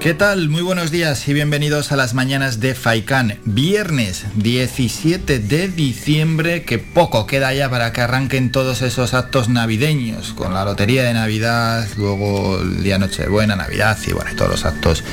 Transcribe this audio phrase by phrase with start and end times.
[0.00, 0.48] ¿Qué tal?
[0.48, 3.38] Muy buenos días y bienvenidos a las mañanas de Faikán.
[3.44, 10.32] Viernes 17 de diciembre, que poco queda ya para que arranquen todos esos actos navideños,
[10.32, 15.04] con la lotería de Navidad, luego el día Nochebuena, Navidad y bueno, todos los actos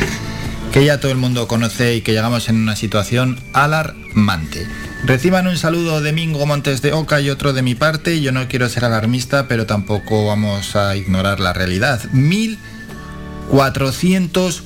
[0.72, 4.66] que ya todo el mundo conoce y que llegamos en una situación alarmante.
[5.04, 8.22] Reciban un saludo de Mingo Montes de Oca y otro de mi parte.
[8.22, 12.02] Yo no quiero ser alarmista, pero tampoco vamos a ignorar la realidad.
[12.14, 14.64] 1400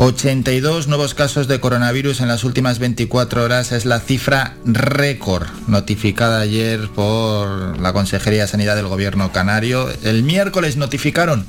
[0.00, 6.38] 82 nuevos casos de coronavirus en las últimas 24 horas es la cifra récord notificada
[6.38, 9.88] ayer por la Consejería de Sanidad del Gobierno Canario.
[10.04, 11.46] El miércoles notificaron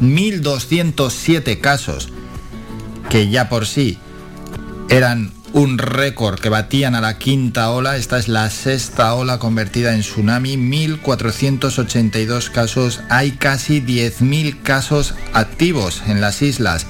[0.00, 2.08] 1.207 casos,
[3.10, 3.98] que ya por sí
[4.88, 7.98] eran un récord que batían a la quinta ola.
[7.98, 10.56] Esta es la sexta ola convertida en tsunami.
[10.56, 13.02] 1.482 casos.
[13.10, 16.86] Hay casi 10.000 casos activos en las islas.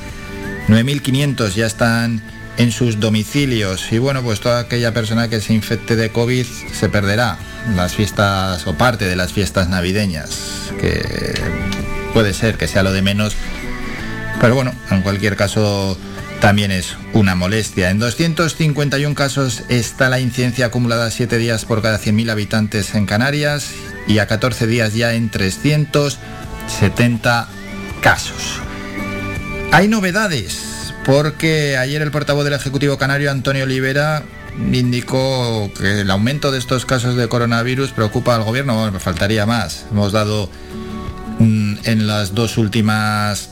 [0.70, 2.22] 9.500 ya están
[2.56, 6.88] en sus domicilios y bueno, pues toda aquella persona que se infecte de COVID se
[6.88, 7.36] perderá
[7.74, 11.34] las fiestas o parte de las fiestas navideñas, que
[12.14, 13.34] puede ser que sea lo de menos,
[14.41, 15.98] pero bueno, en cualquier caso
[16.41, 17.91] también es una molestia.
[17.91, 23.72] En 251 casos está la incidencia acumulada 7 días por cada 100.000 habitantes en Canarias
[24.06, 27.48] y a 14 días ya en 370
[28.02, 28.60] casos.
[29.72, 34.24] Hay novedades, porque ayer el portavoz del Ejecutivo Canario, Antonio Olivera,
[34.72, 38.74] indicó que el aumento de estos casos de coronavirus preocupa al gobierno.
[38.74, 39.86] Bueno, faltaría más.
[39.92, 40.50] Hemos dado
[41.38, 43.50] mm, en las dos últimas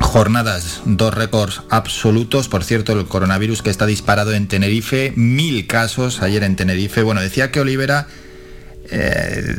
[0.00, 2.48] jornadas dos récords absolutos.
[2.48, 7.02] Por cierto, el coronavirus que está disparado en Tenerife, mil casos ayer en Tenerife.
[7.02, 8.06] Bueno, decía que Olivera
[8.90, 9.54] eh,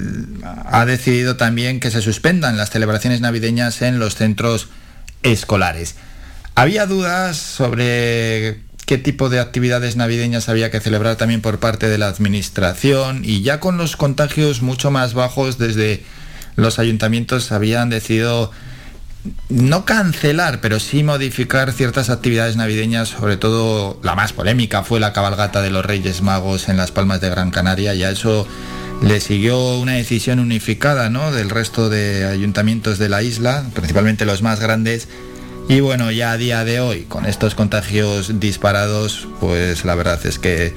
[0.65, 4.69] ha decidido también que se suspendan las celebraciones navideñas en los centros
[5.23, 5.95] escolares.
[6.55, 11.97] Había dudas sobre qué tipo de actividades navideñas había que celebrar también por parte de
[11.97, 16.03] la administración y ya con los contagios mucho más bajos desde
[16.55, 18.51] los ayuntamientos habían decidido
[19.49, 25.13] no cancelar, pero sí modificar ciertas actividades navideñas, sobre todo la más polémica fue la
[25.13, 28.47] cabalgata de los Reyes Magos en las Palmas de Gran Canaria y a eso
[29.01, 31.31] le siguió una decisión unificada ¿no?
[31.31, 35.07] del resto de ayuntamientos de la isla, principalmente los más grandes.
[35.69, 40.39] Y bueno, ya a día de hoy, con estos contagios disparados, pues la verdad es
[40.39, 40.73] que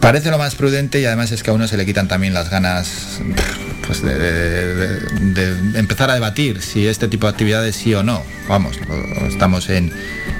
[0.00, 2.50] parece lo más prudente y además es que a uno se le quitan también las
[2.50, 3.20] ganas
[3.86, 4.98] pues de,
[5.74, 8.22] empezar a debatir si este tipo de actividades sí o no.
[8.48, 8.78] Vamos,
[9.28, 9.92] estamos en,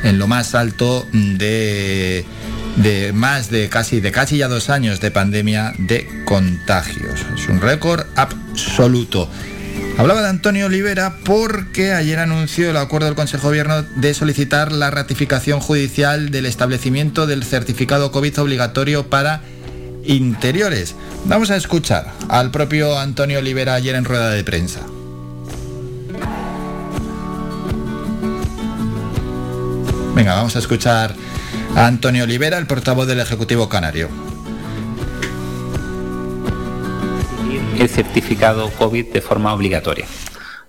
[0.03, 2.25] en lo más alto de
[2.77, 7.21] de más de casi, de casi ya dos años de pandemia de contagios.
[7.35, 9.29] Es un récord absoluto.
[9.99, 14.73] Hablaba de Antonio Olivera porque ayer anunció el acuerdo del Consejo de Gobierno de solicitar
[14.73, 19.43] la ratificación judicial del establecimiento del certificado COVID obligatorio para
[20.05, 20.95] interiores.
[21.27, 24.81] Vamos a escuchar al propio Antonio Olivera ayer en rueda de prensa.
[30.15, 31.15] Venga, vamos a escuchar
[31.77, 34.09] Antonio Olivera, el portavoz del Ejecutivo Canario.
[37.79, 40.05] El certificado COVID de forma obligatoria.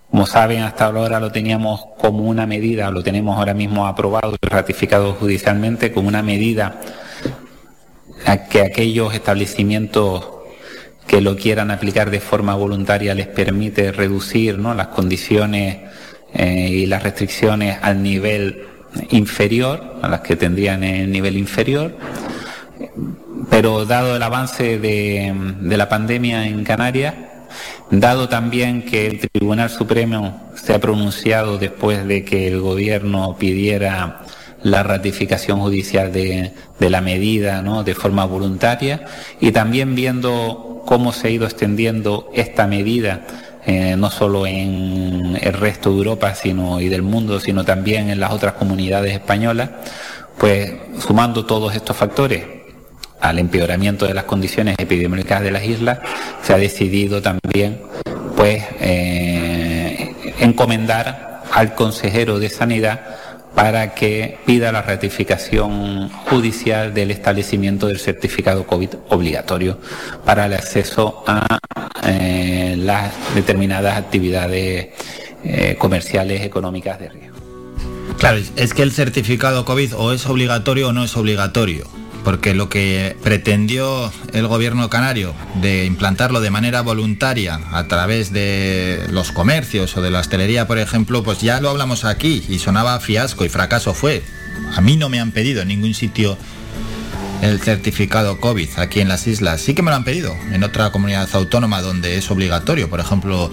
[0.09, 4.45] Como saben, hasta ahora lo teníamos como una medida, lo tenemos ahora mismo aprobado y
[4.45, 6.79] ratificado judicialmente como una medida
[8.25, 10.25] a que aquellos establecimientos
[11.07, 15.79] que lo quieran aplicar de forma voluntaria les permite reducir las condiciones
[16.33, 18.70] eh, y las restricciones al nivel
[19.09, 21.95] inferior, a las que tendrían el nivel inferior,
[23.49, 27.15] pero dado el avance de, la pandemia en Canarias,
[27.89, 34.21] dado también que el Tribunal Supremo se ha pronunciado después de que el gobierno pidiera
[34.63, 37.83] la ratificación judicial de, la medida ¿no?
[37.83, 39.05] de forma voluntaria
[39.39, 43.25] y también viendo cómo se ha ido extendiendo esta medida
[43.65, 48.19] eh, no solo en el resto de Europa sino, y del mundo, sino también en
[48.19, 49.69] las otras comunidades españolas,
[50.37, 52.43] pues sumando todos estos factores
[53.19, 55.99] al empeoramiento de las condiciones epidemiológicas de las islas,
[56.41, 57.81] se ha decidido también
[58.35, 63.01] pues eh, encomendar al consejero de Sanidad
[63.55, 69.77] para que pida la ratificación judicial del establecimiento del certificado COVID obligatorio
[70.25, 71.59] para el acceso a
[72.03, 74.89] eh, las determinadas actividades
[75.43, 77.37] eh, comerciales, económicas de riesgo.
[78.17, 82.69] Claro, es que el certificado COVID o es obligatorio o no es obligatorio porque lo
[82.69, 89.95] que pretendió el gobierno canario de implantarlo de manera voluntaria a través de los comercios
[89.97, 93.49] o de la hostelería, por ejemplo, pues ya lo hablamos aquí y sonaba fiasco y
[93.49, 94.23] fracaso fue.
[94.75, 96.37] A mí no me han pedido en ningún sitio
[97.41, 99.61] el certificado COVID aquí en las islas.
[99.61, 103.51] Sí que me lo han pedido en otra comunidad autónoma donde es obligatorio, por ejemplo,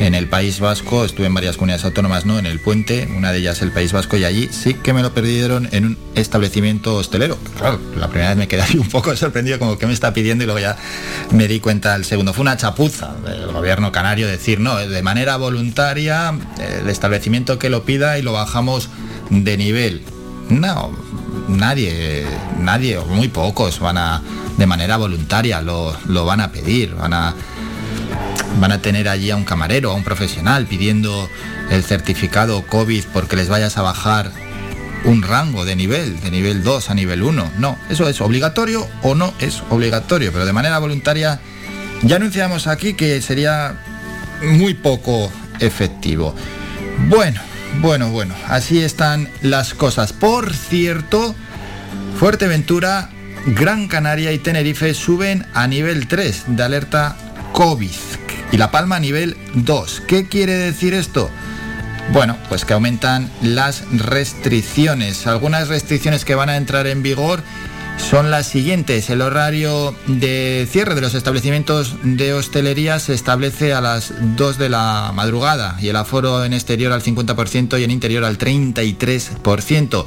[0.00, 2.38] en el País Vasco, estuve en varias comunidades autónomas, ¿no?
[2.38, 5.12] En el puente, una de ellas el País Vasco, y allí sí que me lo
[5.12, 7.36] perdieron en un establecimiento hostelero.
[7.58, 10.46] Claro, la primera vez me quedé un poco sorprendido como que me está pidiendo y
[10.46, 10.76] luego ya
[11.32, 12.32] me di cuenta el segundo.
[12.32, 16.32] Fue una chapuza del gobierno canario decir, no, de manera voluntaria,
[16.80, 18.88] el establecimiento que lo pida y lo bajamos
[19.30, 20.02] de nivel.
[20.48, 20.92] No,
[21.48, 22.24] nadie,
[22.58, 24.22] nadie, o muy pocos van a,
[24.56, 27.34] de manera voluntaria, lo, lo van a pedir, van a
[28.60, 31.28] van a tener allí a un camarero, a un profesional pidiendo
[31.70, 34.32] el certificado COVID porque les vayas a bajar
[35.04, 37.52] un rango de nivel, de nivel 2 a nivel 1.
[37.58, 41.40] No, eso es obligatorio o no es obligatorio, pero de manera voluntaria
[42.02, 43.76] ya anunciamos aquí que sería
[44.42, 45.30] muy poco
[45.60, 46.34] efectivo.
[47.08, 47.40] Bueno,
[47.80, 50.12] bueno, bueno, así están las cosas.
[50.12, 51.34] Por cierto,
[52.18, 53.10] Fuerteventura,
[53.46, 57.16] Gran Canaria y Tenerife suben a nivel 3 de alerta
[57.58, 57.90] COVID
[58.52, 60.02] y La Palma a nivel 2.
[60.06, 61.28] ¿Qué quiere decir esto?
[62.12, 65.26] Bueno, pues que aumentan las restricciones.
[65.26, 67.42] Algunas restricciones que van a entrar en vigor
[67.96, 69.10] son las siguientes.
[69.10, 74.68] El horario de cierre de los establecimientos de hostelería se establece a las 2 de
[74.68, 80.06] la madrugada y el aforo en exterior al 50% y en interior al 33%.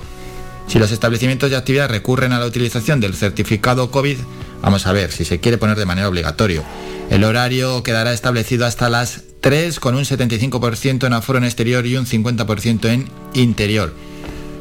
[0.67, 4.19] Si los establecimientos de actividad recurren a la utilización del certificado COVID,
[4.61, 6.63] vamos a ver si se quiere poner de manera obligatoria.
[7.09, 11.97] El horario quedará establecido hasta las 3 con un 75% en aforo en exterior y
[11.97, 13.93] un 50% en interior.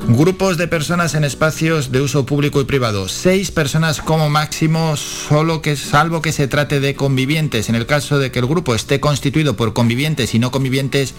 [0.08, 3.06] Grupos de personas en espacios de uso público y privado.
[3.06, 7.68] Seis personas como máximo, solo que salvo que se trate de convivientes.
[7.68, 11.14] En el caso de que el grupo esté constituido por convivientes y no convivientes,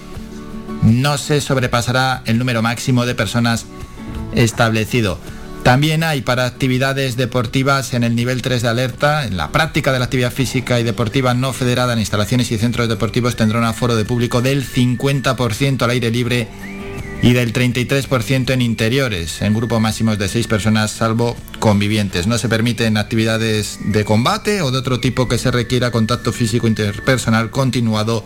[0.82, 3.66] no se sobrepasará el número máximo de personas
[4.34, 5.20] establecido.
[5.64, 10.00] También hay para actividades deportivas en el nivel 3 de alerta, en la práctica de
[10.00, 13.96] la actividad física y deportiva no federada en instalaciones y centros deportivos tendrá un aforo
[13.96, 16.48] de público del 50% al aire libre
[17.22, 22.26] y del 33% en interiores, en grupos máximos de 6 personas salvo convivientes.
[22.26, 26.68] No se permiten actividades de combate o de otro tipo que se requiera contacto físico
[26.68, 28.26] interpersonal continuado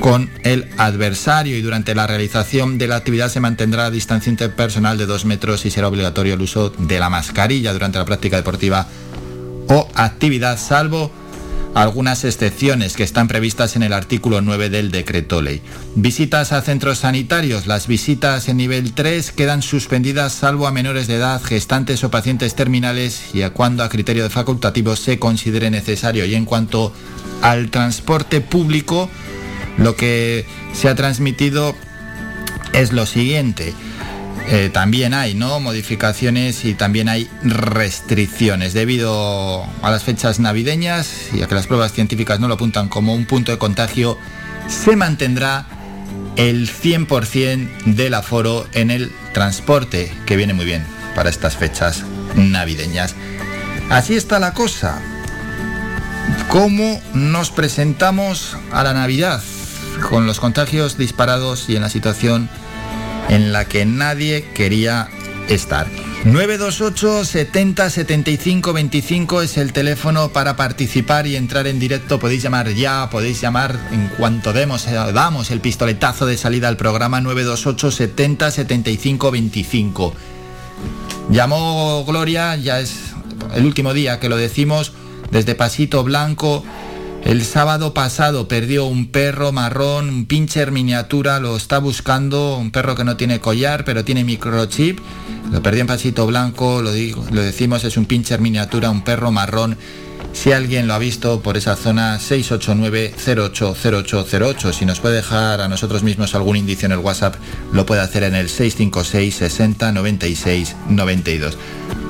[0.00, 4.98] con el adversario y durante la realización de la actividad se mantendrá la distancia interpersonal
[4.98, 8.86] de dos metros y será obligatorio el uso de la mascarilla durante la práctica deportiva
[9.68, 11.10] o actividad, salvo
[11.74, 15.60] algunas excepciones que están previstas en el artículo 9 del decreto ley.
[15.96, 17.66] Visitas a centros sanitarios.
[17.66, 22.54] Las visitas en nivel 3 quedan suspendidas salvo a menores de edad, gestantes o pacientes
[22.54, 26.24] terminales y a cuando a criterio de facultativo se considere necesario.
[26.24, 26.92] Y en cuanto
[27.42, 29.10] al transporte público,
[29.78, 31.74] lo que se ha transmitido
[32.72, 33.74] es lo siguiente.
[34.46, 35.58] Eh, también hay ¿no?
[35.58, 41.92] modificaciones y también hay restricciones debido a las fechas navideñas y a que las pruebas
[41.92, 44.18] científicas no lo apuntan como un punto de contagio,
[44.68, 45.66] se mantendrá
[46.36, 50.84] el 100% del aforo en el transporte, que viene muy bien
[51.14, 52.04] para estas fechas
[52.36, 53.14] navideñas.
[53.90, 55.00] Así está la cosa.
[56.48, 59.42] ¿Cómo nos presentamos a la Navidad?
[60.10, 62.48] Con los contagios disparados y en la situación
[63.28, 65.08] en la que nadie quería
[65.48, 65.86] estar.
[66.24, 72.18] 928 70 75 25 es el teléfono para participar y entrar en directo.
[72.18, 76.78] Podéis llamar ya, podéis llamar en cuanto demos, eh, damos el pistoletazo de salida al
[76.78, 80.14] programa 928 70 75 25.
[81.30, 82.96] Llamó Gloria, ya es
[83.54, 84.92] el último día que lo decimos,
[85.30, 86.64] desde Pasito Blanco
[87.24, 92.94] el sábado pasado perdió un perro marrón, un pincher miniatura, lo está buscando, un perro
[92.94, 95.00] que no tiene collar, pero tiene microchip.
[95.50, 99.30] Lo perdió en Pasito Blanco, lo, digo, lo decimos, es un pincher miniatura, un perro
[99.30, 99.78] marrón.
[100.34, 104.72] Si alguien lo ha visto por esa zona, 689-080808.
[104.72, 107.36] Si nos puede dejar a nosotros mismos algún indicio en el WhatsApp,
[107.72, 111.56] lo puede hacer en el 656 60 96 92.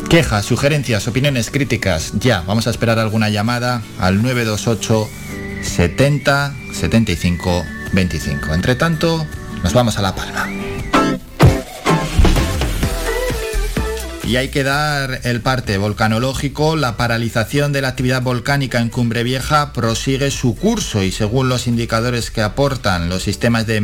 [0.08, 2.14] Quejas, sugerencias, opiniones, críticas.
[2.18, 5.06] Ya, vamos a esperar alguna llamada al 928
[5.62, 7.62] 70 75
[7.92, 8.54] 25.
[8.54, 9.26] Entre tanto,
[9.62, 10.48] nos vamos a La Palma.
[14.26, 16.76] Y hay que dar el parte volcanológico.
[16.76, 21.66] La paralización de la actividad volcánica en Cumbre Vieja prosigue su curso y según los
[21.66, 23.80] indicadores que aportan los sistemas de,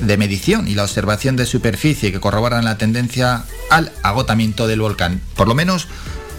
[0.00, 5.20] de medición y la observación de superficie que corroboran la tendencia al agotamiento del volcán.
[5.34, 5.88] Por lo menos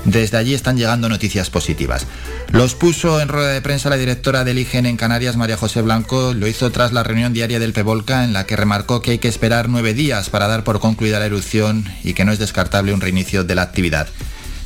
[0.08, 2.08] desde allí están llegando noticias positivas.
[2.52, 6.34] Los puso en rueda de prensa la directora del IGEN en Canarias, María José Blanco.
[6.34, 9.28] Lo hizo tras la reunión diaria del PEVOLCA, en la que remarcó que hay que
[9.28, 13.02] esperar nueve días para dar por concluida la erupción y que no es descartable un
[13.02, 14.08] reinicio de la actividad.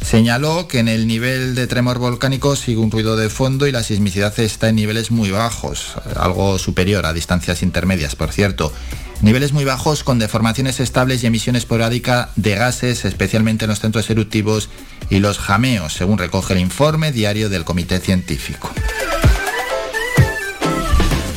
[0.06, 3.84] Señaló que en el nivel de tremor volcánico sigue un ruido de fondo y la
[3.84, 8.74] sismicidad está en niveles muy bajos, algo superior a distancias intermedias, por cierto.
[9.22, 14.10] Niveles muy bajos con deformaciones estables y emisión esporádica de gases, especialmente en los centros
[14.10, 14.70] eruptivos
[15.12, 18.72] y los jameos, según recoge el informe diario del Comité Científico.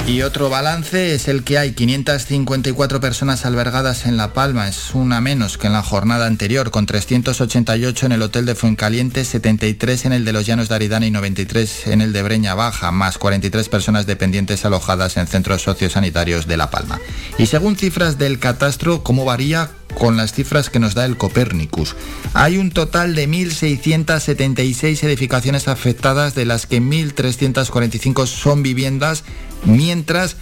[0.07, 5.23] Y otro balance es el que hay 554 personas albergadas en La Palma, es una
[5.23, 10.13] menos que en la jornada anterior, con 388 en el hotel de Fuencaliente, 73 en
[10.13, 13.71] el de los Llanos de Aridana y 93 en el de Breña Baja, más 43
[13.71, 17.01] personas dependientes alojadas en centros sociosanitarios de La Palma.
[17.39, 19.71] Y según cifras del catastro, ¿cómo varía?
[19.95, 21.97] con las cifras que nos da el Copérnicus.
[22.35, 29.25] Hay un total de 1.676 edificaciones afectadas, de las que 1.345 son viviendas
[29.65, 30.37] Mientras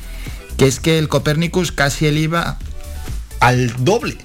[0.57, 2.59] que es que el Copérnicus casi iba
[3.41, 4.17] al doble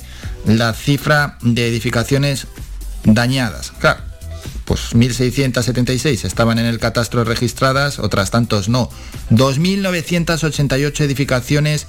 [0.46, 2.48] la cifra de edificaciones
[3.04, 3.72] dañadas.
[3.80, 4.02] Claro,
[4.66, 8.90] pues 1.676 estaban en el catastro registradas, otras tantos no.
[9.32, 11.88] 2.988 edificaciones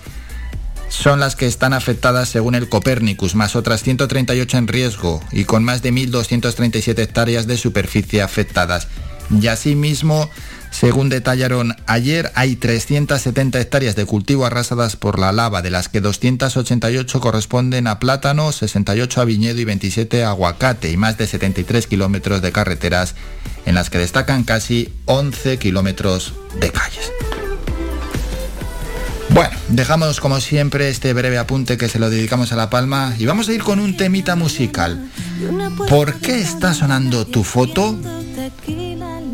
[0.89, 5.63] son las que están afectadas según el Copérnicus, más otras 138 en riesgo y con
[5.63, 8.89] más de 1.237 hectáreas de superficie afectadas.
[9.31, 10.31] Y asimismo,
[10.71, 16.01] según detallaron ayer, hay 370 hectáreas de cultivo arrasadas por la lava, de las que
[16.01, 21.87] 288 corresponden a plátano, 68 a viñedo y 27 a aguacate, y más de 73
[21.87, 23.15] kilómetros de carreteras,
[23.67, 27.13] en las que destacan casi 11 kilómetros de calles.
[29.31, 33.27] Bueno, dejamos como siempre este breve apunte que se lo dedicamos a La Palma y
[33.27, 35.11] vamos a ir con un temita musical.
[35.89, 37.97] ¿Por qué está sonando tu foto?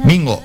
[0.04, 0.42] Mingo,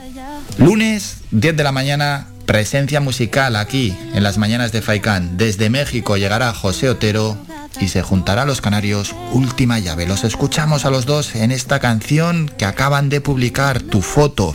[0.59, 5.37] Lunes, 10 de la mañana, presencia musical aquí, en las mañanas de Faikán.
[5.37, 7.37] Desde México llegará José Otero
[7.79, 10.05] y se juntará a los canarios Última Llave.
[10.05, 14.53] Los escuchamos a los dos en esta canción que acaban de publicar, Tu Foto.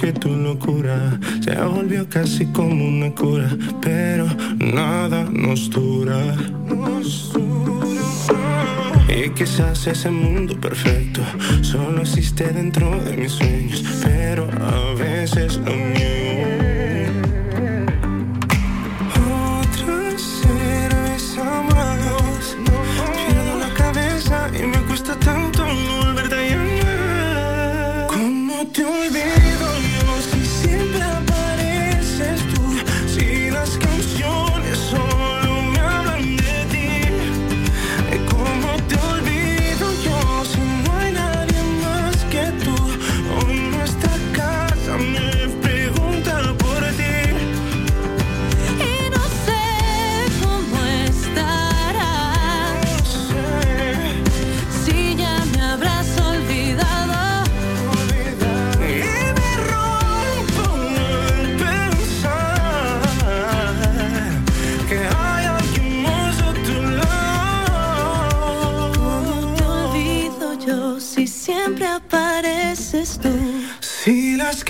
[0.00, 3.50] Qué tu locura se volvió casi como una cura,
[3.82, 4.26] pero
[4.58, 6.36] nada nos dura.
[6.66, 8.34] Nos dura.
[9.08, 11.20] Y quizás ese mundo perfecto
[11.60, 16.09] solo existe dentro de mis sueños, pero a veces lo niego.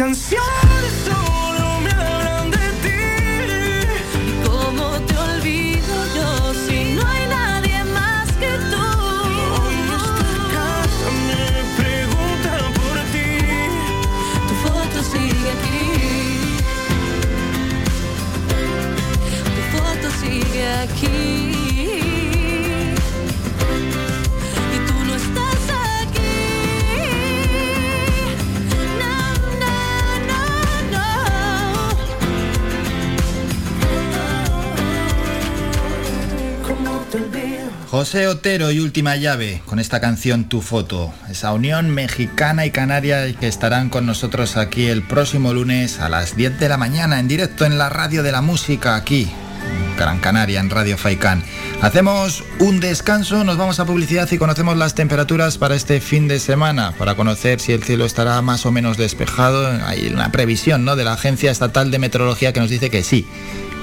[0.00, 0.69] Si
[38.00, 43.30] José Otero y Última Llave con esta canción Tu Foto, esa unión mexicana y canaria
[43.34, 47.28] que estarán con nosotros aquí el próximo lunes a las 10 de la mañana en
[47.28, 49.30] directo en la radio de la música aquí,
[49.98, 51.44] Gran Canaria, en Radio Faicán.
[51.82, 56.40] Hacemos un descanso, nos vamos a publicidad y conocemos las temperaturas para este fin de
[56.40, 59.78] semana, para conocer si el cielo estará más o menos despejado.
[59.84, 60.96] Hay una previsión ¿no?
[60.96, 63.26] de la Agencia Estatal de Meteorología que nos dice que sí,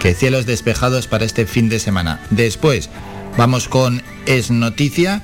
[0.02, 2.20] que cielos despejados para este fin de semana.
[2.32, 2.90] Después,
[3.36, 5.22] Vamos con Es Noticia,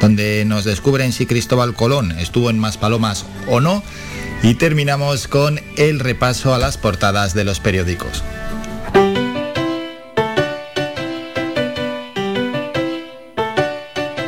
[0.00, 3.84] donde nos descubren si Cristóbal Colón estuvo en Maspalomas o no.
[4.42, 8.24] Y terminamos con el repaso a las portadas de los periódicos.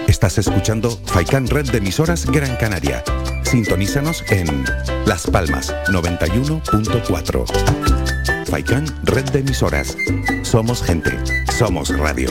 [0.07, 3.03] Estás escuchando Faikan Red de emisoras Gran Canaria.
[3.45, 4.65] Sintonízanos en
[5.07, 8.47] Las Palmas 91.4.
[8.47, 9.97] Faikan Red de emisoras.
[10.43, 11.13] Somos gente.
[11.57, 12.31] Somos radio.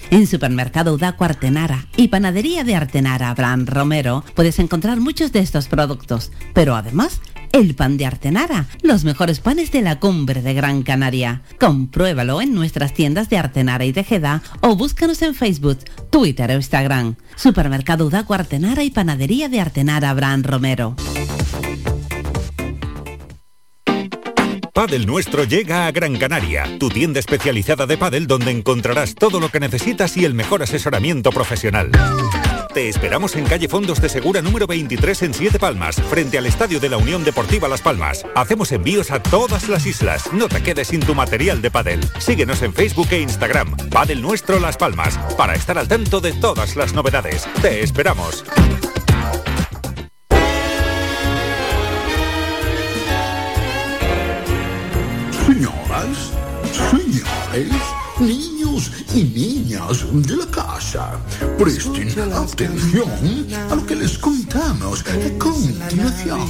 [0.11, 5.69] En Supermercado Udaco Artenara y Panadería de Artenara Abraham Romero puedes encontrar muchos de estos
[5.69, 7.21] productos, pero además
[7.53, 11.43] el pan de Artenara, los mejores panes de la cumbre de Gran Canaria.
[11.61, 17.15] Compruébalo en nuestras tiendas de Artenara y Tejeda o búscanos en Facebook, Twitter o Instagram.
[17.37, 20.97] Supermercado Udaco Artenara y Panadería de Artenara Abraham Romero.
[24.73, 29.49] Padel Nuestro llega a Gran Canaria, tu tienda especializada de pádel donde encontrarás todo lo
[29.49, 31.91] que necesitas y el mejor asesoramiento profesional.
[32.73, 36.79] Te esperamos en calle Fondos de Segura número 23 en Siete Palmas, frente al Estadio
[36.79, 38.25] de la Unión Deportiva Las Palmas.
[38.33, 40.31] Hacemos envíos a todas las islas.
[40.31, 41.99] No te quedes sin tu material de pádel.
[42.19, 43.75] Síguenos en Facebook e Instagram.
[43.89, 47.45] Padel Nuestro Las Palmas, para estar al tanto de todas las novedades.
[47.61, 48.45] Te esperamos.
[57.51, 57.81] Señores,
[58.19, 61.19] niños y niñas de la casa,
[61.57, 63.09] presten atención
[63.69, 65.01] a lo que les contamos.
[65.01, 66.47] a continuación.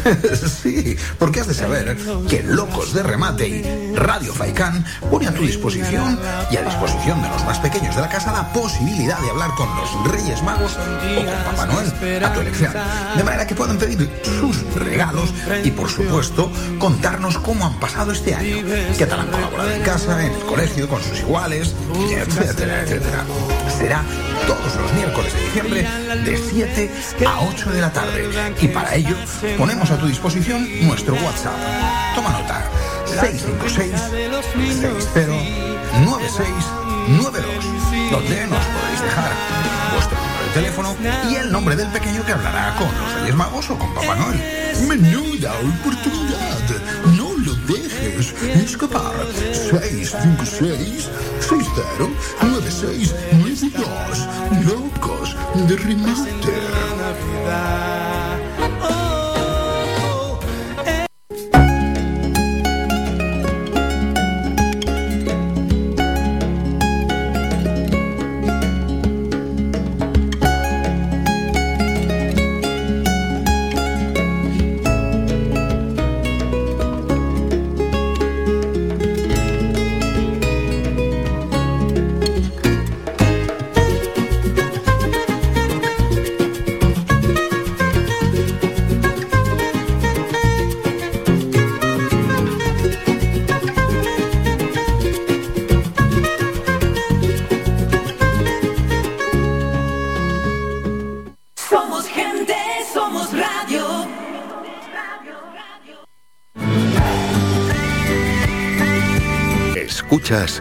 [0.62, 1.96] sí, porque has de saber
[2.28, 6.18] que Locos de Remate y Radio Faicán pone a tu disposición
[6.50, 9.68] y a disposición de los más pequeños de la casa la posibilidad de hablar con
[9.76, 12.72] los Reyes Magos o con Papá Noel a tu elección.
[13.16, 15.30] De manera que puedan pedir sus regalos
[15.62, 18.56] y, por supuesto, contarnos cómo han pasado este año,
[18.96, 23.24] qué tal han colaborado en casa, en el colegio, con sus iguales, etcétera, etcétera.
[23.76, 24.02] Será
[24.46, 25.84] todos los miércoles de diciembre
[26.24, 26.88] de 7
[27.26, 28.30] a 8 de la tarde.
[28.60, 29.16] Y para ello
[29.58, 31.56] ponemos a tu disposición nuestro WhatsApp.
[32.14, 32.62] Toma nota.
[33.06, 33.90] 656
[35.14, 36.80] 609692
[38.10, 39.32] donde nos podéis dejar
[39.92, 40.96] vuestro número de teléfono
[41.30, 44.38] y el nombre del pequeño que hablará con los Reyes Magos o con Papá Noel.
[44.86, 46.58] Menuda oportunidad.
[48.00, 48.32] No lo dejes
[48.64, 49.12] escapar.
[49.34, 51.10] 656
[51.40, 54.28] 609692
[54.64, 55.36] Locos
[55.68, 56.30] de remate.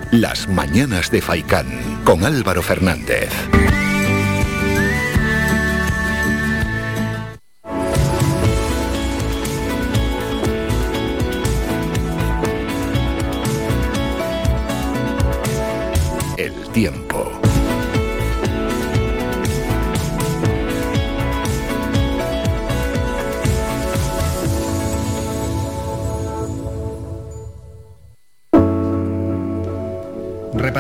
[0.10, 3.30] Las Mañanas de Faicán con Álvaro Fernández.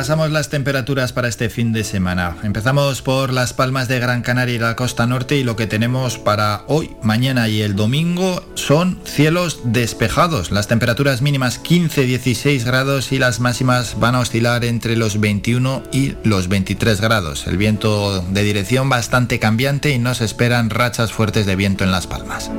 [0.10, 2.36] Repasamos las temperaturas para este fin de semana.
[2.42, 6.18] Empezamos por las palmas de Gran Canaria y la costa norte y lo que tenemos
[6.18, 10.50] para hoy, mañana y el domingo son cielos despejados.
[10.50, 16.16] Las temperaturas mínimas 15-16 grados y las máximas van a oscilar entre los 21 y
[16.24, 17.46] los 23 grados.
[17.46, 22.08] El viento de dirección bastante cambiante y nos esperan rachas fuertes de viento en las
[22.08, 22.50] palmas.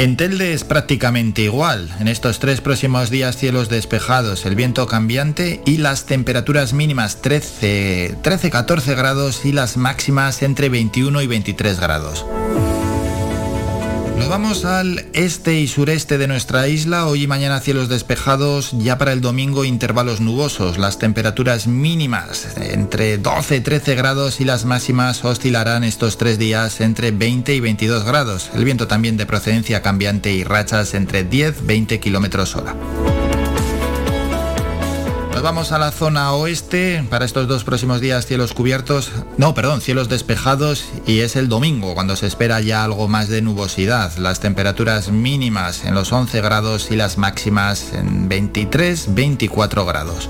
[0.00, 1.90] En Telde es prácticamente igual.
[2.00, 8.96] En estos tres próximos días cielos despejados, el viento cambiante y las temperaturas mínimas 13-14
[8.96, 12.24] grados y las máximas entre 21 y 23 grados.
[14.20, 17.06] Nos vamos al este y sureste de nuestra isla.
[17.06, 18.72] Hoy y mañana cielos despejados.
[18.72, 20.76] Ya para el domingo intervalos nubosos.
[20.76, 26.82] Las temperaturas mínimas entre 12 y 13 grados y las máximas oscilarán estos tres días
[26.82, 28.50] entre 20 y 22 grados.
[28.54, 32.76] El viento también de procedencia cambiante y rachas entre 10 y 20 kilómetros hora
[35.42, 37.04] vamos a la zona oeste.
[37.08, 40.84] Para estos dos próximos días cielos cubiertos, no, perdón, cielos despejados.
[41.06, 44.16] Y es el domingo cuando se espera ya algo más de nubosidad.
[44.16, 50.28] Las temperaturas mínimas en los 11 grados y las máximas en 23-24 grados.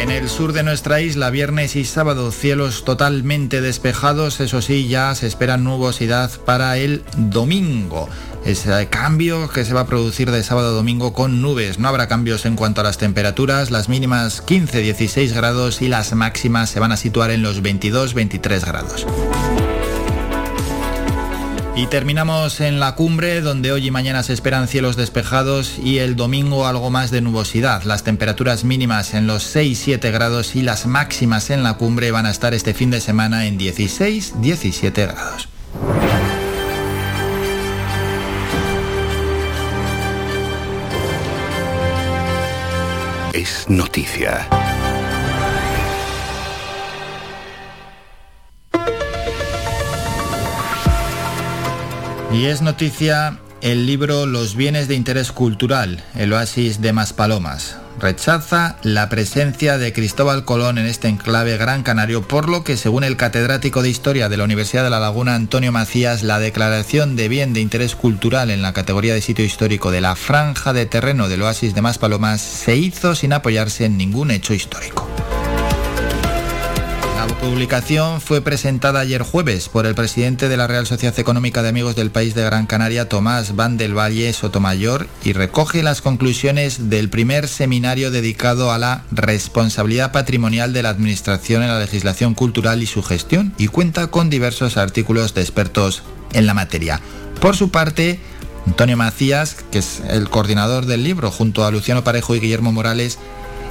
[0.00, 5.14] En el sur de nuestra isla, viernes y sábado, cielos totalmente despejados, eso sí, ya
[5.14, 8.08] se espera nubosidad para el domingo
[8.44, 11.78] ese cambio que se va a producir de sábado a domingo con nubes.
[11.78, 16.70] No habrá cambios en cuanto a las temperaturas, las mínimas 15-16 grados y las máximas
[16.70, 19.06] se van a situar en los 22-23 grados.
[21.76, 26.14] Y terminamos en la cumbre, donde hoy y mañana se esperan cielos despejados y el
[26.14, 27.84] domingo algo más de nubosidad.
[27.84, 32.30] Las temperaturas mínimas en los 6-7 grados y las máximas en la cumbre van a
[32.30, 35.48] estar este fin de semana en 16-17 grados.
[43.68, 44.48] Noticia.
[52.32, 57.79] Y es noticia el libro Los bienes de interés cultural, el oasis de Maspalomas.
[57.98, 63.04] Rechaza la presencia de Cristóbal Colón en este enclave gran canario, por lo que, según
[63.04, 67.28] el catedrático de Historia de la Universidad de La Laguna, Antonio Macías, la declaración de
[67.28, 71.28] bien de interés cultural en la categoría de sitio histórico de la franja de terreno
[71.28, 75.08] del oasis de Maspalomas se hizo sin apoyarse en ningún hecho histórico.
[77.40, 81.96] Publicación fue presentada ayer jueves por el presidente de la Real Sociedad Económica de Amigos
[81.96, 87.08] del País de Gran Canaria, Tomás Van del Valle Sotomayor, y recoge las conclusiones del
[87.08, 92.86] primer seminario dedicado a la responsabilidad patrimonial de la Administración en la legislación cultural y
[92.86, 96.02] su gestión, y cuenta con diversos artículos de expertos
[96.34, 97.00] en la materia.
[97.40, 98.20] Por su parte,
[98.66, 103.18] Antonio Macías, que es el coordinador del libro, junto a Luciano Parejo y Guillermo Morales,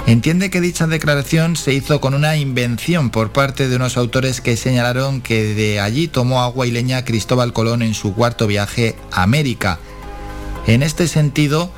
[0.06, 4.56] Entiende que dicha declaración se hizo con una invención por parte de unos autores que
[4.56, 9.22] señalaron que de allí tomó agua y leña Cristóbal Colón en su cuarto viaje a
[9.22, 9.78] América.
[10.66, 11.70] En este sentido,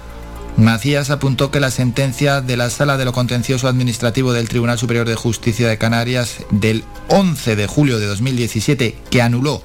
[0.56, 5.08] Macías apuntó que la sentencia de la Sala de lo Contencioso Administrativo del Tribunal Superior
[5.08, 9.62] de Justicia de Canarias del 11 de julio de 2017, que anuló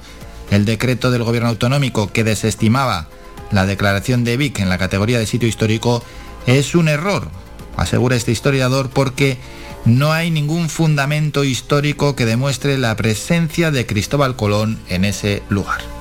[0.50, 3.08] el decreto del Gobierno Autonómico que desestimaba
[3.50, 6.02] la declaración de Vic en la categoría de sitio histórico,
[6.46, 7.30] es un error
[7.78, 9.38] asegura este historiador, porque
[9.86, 15.97] no hay ningún fundamento histórico que demuestre la presencia de Cristóbal Colón en ese lugar.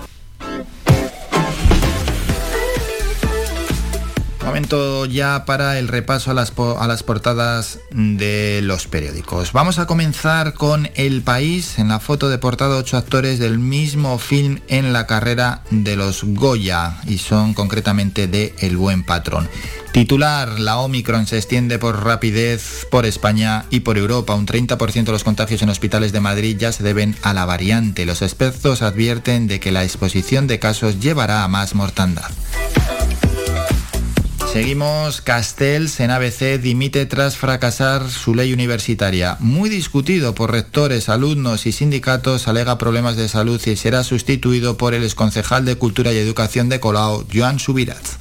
[4.47, 9.51] Momento ya para el repaso a las, a las, portadas de los periódicos.
[9.51, 11.77] Vamos a comenzar con El País.
[11.79, 16.23] En la foto de portada, ocho actores del mismo film en la carrera de los
[16.23, 19.49] Goya y son concretamente de El Buen Patrón.
[19.91, 24.33] Titular, la Omicron se extiende por rapidez por España y por Europa.
[24.33, 28.05] Un 30% de los contagios en hospitales de Madrid ya se deben a la variante.
[28.05, 32.31] Los expertos advierten de que la exposición de casos llevará a más mortandad.
[34.58, 39.38] Seguimos, Castells en ABC dimite tras fracasar su ley universitaria.
[39.39, 44.96] Muy discutido por rectores, alumnos y sindicatos, alega problemas de salud y será sustituido por
[44.96, 48.17] el exconcejal de Cultura y Educación de Colau, Joan Subirats.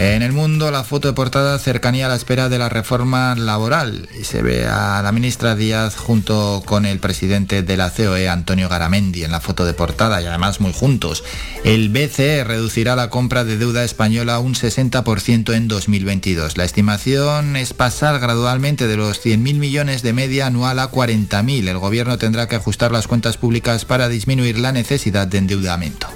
[0.00, 4.08] En el mundo, la foto de portada cercanía a la espera de la reforma laboral
[4.18, 8.70] y se ve a la ministra Díaz junto con el presidente de la COE, Antonio
[8.70, 11.22] Garamendi, en la foto de portada y además muy juntos.
[11.64, 16.56] El BCE reducirá la compra de deuda española un 60% en 2022.
[16.56, 21.68] La estimación es pasar gradualmente de los 100.000 millones de media anual a 40.000.
[21.68, 26.06] El gobierno tendrá que ajustar las cuentas públicas para disminuir la necesidad de endeudamiento.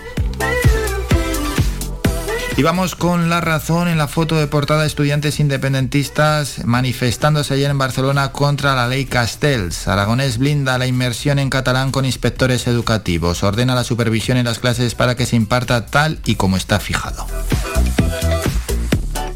[2.57, 7.79] Y vamos con la razón en la foto de portada estudiantes independentistas manifestándose ayer en
[7.79, 9.88] Barcelona contra la ley Castells.
[9.88, 13.43] Aragonés blinda la inmersión en catalán con inspectores educativos.
[13.43, 17.27] Ordena la supervisión en las clases para que se imparta tal y como está fijado.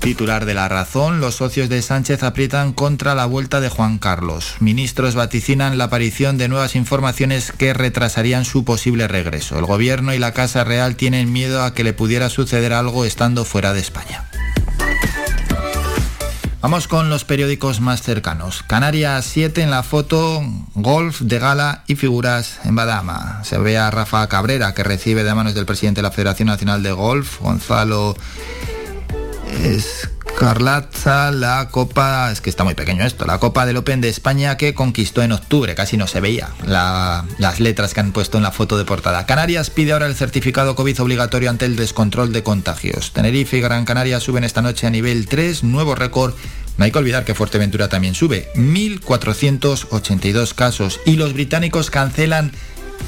[0.01, 4.57] Titular de La Razón, los socios de Sánchez aprietan contra la vuelta de Juan Carlos.
[4.61, 9.59] Ministros vaticinan la aparición de nuevas informaciones que retrasarían su posible regreso.
[9.59, 13.45] El gobierno y la Casa Real tienen miedo a que le pudiera suceder algo estando
[13.45, 14.25] fuera de España.
[16.61, 18.65] Vamos con los periódicos más cercanos.
[18.67, 20.43] Canarias 7 en la foto,
[20.75, 23.45] golf de gala y figuras en Badama.
[23.45, 26.83] Se ve a Rafa Cabrera que recibe de manos del presidente de la Federación Nacional
[26.83, 28.17] de Golf, Gonzalo
[29.65, 34.57] Escarlata, la Copa, es que está muy pequeño esto, la Copa del Open de España
[34.57, 38.53] que conquistó en octubre, casi no se veía las letras que han puesto en la
[38.53, 39.27] foto de portada.
[39.27, 43.13] Canarias pide ahora el certificado COVID obligatorio ante el descontrol de contagios.
[43.13, 46.35] Tenerife y Gran Canaria suben esta noche a nivel 3, nuevo récord.
[46.77, 52.53] No hay que olvidar que Fuerteventura también sube, 1.482 casos y los británicos cancelan,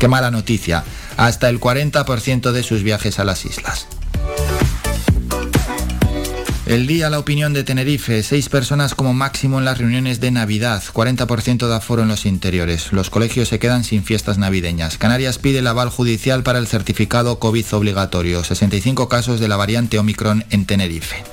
[0.00, 0.82] qué mala noticia,
[1.16, 3.86] hasta el 40% de sus viajes a las islas.
[6.70, 10.80] El día la opinión de Tenerife, seis personas como máximo en las reuniones de Navidad,
[10.94, 12.92] 40% de aforo en los interiores.
[12.92, 14.96] Los colegios se quedan sin fiestas navideñas.
[14.96, 19.98] Canarias pide el aval judicial para el certificado COVID obligatorio, 65 casos de la variante
[19.98, 21.24] Omicron en Tenerife.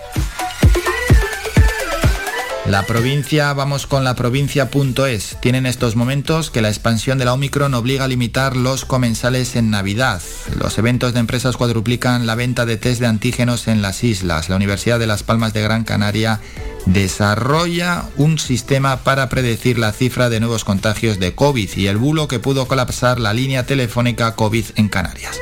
[2.68, 5.38] La provincia, vamos con la provincia.es.
[5.40, 9.70] Tienen estos momentos que la expansión de la Omicron obliga a limitar los comensales en
[9.70, 10.22] Navidad.
[10.60, 14.50] Los eventos de empresas cuadruplican la venta de test de antígenos en las islas.
[14.50, 16.42] La Universidad de Las Palmas de Gran Canaria
[16.86, 22.28] desarrolla un sistema para predecir la cifra de nuevos contagios de COVID y el bulo
[22.28, 25.40] que pudo colapsar la línea telefónica COVID en Canarias.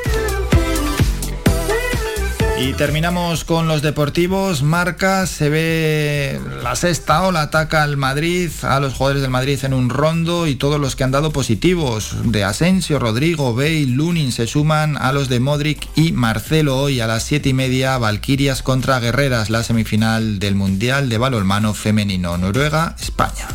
[2.57, 4.63] Y terminamos con los deportivos.
[4.63, 9.73] Marca, se ve la sexta ola, ataca al Madrid, a los jugadores del Madrid en
[9.73, 12.15] un rondo y todos los que han dado positivos.
[12.23, 17.07] De Asensio, Rodrigo, Bey, Lunin se suman a los de Modric y Marcelo hoy a
[17.07, 17.97] las siete y media.
[17.97, 22.37] Valquirias contra Guerreras, la semifinal del Mundial de Balonmano Femenino.
[22.37, 23.47] Noruega, España.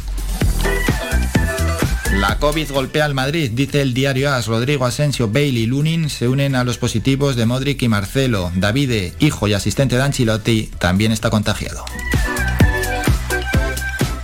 [2.13, 4.47] La COVID golpea al Madrid, dice el diario AS.
[4.47, 8.51] Rodrigo Asensio, Bailey Lunin se unen a los positivos de Modric y Marcelo.
[8.57, 11.85] Davide, hijo y asistente de Ancelotti, también está contagiado.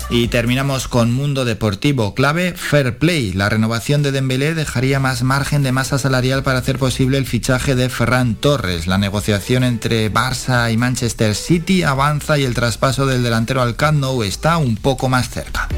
[0.09, 2.15] Y terminamos con Mundo Deportivo.
[2.15, 3.33] Clave, Fair Play.
[3.33, 7.75] La renovación de Dembélé dejaría más margen de masa salarial para hacer posible el fichaje
[7.75, 8.87] de Ferran Torres.
[8.87, 14.05] La negociación entre Barça y Manchester City avanza y el traspaso del delantero al Camp
[14.25, 15.69] está un poco más cerca.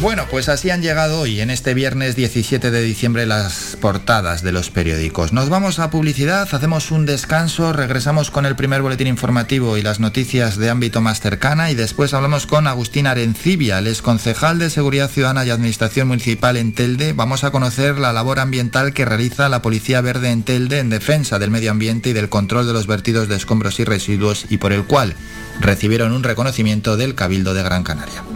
[0.00, 4.52] Bueno, pues así han llegado hoy, en este viernes 17 de diciembre, las portadas de
[4.52, 5.32] los periódicos.
[5.32, 9.98] Nos vamos a publicidad, hacemos un descanso, regresamos con el primer boletín informativo y las
[9.98, 15.08] noticias de ámbito más cercana y después hablamos con Agustín Arencibia, el concejal de Seguridad
[15.08, 17.14] Ciudadana y Administración Municipal en Telde.
[17.14, 21.38] Vamos a conocer la labor ambiental que realiza la Policía Verde en Telde en defensa
[21.38, 24.74] del medio ambiente y del control de los vertidos de escombros y residuos y por
[24.74, 25.14] el cual
[25.58, 28.35] recibieron un reconocimiento del Cabildo de Gran Canaria.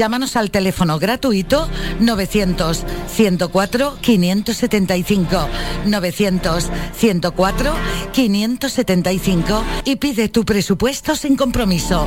[0.00, 1.68] Llámanos al teléfono gratuito
[2.00, 5.48] 900 104 575
[5.84, 7.74] 900 104
[8.10, 12.06] 575 y pide tu presupuesto sin compromiso.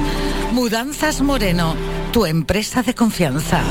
[0.54, 1.76] Mudanzas Moreno,
[2.12, 3.62] tu empresa de confianza.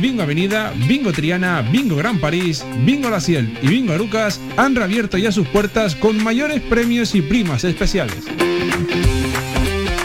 [0.00, 5.18] Bingo Avenida, Bingo Triana, Bingo Gran París, Bingo La Ciel y Bingo Arucas han reabierto
[5.18, 8.16] ya sus puertas con mayores premios y primas especiales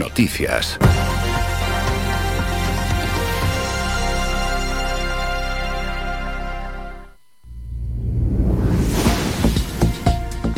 [0.00, 0.78] Noticias.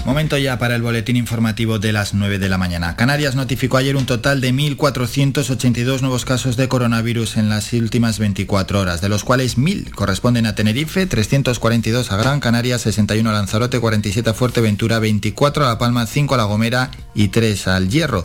[0.04, 2.94] Momento ya para el boletín informativo de las 9 de la mañana.
[2.94, 8.78] Canarias notificó ayer un total de 1.482 nuevos casos de coronavirus en las últimas 24
[8.78, 13.80] horas, de los cuales 1.000 corresponden a Tenerife, 342 a Gran Canaria, 61 a Lanzarote,
[13.80, 18.24] 47 a Fuerteventura, 24 a La Palma, 5 a La Gomera y 3 al Hierro.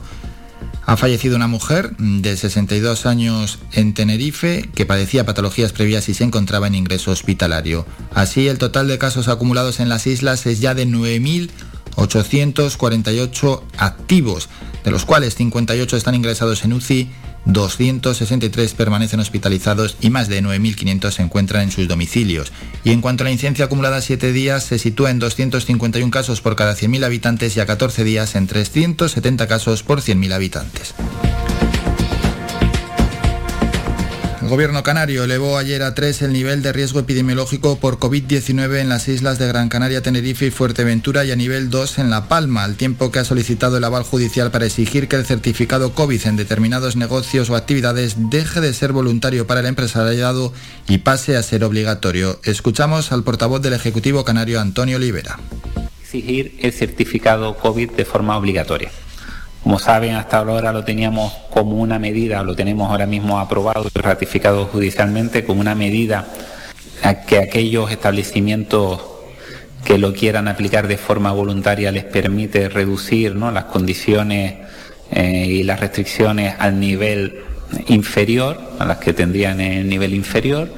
[0.88, 6.24] Ha fallecido una mujer de 62 años en Tenerife que padecía patologías previas y se
[6.24, 7.86] encontraba en ingreso hospitalario.
[8.14, 14.48] Así, el total de casos acumulados en las islas es ya de 9.848 activos,
[14.86, 17.10] de los cuales 58 están ingresados en UCI,
[17.48, 22.52] 263 permanecen hospitalizados y más de 9.500 se encuentran en sus domicilios.
[22.84, 26.42] Y en cuanto a la incidencia acumulada a 7 días, se sitúa en 251 casos
[26.42, 30.94] por cada 100.000 habitantes y a 14 días en 370 casos por 100.000 habitantes.
[34.48, 38.88] El gobierno canario elevó ayer a 3 el nivel de riesgo epidemiológico por COVID-19 en
[38.88, 42.64] las islas de Gran Canaria, Tenerife y Fuerteventura y a nivel 2 en La Palma,
[42.64, 46.38] al tiempo que ha solicitado el aval judicial para exigir que el certificado COVID en
[46.38, 50.54] determinados negocios o actividades deje de ser voluntario para el empresariado
[50.88, 52.40] y pase a ser obligatorio.
[52.46, 55.38] Escuchamos al portavoz del Ejecutivo Canario, Antonio Olivera.
[56.04, 58.92] Exigir el certificado COVID de forma obligatoria.
[59.68, 64.00] Como saben, hasta ahora lo teníamos como una medida, lo tenemos ahora mismo aprobado y
[64.00, 66.26] ratificado judicialmente como una medida
[67.28, 69.02] que aquellos establecimientos
[69.84, 73.52] que lo quieran aplicar de forma voluntaria les permite reducir ¿no?
[73.52, 74.56] las condiciones
[75.12, 77.42] eh, y las restricciones al nivel
[77.90, 80.70] inferior, a las que tendrían en el nivel inferior.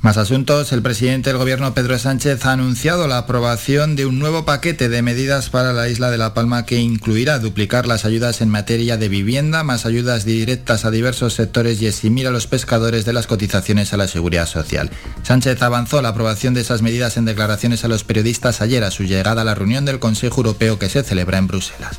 [0.00, 4.44] Más asuntos, el presidente del gobierno Pedro Sánchez ha anunciado la aprobación de un nuevo
[4.44, 8.48] paquete de medidas para la isla de La Palma que incluirá duplicar las ayudas en
[8.48, 13.12] materia de vivienda, más ayudas directas a diversos sectores y eximir a los pescadores de
[13.12, 14.88] las cotizaciones a la seguridad social.
[15.24, 19.02] Sánchez avanzó la aprobación de esas medidas en declaraciones a los periodistas ayer a su
[19.02, 21.98] llegada a la reunión del Consejo Europeo que se celebra en Bruselas.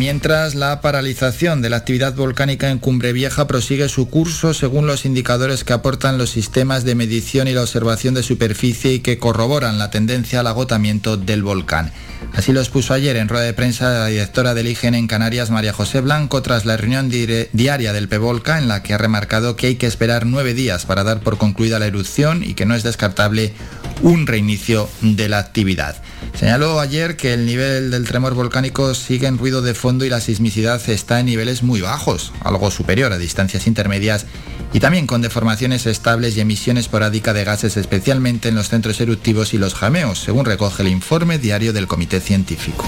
[0.00, 5.04] Mientras la paralización de la actividad volcánica en Cumbre Vieja prosigue su curso según los
[5.04, 9.78] indicadores que aportan los sistemas de medición y la observación de superficie y que corroboran
[9.78, 11.92] la tendencia al agotamiento del volcán.
[12.32, 15.74] Así lo expuso ayer en rueda de prensa la directora del IGN en Canarias, María
[15.74, 19.74] José Blanco, tras la reunión diaria del PEVOLCA, en la que ha remarcado que hay
[19.74, 23.52] que esperar nueve días para dar por concluida la erupción y que no es descartable
[24.00, 25.96] un reinicio de la actividad.
[26.38, 30.20] Señaló ayer que el nivel del tremor volcánico sigue en ruido de fondo y la
[30.20, 34.26] sismicidad está en niveles muy bajos, algo superior a distancias intermedias,
[34.72, 39.52] y también con deformaciones estables y emisión esporádica de gases, especialmente en los centros eruptivos
[39.52, 42.84] y los jameos, según recoge el informe diario del Comité Científico.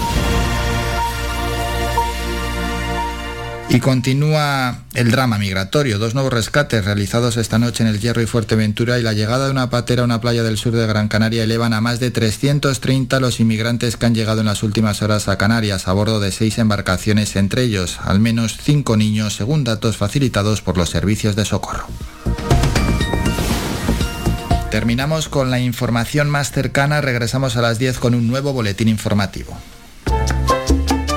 [3.73, 5.97] Y continúa el drama migratorio.
[5.97, 9.51] Dos nuevos rescates realizados esta noche en el Hierro y Fuerteventura y la llegada de
[9.51, 13.19] una patera a una playa del sur de Gran Canaria elevan a más de 330
[13.19, 16.59] los inmigrantes que han llegado en las últimas horas a Canarias a bordo de seis
[16.59, 21.87] embarcaciones, entre ellos al menos cinco niños, según datos facilitados por los servicios de socorro.
[24.69, 29.57] Terminamos con la información más cercana, regresamos a las 10 con un nuevo boletín informativo.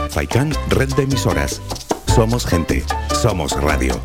[0.09, 1.61] Faikan, red de emisoras.
[2.16, 2.83] Somos gente,
[3.20, 4.00] somos radio.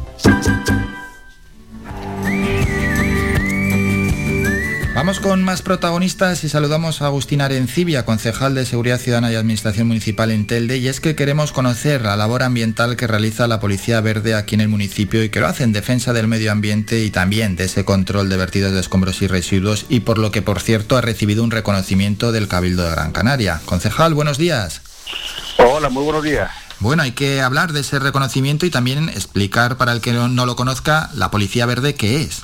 [4.94, 9.88] Vamos con más protagonistas y saludamos a Agustín Arencibia, concejal de Seguridad Ciudadana y Administración
[9.88, 14.02] Municipal en Telde, y es que queremos conocer la labor ambiental que realiza la Policía
[14.02, 17.12] Verde aquí en el municipio y que lo hace en defensa del medio ambiente y
[17.12, 20.60] también de ese control de vertidos de escombros y residuos y por lo que, por
[20.60, 23.62] cierto, ha recibido un reconocimiento del Cabildo de Gran Canaria.
[23.64, 24.82] Concejal, buenos días.
[25.60, 26.52] Hola, muy buenos días.
[26.82, 30.46] Bueno, hay que hablar de ese reconocimiento y también explicar para el que no, no
[30.48, 32.44] lo conozca la Policía Verde qué es.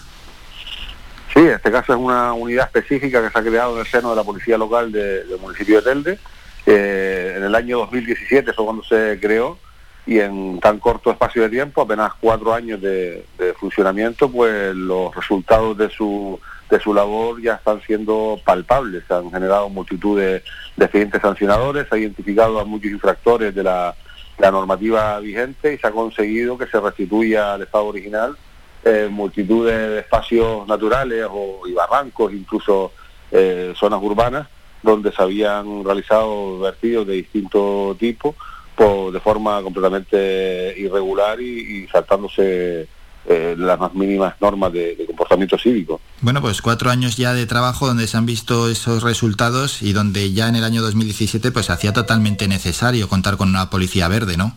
[1.33, 4.15] Sí, este caso es una unidad específica que se ha creado en el seno de
[4.15, 6.19] la Policía Local de- del municipio de Telde.
[6.67, 9.57] Eh, en el año 2017 fue cuando se creó
[10.05, 13.25] y en tan corto espacio de tiempo, apenas cuatro años de,
[13.59, 19.03] funcionamiento, pues los resultados de su de su labor ya están siendo palpables.
[19.07, 20.43] Se han generado multitud de,
[20.75, 23.95] de sancionadores, se ha identificado a muchos infractores de la,
[24.37, 28.37] la normativa vigente y se ha conseguido que se restituya al estado original
[28.83, 32.93] eh, multitud de espacios naturales o, y barrancos, incluso
[33.31, 34.47] eh, zonas urbanas,
[34.81, 38.35] donde se habían realizado vertidos de distinto tipo
[38.75, 42.87] por, de forma completamente irregular y, y saltándose
[43.27, 45.99] eh, las más mínimas normas de, de comportamiento cívico.
[46.21, 50.31] Bueno, pues cuatro años ya de trabajo donde se han visto esos resultados y donde
[50.33, 54.55] ya en el año 2017 pues hacía totalmente necesario contar con una policía verde, ¿no?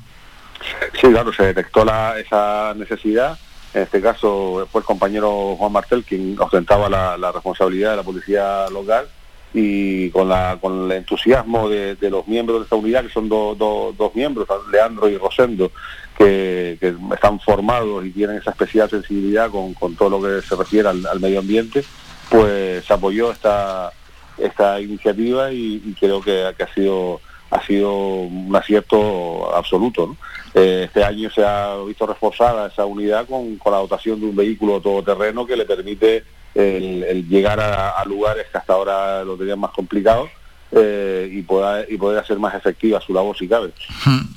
[1.00, 3.38] Sí, claro, se detectó la, esa necesidad.
[3.72, 8.02] En este caso fue el compañero Juan Martel quien ostentaba la, la responsabilidad de la
[8.02, 9.06] policía local
[9.54, 13.28] y con, la, con el entusiasmo de, de los miembros de esta unidad, que son
[13.28, 15.72] do- do- dos miembros, Leandro y Rosendo,
[16.20, 21.20] que, están formados y tienen esa especial sensibilidad con, todo lo que se refiere al,
[21.20, 21.82] medio ambiente,
[22.28, 23.90] pues apoyó esta,
[24.38, 30.16] esta iniciativa y, creo que, ha sido ha sido un acierto absoluto.
[30.54, 34.36] Eh, este año se ha visto reforzada esa unidad con, con la dotación de un
[34.36, 36.22] vehículo todoterreno que le permite
[36.54, 40.30] el, llegar a, a lugares que hasta ahora lo tenían más complicados
[40.72, 43.72] eh, y, poder, y poder hacer más efectiva su labor si cabe.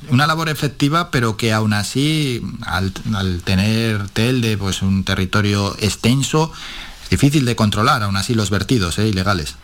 [0.09, 6.51] Una labor efectiva, pero que aún así, al, al tener Telde, pues un territorio extenso,
[7.03, 9.07] es difícil de controlar, aún así los vertidos ¿eh?
[9.07, 9.55] ilegales.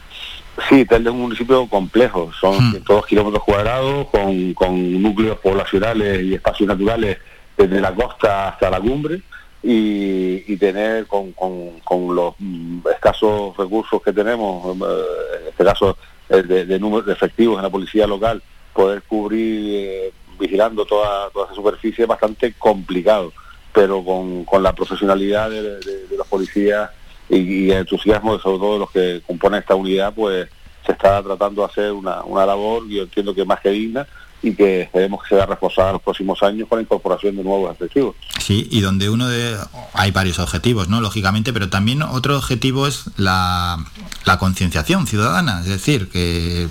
[0.70, 6.34] Sí, Telde es un municipio complejo, son 102 kilómetros cuadrados con, con núcleos poblacionales y
[6.36, 7.18] espacios naturales
[7.58, 9.22] desde la costa hasta la cumbre
[9.64, 15.64] y, y tener con, con- con los mm, escasos recursos que tenemos, eh, en este
[15.64, 15.98] caso
[16.30, 18.42] de, de número de efectivos en la policía local,
[18.74, 23.34] poder cubrir eh, vigilando toda, toda esa superficie es bastante complicado,
[23.74, 25.80] pero con, con la profesionalidad de,
[26.18, 26.90] los policías
[27.30, 30.48] y, y el entusiasmo de sobre todo de los que componen esta unidad, pues
[30.86, 34.08] se está tratando de hacer una, una labor, yo entiendo que más que digna,
[34.42, 37.72] y que esperemos que sea reforzada en los próximos años con la incorporación de nuevos
[37.74, 38.16] efectivos.
[38.40, 39.58] Sí, y donde uno de...
[39.94, 41.02] Hay varios objetivos, ¿no?
[41.02, 43.78] Lógicamente, pero también otro objetivo es la,
[44.26, 46.70] la concienciación ciudadana, es decir, que,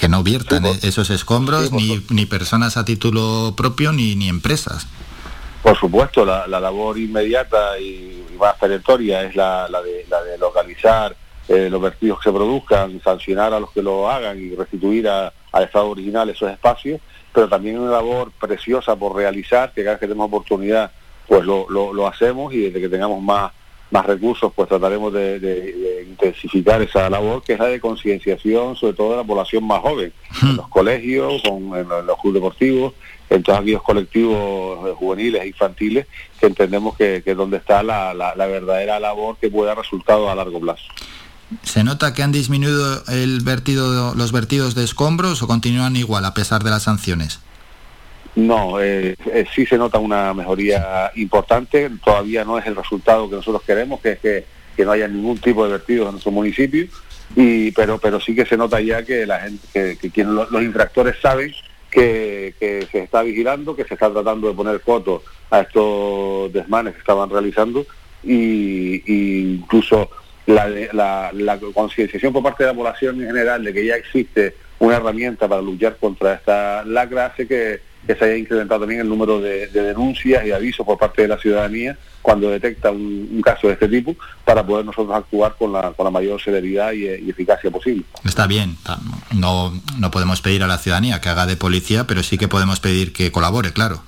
[0.00, 4.86] que no viertan esos escombros ni, ni personas a título propio ni, ni empresas.
[5.62, 10.22] Por supuesto, la, la labor inmediata y, y más perentoria es la, la de, la
[10.22, 11.16] de localizar
[11.48, 15.32] eh, los vertidos que se produzcan, sancionar a los que lo hagan y restituir a-
[15.54, 17.00] al estado original esos espacios,
[17.32, 20.90] pero también una labor preciosa por realizar, que cada vez que tenemos oportunidad,
[21.26, 23.52] pues lo, lo, lo hacemos y desde que tengamos más,
[23.90, 28.76] más recursos, pues trataremos de, de- de intensificar esa labor, que es la de concienciación,
[28.76, 32.92] sobre todo de la población más joven, en los colegios, con, en los clubes deportivos,
[33.30, 36.06] en todos aquellos colectivos eh, juveniles e infantiles,
[36.40, 39.78] que entendemos que, que es donde está la, la- la verdadera labor que puede dar
[39.78, 40.84] resultados a largo plazo.
[41.62, 46.34] ¿Se nota que han disminuido el vertido, los vertidos de escombros o continúan igual a
[46.34, 47.40] pesar de las sanciones?
[48.36, 53.36] No, eh, eh, sí se nota una mejoría importante, todavía no es el resultado que
[53.36, 54.44] nosotros queremos, que es que,
[54.76, 56.86] que no haya ningún tipo de vertidos en nuestro municipio,
[57.36, 61.16] y, pero, pero sí que se nota ya que la gente, que, quienes- los, infractores
[61.22, 61.52] saben
[61.90, 62.54] que,
[62.90, 67.30] se está vigilando, que se está tratando de poner fotos a estos desmanes que estaban
[67.30, 67.86] realizando,
[68.24, 70.10] y, y incluso
[70.46, 74.56] la, la, la concienciación por parte de la población en general de que ya existe
[74.78, 79.08] una herramienta para luchar contra esta lacra hace que, que se haya incrementado también el
[79.08, 83.40] número de, de denuncias y avisos por parte de la ciudadanía cuando detecta un, un
[83.40, 87.06] caso de este tipo para poder nosotros actuar con la, con la mayor celeridad y,
[87.06, 88.04] y eficacia posible.
[88.24, 88.76] Está bien,
[89.34, 92.80] no, no podemos pedir a la ciudadanía que haga de policía, pero sí que podemos
[92.80, 94.02] pedir que colabore, claro.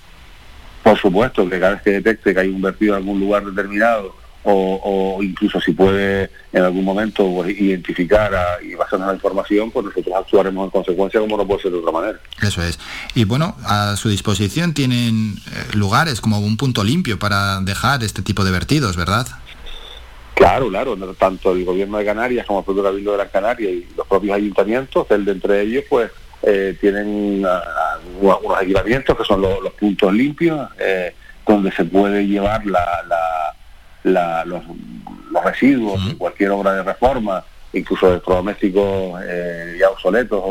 [0.82, 4.14] Por supuesto que cada vez que detecte que hay un vertido en algún lugar determinado
[4.48, 4.80] o,
[5.18, 9.70] o incluso si puede en algún momento pues, identificar a- y basarnos en la información,
[9.72, 12.18] pues nosotros actuaremos en consecuencia como no puede ser de otra manera.
[12.40, 12.78] Eso es.
[13.16, 18.22] Y bueno, a su disposición tienen eh, lugares como un punto limpio para dejar este
[18.22, 19.26] tipo de vertidos, ¿verdad?
[20.34, 23.88] Claro, claro, tanto el gobierno de Canarias como el propio Cabildo de Gran Canaria y
[23.96, 26.10] los propios ayuntamientos, el de entre ellos, pues
[26.42, 31.14] eh, tienen ah, ah, unos unos equipamientos que son los, los puntos limpios, eh,
[31.48, 33.55] donde se puede llevar la, la-
[34.06, 34.62] la- los,
[35.32, 40.46] los residuos de cualquier obra de reforma, incluso electrodomésticos eh, ya obsoletos o,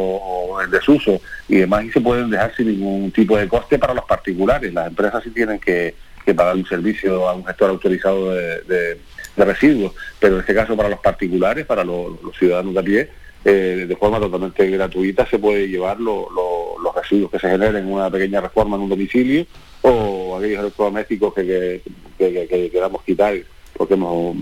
[0.52, 3.94] o en desuso y demás, y se pueden dejar sin ningún tipo de coste para
[3.94, 4.74] los particulares.
[4.74, 5.96] Las empresas sí tienen que,
[6.26, 9.00] que pagar un servicio a un gestor autorizado de, de-
[9.36, 12.84] de residuos, pero en este caso para los particulares, para los, los ciudadanos de a
[12.84, 13.10] pie,
[13.44, 17.76] eh, de forma totalmente gratuita se puede llevar lo- lo- los residuos que se generen
[17.84, 19.46] en una pequeña reforma en un domicilio
[19.88, 21.82] o aquellos electrodomésticos que, que,
[22.18, 23.36] que- que- que queramos quitar
[23.78, 24.36] porque hemos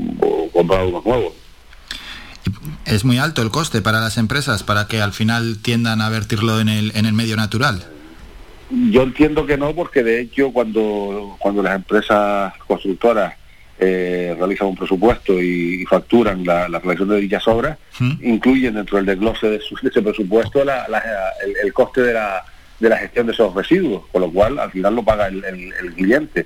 [0.53, 1.33] comprado unos nuevos.
[2.85, 6.59] ¿Es muy alto el coste para las empresas para que al final tiendan a vertirlo
[6.59, 7.83] en el, en el medio natural?
[8.69, 13.35] Yo entiendo que no, porque de hecho cuando, cuando las empresas constructoras
[13.79, 17.77] eh, realizan un presupuesto y, facturan la, la, realización de dichas obras,
[18.21, 21.03] incluyen dentro del desglose de, su, de ese presupuesto la, la,
[21.45, 22.43] el, el, coste de la,
[22.79, 25.73] de la gestión de esos residuos, con lo cual al final lo paga el, el,
[25.73, 26.45] el cliente.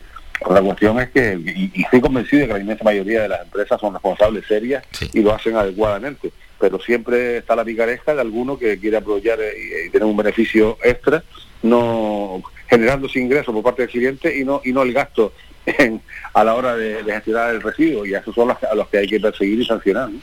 [0.50, 3.42] La cuestión es que, y, y, estoy convencido de que la inmensa mayoría de las
[3.42, 5.10] empresas son responsables serias sí.
[5.14, 9.88] y lo hacen adecuadamente, pero siempre está la picaresca de alguno que quiere aprovechar y,
[9.88, 11.24] y tener un beneficio extra,
[11.64, 15.34] no generándose ingresos por parte del cliente y no y no el gasto
[15.68, 16.02] en,
[16.34, 19.08] a la hora de, gestionar el residuo y esos son los, a los que hay
[19.08, 20.10] que perseguir y sancionar.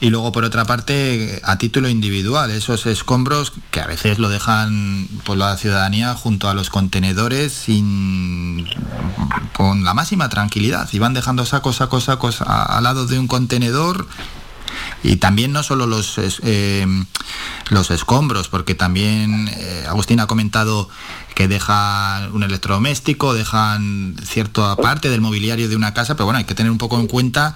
[0.00, 5.08] Y luego, por otra parte, a título individual, esos escombros que a veces lo dejan
[5.24, 8.64] por la ciudadanía junto a los contenedores sin
[9.54, 13.26] con la máxima tranquilidad y van dejando sacos, sacos, sacos a, al lado de un
[13.26, 14.06] contenedor
[15.02, 16.86] y también no solo los eh,
[17.70, 20.88] los escombros porque también eh, Agustín ha comentado
[21.34, 26.44] que dejan un electrodoméstico dejan cierta parte del mobiliario de una casa pero bueno hay
[26.44, 27.54] que tener un poco en cuenta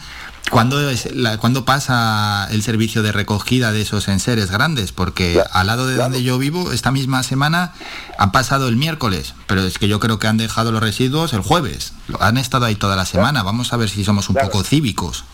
[0.50, 5.50] cuando es la, cuando pasa el servicio de recogida de esos enseres grandes porque claro,
[5.52, 6.10] al lado de claro.
[6.10, 7.72] donde yo vivo esta misma semana
[8.18, 11.40] han pasado el miércoles pero es que yo creo que han dejado los residuos el
[11.40, 14.50] jueves han estado ahí toda la semana vamos a ver si somos un claro.
[14.50, 15.24] poco cívicos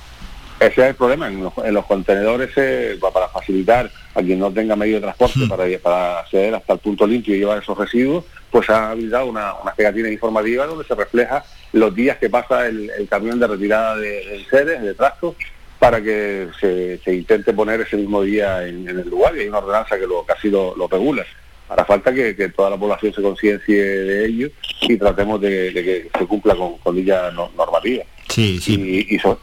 [0.61, 4.51] ese es el problema, en los, en los contenedores eh, para facilitar a quien no
[4.53, 5.49] tenga medio de transporte mm.
[5.49, 9.55] para, para acceder hasta el punto limpio y llevar esos residuos, pues ha habilitado una,
[9.55, 13.97] unas pegatinas informativas donde se refleja los días que pasa el, el camión de retirada
[13.97, 15.37] de, seres, de trastos,
[15.79, 19.49] para que se, se, intente poner ese mismo día en, en, el lugar y hay
[19.49, 21.25] una ordenanza que lo casi lo, lo regula.
[21.69, 24.49] Ahora falta que, que, toda la población se conciencie de ello
[24.81, 28.03] y tratemos de, de que se cumpla con, con dicha normativa.
[28.29, 29.07] Sí, sí.
[29.09, 29.39] Y, y so,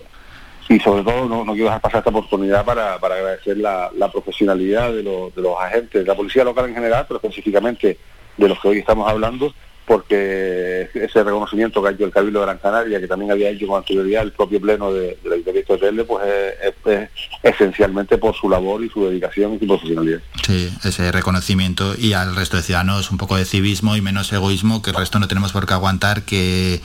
[0.67, 4.91] y sobre todo no, no, quiero dejar pasar esta oportunidad para, para agradecer la, profesionalidad
[4.93, 7.97] de, lo, de, los agentes, de la policía local en general, pero específicamente
[8.37, 9.53] de los que hoy estamos hablando,
[9.85, 13.67] porque ese reconocimiento que ha hecho el Cabildo de Gran Canaria, que también había hecho
[13.67, 17.09] con anterioridad el propio pleno de, del Ayuntamiento de Telde, pues es, es, es,
[17.43, 20.21] esencialmente por su labor y su dedicación y su profesionalidad.
[20.43, 24.81] Sí, ese reconocimiento y al resto de ciudadanos un poco de civismo y menos egoísmo,
[24.81, 26.81] que el resto no tenemos por qué aguantar que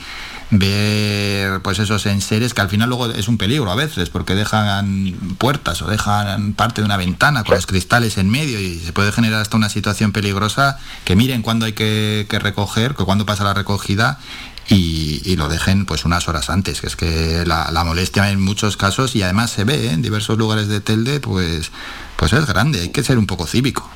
[0.51, 5.15] ver pues esos enseres que al final luego es un peligro a veces porque dejan
[5.37, 9.13] puertas o dejan parte de una ventana con los cristales en medio y se puede
[9.13, 13.45] generar hasta una situación peligrosa que miren cuándo hay que, que recoger, que cuándo pasa
[13.45, 14.19] la recogida
[14.67, 18.77] y, lo dejen pues unas horas antes, que es que la, la molestia en muchos
[18.77, 19.91] casos y además se ve ¿eh?
[19.91, 21.71] en diversos lugares de Telde pues
[22.15, 23.89] pues es grande, hay que ser un poco cívico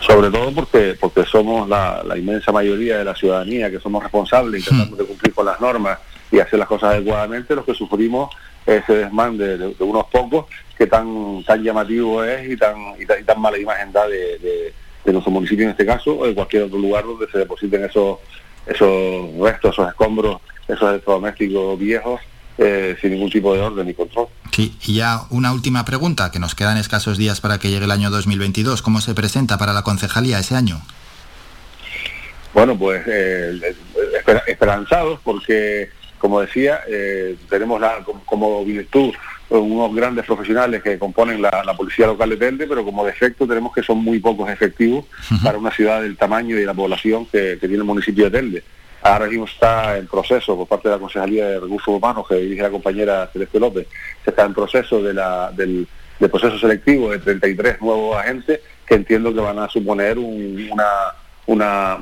[0.00, 4.62] sobre todo porque porque somos la, la, inmensa mayoría de la ciudadanía que somos responsables
[4.62, 5.98] y tratamos de cumplir con las normas
[6.30, 8.34] y hacer las cosas adecuadamente, los que sufrimos
[8.66, 10.46] ese desmán de, de, de unos pocos
[10.76, 14.38] que tan tan llamativo es y tan y tan, y tan mala imagen da de,
[14.38, 14.72] de,
[15.04, 18.18] de, nuestro municipio en este caso o de cualquier otro lugar donde se depositen esos
[18.66, 22.20] esos restos, esos escombros, esos electrodomésticos viejos
[22.58, 24.26] eh, sin ningún tipo de orden ni control.
[24.50, 27.90] Sí, y ya una última pregunta, que nos quedan escasos días para que llegue el
[27.92, 28.82] año 2022.
[28.82, 30.80] ¿Cómo se presenta para la concejalía ese año?
[32.52, 33.76] Bueno, pues eh,
[34.18, 39.14] esper esperanzados porque, como decía, eh, tenemos la, como, virtud
[39.50, 43.72] unos grandes profesionales que componen la, la, policía local de Telde, pero como defecto tenemos
[43.72, 45.42] que son muy pocos efectivos uh -huh.
[45.42, 48.30] para una ciudad del tamaño y de la población que, que tiene el municipio de
[48.30, 48.64] Telde.
[49.02, 52.62] Ahora mismo está en proceso por parte de la Concejalía de Recursos Humanos que dirige
[52.62, 53.86] la compañera Celeste López,
[54.24, 55.86] se está en proceso de la, del,
[56.18, 60.70] del, proceso selectivo de 33 nuevos agentes que entiendo que van a suponer un,
[61.46, 61.98] una,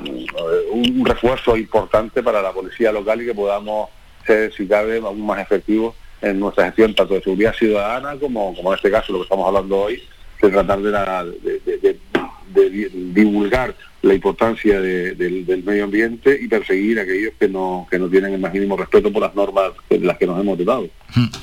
[0.71, 3.89] un refuerzo importante para la policía local y que podamos
[4.25, 8.71] ser, si cabe, aún más efectivos en nuestra gestión tanto de seguridad ciudadana como, como
[8.71, 10.03] en este caso lo que estamos hablando hoy,
[10.41, 16.99] de tratar de, la, de divulgar la importancia de, de, del medio ambiente y perseguir
[16.99, 19.99] a aquellos que no, que no tienen el más mínimo respeto por las normas de
[19.99, 20.87] las que nos hemos dotado.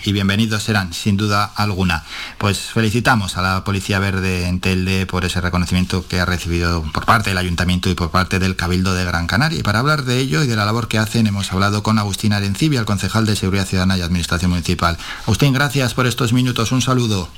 [0.05, 2.05] Y bienvenidos serán, sin duda alguna.
[2.39, 7.05] Pues felicitamos a la Policía Verde en Telde por ese reconocimiento que ha recibido por
[7.05, 9.59] parte del Ayuntamiento y por parte del Cabildo de Gran Canaria.
[9.59, 12.33] Y para hablar de ello y de la labor que hacen, hemos hablado con Agustín
[12.33, 14.97] Arencibia, el concejal de Seguridad Ciudadana y Administración Municipal.
[15.23, 16.71] Agustín, gracias por estos minutos.
[16.73, 17.29] Un saludo.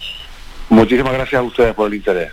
[0.69, 2.33] Muchísimas gracias a ustedes por el interés.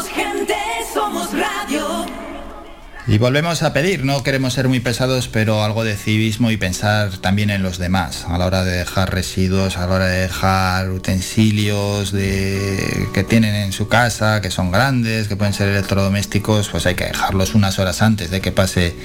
[3.11, 7.17] Y volvemos a pedir, no queremos ser muy pesados, pero algo de civismo y pensar
[7.17, 10.89] también en los demás a la hora de dejar residuos, a la hora de dejar
[10.91, 16.85] utensilios de, que tienen en su casa, que son grandes, que pueden ser electrodomésticos, pues
[16.85, 18.95] hay que dejarlos unas horas antes de que pase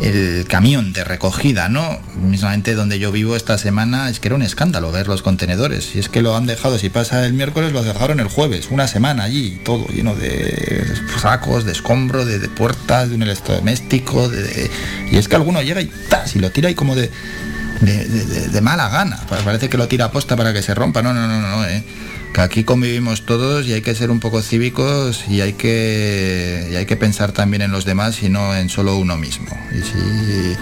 [0.00, 1.98] el camión de recogida, ¿no?
[2.16, 5.84] Mismamente donde yo vivo esta semana es que era un escándalo ver los contenedores.
[5.84, 8.88] Si es que lo han dejado, si pasa el miércoles, lo dejaron el jueves, una
[8.88, 10.84] semana allí, todo lleno de
[11.20, 14.30] sacos, de escombro, de, puertas, de un electrodoméstico,
[15.10, 16.34] y es que alguno llega y ¡tas!
[16.36, 17.10] y lo tira ahí como de,
[17.80, 19.20] de, mala gana.
[19.44, 21.02] Parece que lo tira a posta para que se rompa.
[21.02, 21.82] No, no, no, no, ¿eh?
[22.34, 26.84] Que aquí convivimos todos y hay que ser un poco cívicos y hay que, hay
[26.84, 29.56] que pensar también en los demás y no en solo uno mismo.
[29.70, 30.56] Y si,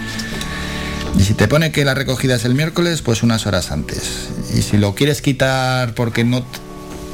[1.19, 4.29] y si te pone que la recogida es el miércoles, pues unas horas antes.
[4.55, 6.45] Y si lo quieres quitar porque no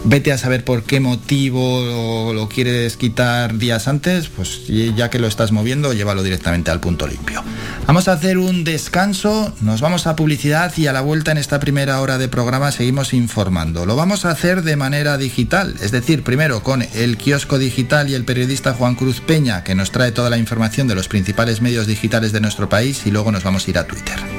[0.04, 5.28] vete a saber por qué motivo lo, quieres quitar días antes, pues ya que lo
[5.28, 7.44] estás moviendo, llévalo directamente al punto limpio.
[7.86, 11.60] Vamos a hacer un descanso, nos vamos a publicidad y a la vuelta en esta
[11.60, 13.86] primera hora de programa seguimos informando.
[13.86, 18.16] Lo vamos a hacer de manera digital, es decir, primero con el kiosco digital y
[18.16, 21.88] el periodista Juan Cruz Peña, que nos trae toda la información de los principales medios
[21.88, 24.39] digitales de nuestro país y luego nos vamos a ir a Twitter.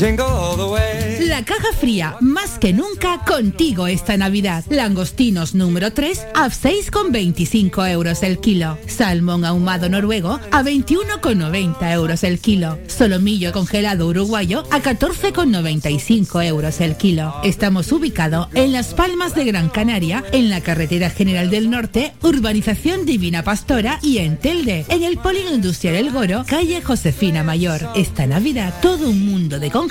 [0.00, 4.64] La caja fría, más que nunca, contigo esta Navidad.
[4.70, 8.78] Langostinos número 3 a 6,25 euros el kilo.
[8.86, 12.78] Salmón ahumado noruego a 21,90 euros el kilo.
[12.86, 17.34] Solomillo congelado uruguayo a 14,95 euros el kilo.
[17.44, 23.04] Estamos ubicados en Las Palmas de Gran Canaria, en la Carretera General del Norte, Urbanización
[23.04, 27.86] Divina Pastora y en Telde, en el Polígono Industrial El Goro, calle Josefina Mayor.
[27.94, 29.89] Esta Navidad, todo un mundo de congelados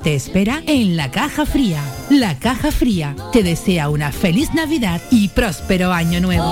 [0.00, 1.82] te espera en la caja fría.
[2.10, 6.44] La caja fría te desea una feliz Navidad y próspero año nuevo.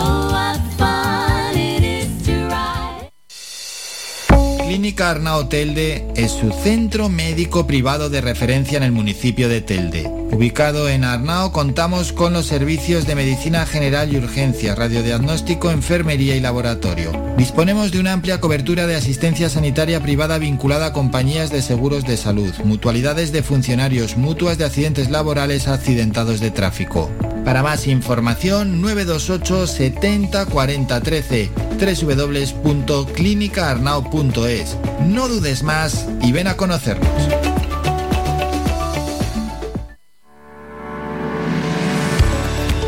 [4.69, 10.07] Clínica Arnao Telde es su centro médico privado de referencia en el municipio de Telde.
[10.31, 16.41] Ubicado en Arnao contamos con los servicios de medicina general y urgencia, radiodiagnóstico, enfermería y
[16.41, 17.13] laboratorio.
[17.39, 22.19] Disponemos de una amplia cobertura de asistencia sanitaria privada vinculada a compañías de seguros de
[22.19, 27.11] salud, mutualidades de funcionarios, mutuas de accidentes laborales accidentados de tráfico.
[27.43, 34.58] Para más información 928 70 40 13 www.clinicaarnao.es.
[35.07, 37.58] No dudes más y ven a conocernos.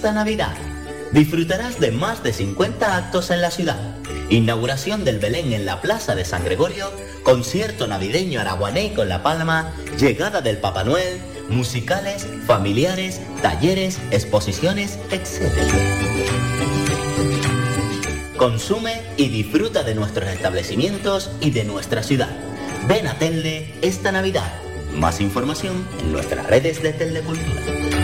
[0.00, 0.56] Esta Navidad.
[1.12, 3.76] Disfrutarás de más de 50 actos en la ciudad.
[4.30, 6.90] Inauguración del Belén en la Plaza de San Gregorio,
[7.22, 11.20] concierto navideño araguané con La Palma, llegada del Papá Noel,
[11.50, 15.52] musicales, familiares, talleres, exposiciones, etc.
[18.38, 22.30] Consume y disfruta de nuestros establecimientos y de nuestra ciudad.
[22.88, 24.50] Ven a Telde esta Navidad.
[24.94, 27.99] Más información en nuestras redes de Telde Cultura.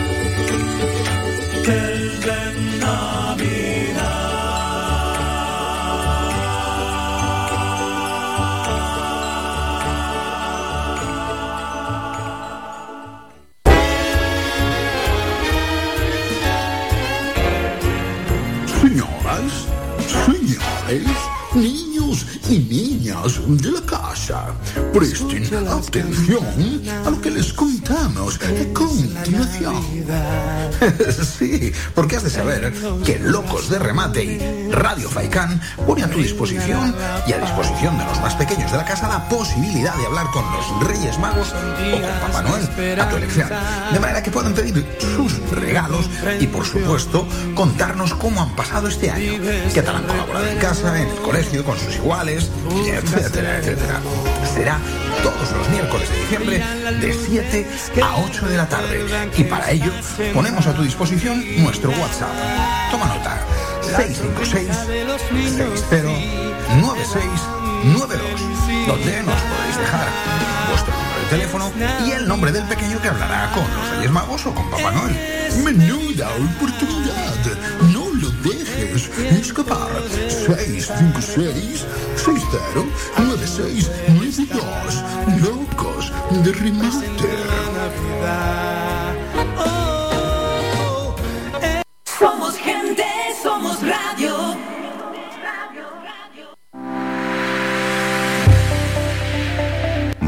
[18.81, 19.67] Señoras,
[20.07, 21.17] señores,
[21.53, 23.96] niños y niñas de la casa.
[24.91, 26.43] Presten atención
[27.05, 29.75] a lo que les contamos a continuación.
[31.37, 32.73] sí, porque has de saber
[33.05, 36.93] que Locos de Remate y Radio Faikán pone a tu disposición
[37.25, 40.43] y a disposición de los más pequeños de la casa la posibilidad de hablar con
[40.51, 43.49] los Reyes Magos o con Papá Noel a tu elección.
[43.93, 46.09] De manera que puedan pedir sus regalos
[46.39, 47.25] y, por supuesto,
[47.55, 49.41] contarnos cómo han pasado este año.
[49.73, 52.49] Qué tal han colaborado en casa, en el colegio, con sus iguales,
[52.85, 54.01] etcétera, etcétera.
[54.53, 54.79] Será
[55.23, 56.63] todos los miércoles de diciembre
[56.99, 57.67] de 7
[58.01, 59.05] a 8 de la tarde.
[59.37, 59.91] Y para ello
[60.33, 62.29] ponemos a tu disposición nuestro WhatsApp.
[62.91, 63.39] Toma nota.
[63.81, 64.67] 656
[65.55, 66.07] 60
[66.81, 68.57] 9692
[68.87, 70.07] donde nos podéis dejar
[70.69, 71.71] vuestro número de teléfono
[72.05, 75.15] y el nombre del pequeño que hablará con los Reyes Magos o con Papá Noel.
[75.63, 77.57] Menuda oportunidad.
[78.47, 79.09] Dejes
[79.41, 79.89] escapar.
[80.29, 81.85] 656
[82.15, 82.57] 60
[83.17, 85.03] 9692
[85.41, 87.07] Locos de remate.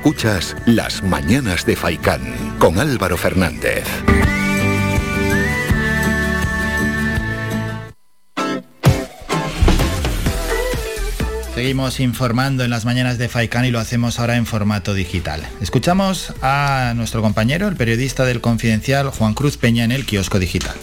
[0.00, 3.84] Escuchas Las Mañanas de Faicán con Álvaro Fernández.
[11.54, 15.46] Seguimos informando en las mañanas de Faikán y lo hacemos ahora en formato digital.
[15.60, 20.76] Escuchamos a nuestro compañero, el periodista del Confidencial, Juan Cruz Peña, en el kiosco digital.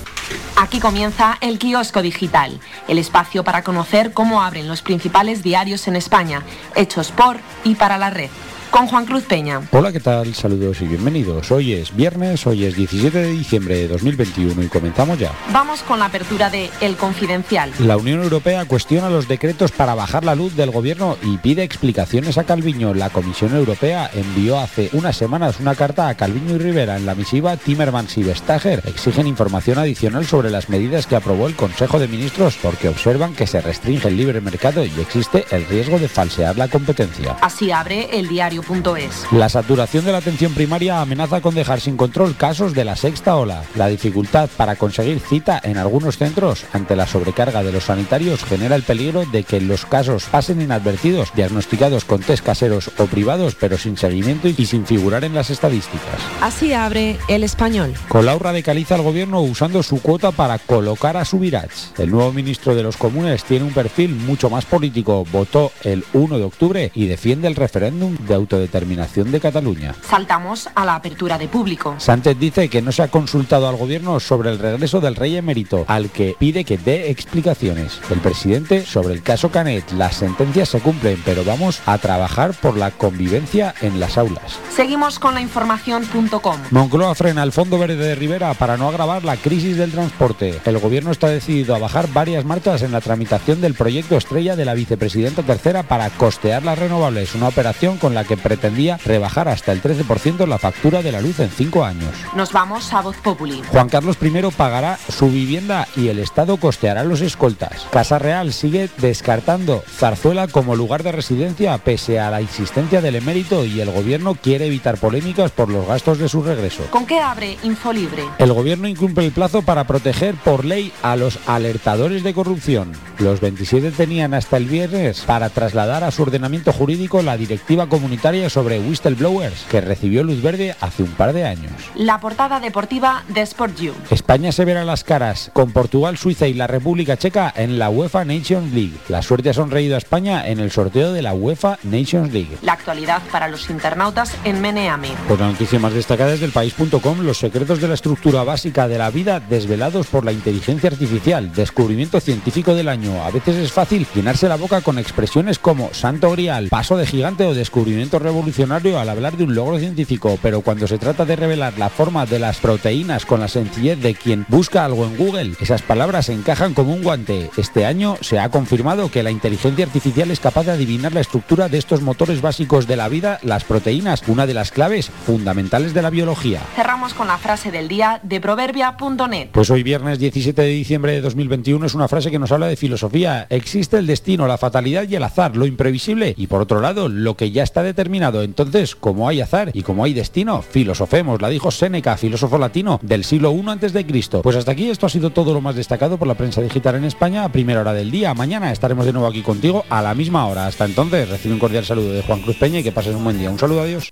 [0.57, 5.95] Aquí comienza el kiosco digital, el espacio para conocer cómo abren los principales diarios en
[5.95, 6.43] España,
[6.75, 8.29] hechos por y para la red.
[8.71, 9.61] Con Juan Cruz Peña.
[9.71, 10.33] Hola, ¿qué tal?
[10.35, 11.51] Saludos y bienvenidos.
[11.51, 15.31] Hoy es viernes, hoy es 17 de diciembre de 2021 y comenzamos ya.
[15.51, 17.71] Vamos con la apertura de El Confidencial.
[17.79, 22.37] La Unión Europea cuestiona los decretos para bajar la luz del gobierno y pide explicaciones
[22.37, 22.93] a Calviño.
[22.93, 26.97] La Comisión Europea envió hace unas semanas una carta a Calviño y Rivera.
[26.97, 31.55] En la misiva, Timmermans y Vestager exigen información adicional sobre las medidas que aprobó el
[31.55, 35.97] Consejo de Ministros porque observan que se restringe el libre mercado y existe el riesgo
[35.99, 37.37] de falsear la competencia.
[37.41, 38.27] Así abre el
[38.57, 39.31] diario.es.
[39.31, 43.35] La saturación de la atención primaria amenaza con dejar sin control casos de la sexta
[43.35, 43.63] ola.
[43.75, 48.75] La dificultad para conseguir cita en algunos centros ante la sobrecarga de los sanitarios genera
[48.75, 53.77] el peligro de que los casos pasen inadvertidos, diagnosticados con test caseros o privados, pero
[53.77, 56.19] sin seguimiento y sin figurar en las estadísticas.
[56.41, 57.93] Así abre el español.
[58.07, 61.93] Colau radicaliza al gobierno usando su cuota para colocar a Subirats.
[61.97, 65.25] El nuevo ministro de los comunes tiene un perfil mucho más político.
[65.31, 69.93] Votó el 1 de octubre y defiende el referéndum de autodeterminación de Cataluña.
[70.01, 71.95] Saltamos a la apertura de público.
[71.97, 75.83] Sánchez dice que no se ha consultado al gobierno sobre el regreso del rey emérito,
[75.87, 77.99] al que pide que dé explicaciones.
[78.09, 79.91] El presidente sobre el caso Canet.
[79.91, 84.59] Las sentencias se cumplen, pero vamos a trabajar por la convivencia en las aulas.
[84.73, 86.57] Seguimos con la información.com.
[86.71, 90.61] Moncloa frena el Fondo Verde de Rivera para no agravar la crisis del transporte.
[90.63, 94.65] El gobierno está decidido a bajar varias marchas en la tramitación del proyecto estrella de
[94.65, 99.71] la vicepresidenta tercera para costear las renovables, una operación con la que pretendía rebajar hasta
[99.71, 102.13] el 13% la factura de la luz en cinco años.
[102.35, 103.61] Nos vamos a Voz Populi.
[103.71, 107.87] Juan Carlos I pagará su vivienda y el Estado costeará los escoltas.
[107.91, 113.65] Casa Real sigue descartando Zarzuela como lugar de residencia pese a la existencia del emérito
[113.65, 116.83] y el gobierno quiere evitar polémicas por los gastos de su regreso.
[116.89, 118.23] ¿Con qué abre Infolibre?
[118.37, 122.91] El gobierno incumple el plazo para proteger por ley a los alertadores de corrupción.
[123.19, 128.26] Los 27 tenían hasta el viernes para trasladar a su ordenamiento jurídico la directiva comunitaria
[128.27, 131.71] sobre whistleblowers que recibió luz verde hace un par de años.
[131.95, 133.93] La portada deportiva de Sport You.
[134.09, 138.25] España se verá las caras con Portugal, Suiza y la República Checa en la UEFA
[138.25, 138.97] Nations League.
[139.07, 142.57] La suerte ha sonreído a España en el sorteo de la UEFA Nations League.
[142.63, 145.11] La actualidad para los internautas en Meneame.
[145.29, 148.97] Por la noticia más destacada es del país.com, los secretos de la estructura básica de
[148.97, 153.23] la vida desvelados por la inteligencia artificial, descubrimiento científico del año.
[153.23, 157.45] A veces es fácil llenarse la boca con expresiones como santo grial, paso de gigante
[157.45, 161.35] o descubrimiento concepto revolucionario al hablar de un logro científico, pero cuando se trata de
[161.35, 165.53] revelar la forma de las proteínas con la sencillez de quien busca algo en Google,
[165.59, 167.49] esas palabras encajan como un guante.
[167.57, 171.69] Este año se ha confirmado que la inteligencia artificial es capaz de adivinar la estructura
[171.69, 176.01] de estos motores básicos de la vida, las proteínas, una de las claves fundamentales de
[176.01, 176.61] la biología.
[176.75, 179.49] Cerramos con la frase del día de proverbia.net.
[179.51, 182.75] Pues hoy viernes 17 de diciembre de 2021 es una frase que nos habla de
[182.75, 183.47] filosofía.
[183.49, 187.35] Existe el destino, la fatalidad y el azar, lo imprevisible y por otro lado lo
[187.35, 188.06] que ya está determinado.
[188.07, 193.23] Entonces, como hay azar y como hay destino, filosofemos, la dijo Séneca, filósofo latino del
[193.23, 194.41] siglo I antes de Cristo.
[194.41, 197.03] Pues hasta aquí esto ha sido todo lo más destacado por la prensa digital en
[197.03, 198.33] España a primera hora del día.
[198.33, 200.67] Mañana estaremos de nuevo aquí contigo a la misma hora.
[200.67, 203.37] Hasta entonces, recibe un cordial saludo de Juan Cruz Peña y que pases un buen
[203.37, 203.51] día.
[203.51, 204.09] Un saludo, adiós.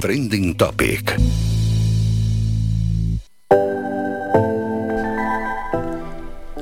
[0.00, 1.16] Trending Topic.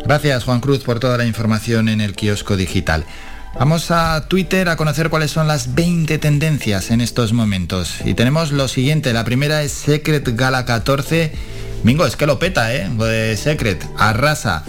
[0.09, 3.05] Gracias Juan Cruz por toda la información en el kiosco digital.
[3.59, 7.97] Vamos a Twitter a conocer cuáles son las 20 tendencias en estos momentos.
[8.05, 11.33] Y tenemos lo siguiente, la primera es Secret Gala 14.
[11.83, 12.89] Mingo, es que lo peta, ¿eh?
[12.97, 14.65] Lo de Secret, arrasa.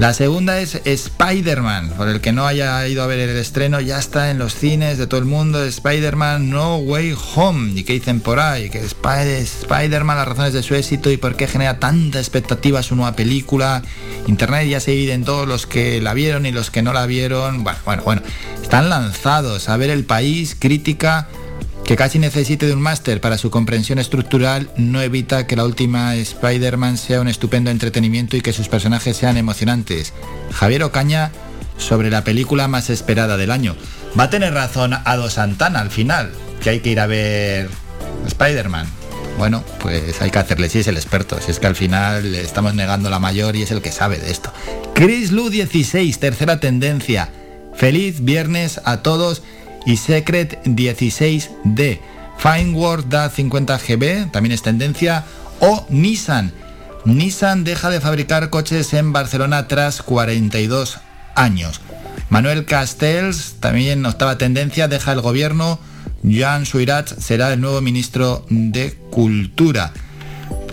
[0.00, 3.98] La segunda es Spider-Man, por el que no haya ido a ver el estreno, ya
[3.98, 7.78] está en los cines de todo el mundo, Spider-Man No Way Home.
[7.78, 8.70] ¿Y qué dicen por ahí?
[8.70, 12.96] Que Spider- Spider-Man, las razones de su éxito y por qué genera tanta expectativa su
[12.96, 13.82] nueva película.
[14.26, 17.62] Internet ya se divide todos los que la vieron y los que no la vieron.
[17.62, 18.22] Bueno, bueno, bueno.
[18.62, 21.28] Están lanzados a ver el país, crítica
[21.90, 26.14] que casi necesite de un máster para su comprensión estructural no evita que la última
[26.14, 30.12] Spider-Man sea un estupendo entretenimiento y que sus personajes sean emocionantes.
[30.52, 31.32] Javier Ocaña
[31.78, 33.74] sobre la película más esperada del año.
[34.16, 36.30] Va a tener razón Ado Santana al final,
[36.62, 37.68] que hay que ir a ver
[38.24, 38.86] Spider-Man.
[39.36, 42.42] Bueno, pues hay que hacerle, si es el experto, si es que al final le
[42.42, 44.52] estamos negando la mayor y es el que sabe de esto.
[44.94, 47.32] Chris Lu 16, tercera tendencia.
[47.74, 49.42] Feliz viernes a todos
[49.86, 52.00] y Secret 16D.
[52.38, 55.24] Fine Word da 50 GB, también es tendencia.
[55.60, 56.52] O Nissan.
[57.04, 60.98] Nissan deja de fabricar coches en Barcelona tras 42
[61.34, 61.80] años.
[62.30, 65.78] Manuel Castells, también octava tendencia, deja el gobierno.
[66.22, 69.92] Joan Suirat será el nuevo ministro de Cultura.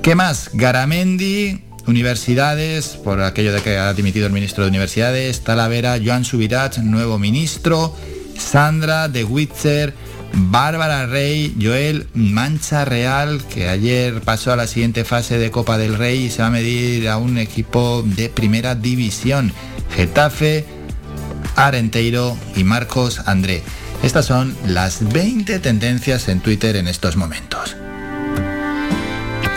[0.01, 0.51] ¿Qué más?
[0.53, 6.77] Garamendi, universidades, por aquello de que ha dimitido el ministro de Universidades, Talavera, Joan Subirat,
[6.77, 7.95] nuevo ministro,
[8.37, 9.93] Sandra de Witzer,
[10.33, 15.97] Bárbara Rey, Joel Mancha Real, que ayer pasó a la siguiente fase de Copa del
[15.97, 19.53] Rey y se va a medir a un equipo de primera división.
[19.95, 20.65] Getafe,
[21.55, 23.63] Arenteiro y Marcos André.
[24.03, 27.75] Estas son las 20 tendencias en Twitter en estos momentos.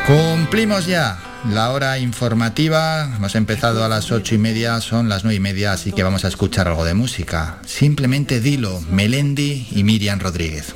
[0.07, 3.05] Cumplimos ya la hora informativa.
[3.17, 6.25] Hemos empezado a las ocho y media, son las nueve y media, así que vamos
[6.25, 7.59] a escuchar algo de música.
[7.67, 10.75] Simplemente dilo, Melendi y Miriam Rodríguez.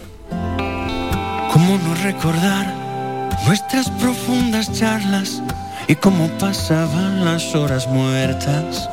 [1.52, 2.74] ¿Cómo no recordar
[3.46, 5.42] nuestras profundas charlas
[5.86, 8.88] y cómo pasaban las horas muertas?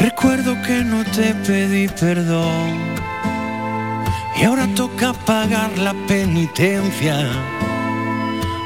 [0.00, 2.78] Recuerdo que no te pedí perdón
[4.40, 7.57] y ahora toca pagar la penitencia.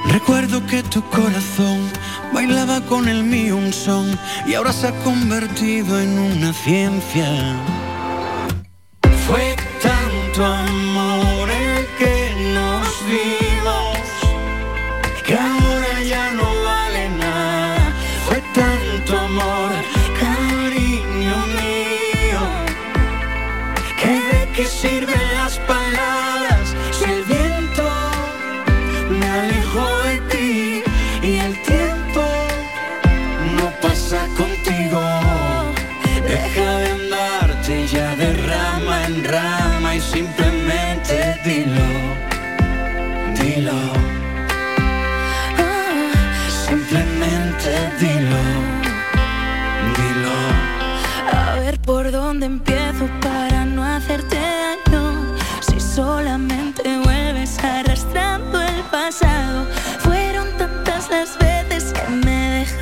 [0.07, 1.90] Recuerdo que tu corazón
[2.32, 7.26] bailaba con el mío un son y ahora se ha convertido en una ciencia.
[9.26, 13.51] Fue tanto amor el que nos dimos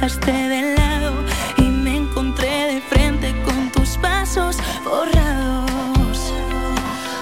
[0.01, 1.13] dejaste de lado
[1.59, 6.33] y me encontré de frente con tus pasos borrados.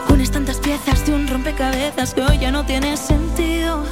[0.08, 3.82] Unes tantas piezas de un rompecabezas que hoy ya no tiene sentido.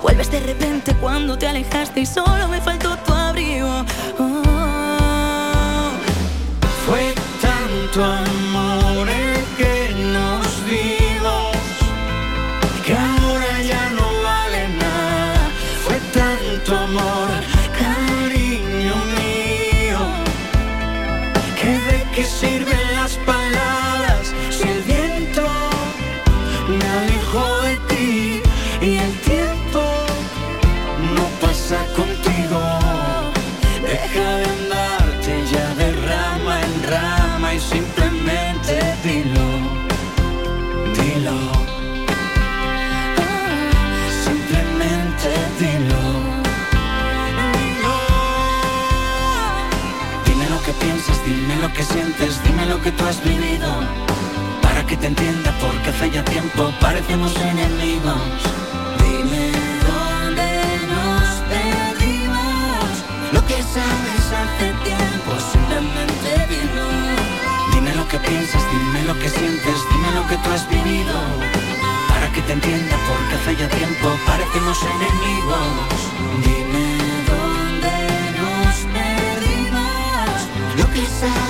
[0.00, 3.84] Vuelves de repente cuando te alejaste y solo me faltó tu abrigo.
[4.18, 5.90] Oh.
[6.86, 9.89] Fue tanto amor el que
[52.70, 53.68] lo que tú has vivido.
[54.62, 58.38] Para que te entienda, porque hace ya tiempo parecemos enemigos.
[59.02, 59.44] Dime
[59.90, 60.48] dónde
[60.92, 62.90] nos perdimos.
[63.34, 66.86] Lo que sabes hace tiempo, simplemente dilo.
[67.72, 71.16] Dime lo que piensas, dime lo que sientes, dime lo que tú has vivido.
[72.08, 75.96] Para que te entienda, porque hace ya tiempo parecemos enemigos.
[76.46, 76.86] Dime
[77.30, 77.94] dónde
[78.38, 80.36] nos perdimos.
[80.78, 81.49] Lo que sabes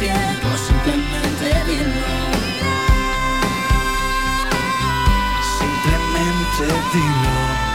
[0.00, 1.92] tiempo, simplemente dilo.
[5.58, 7.70] Simplemente dilo.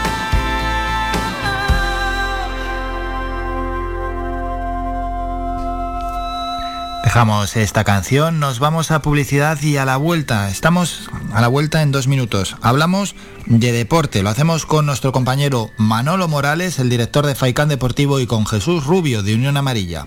[7.04, 10.50] Dejamos esta canción, nos vamos a publicidad y a la vuelta.
[10.50, 12.56] Estamos a la vuelta en dos minutos.
[12.60, 13.14] Hablamos
[13.46, 18.26] de deporte, lo hacemos con nuestro compañero Manolo Morales, el director de Faicán Deportivo, y
[18.26, 20.06] con Jesús Rubio de Unión Amarilla.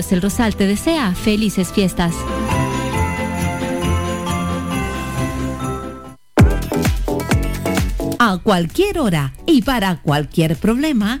[0.00, 2.14] El Rosal te desea felices fiestas.
[8.18, 11.20] A cualquier hora y para cualquier problema,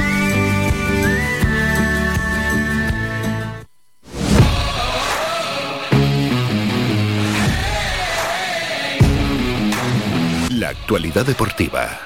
[10.91, 12.01] Actualidad deportiva.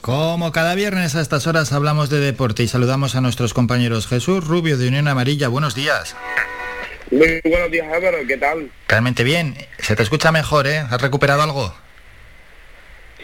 [0.00, 4.44] Como cada viernes a estas horas hablamos de deporte y saludamos a nuestros compañeros Jesús
[4.44, 5.46] Rubio de Unión Amarilla.
[5.46, 6.16] Buenos días.
[7.12, 8.18] Muy buenos días, Álvaro.
[8.26, 8.72] ¿Qué tal?
[8.88, 9.54] Realmente bien.
[9.78, 10.78] Se te escucha mejor, ¿eh?
[10.78, 11.72] ¿Has recuperado algo?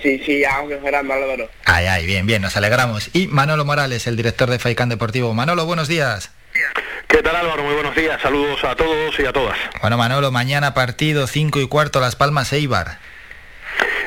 [0.01, 1.51] Sí, sí, ya mejorando, Álvaro.
[1.65, 3.11] Ay, ay, bien, bien, nos alegramos.
[3.13, 5.35] Y Manolo Morales, el director de Faicán Deportivo.
[5.35, 6.31] Manolo, buenos días.
[7.09, 7.63] ¿Qué tal Álvaro?
[7.63, 8.21] Muy buenos días.
[8.21, 9.57] Saludos a todos y a todas.
[9.81, 12.99] Bueno, Manolo, mañana partido 5 y cuarto Las Palmas Eibar.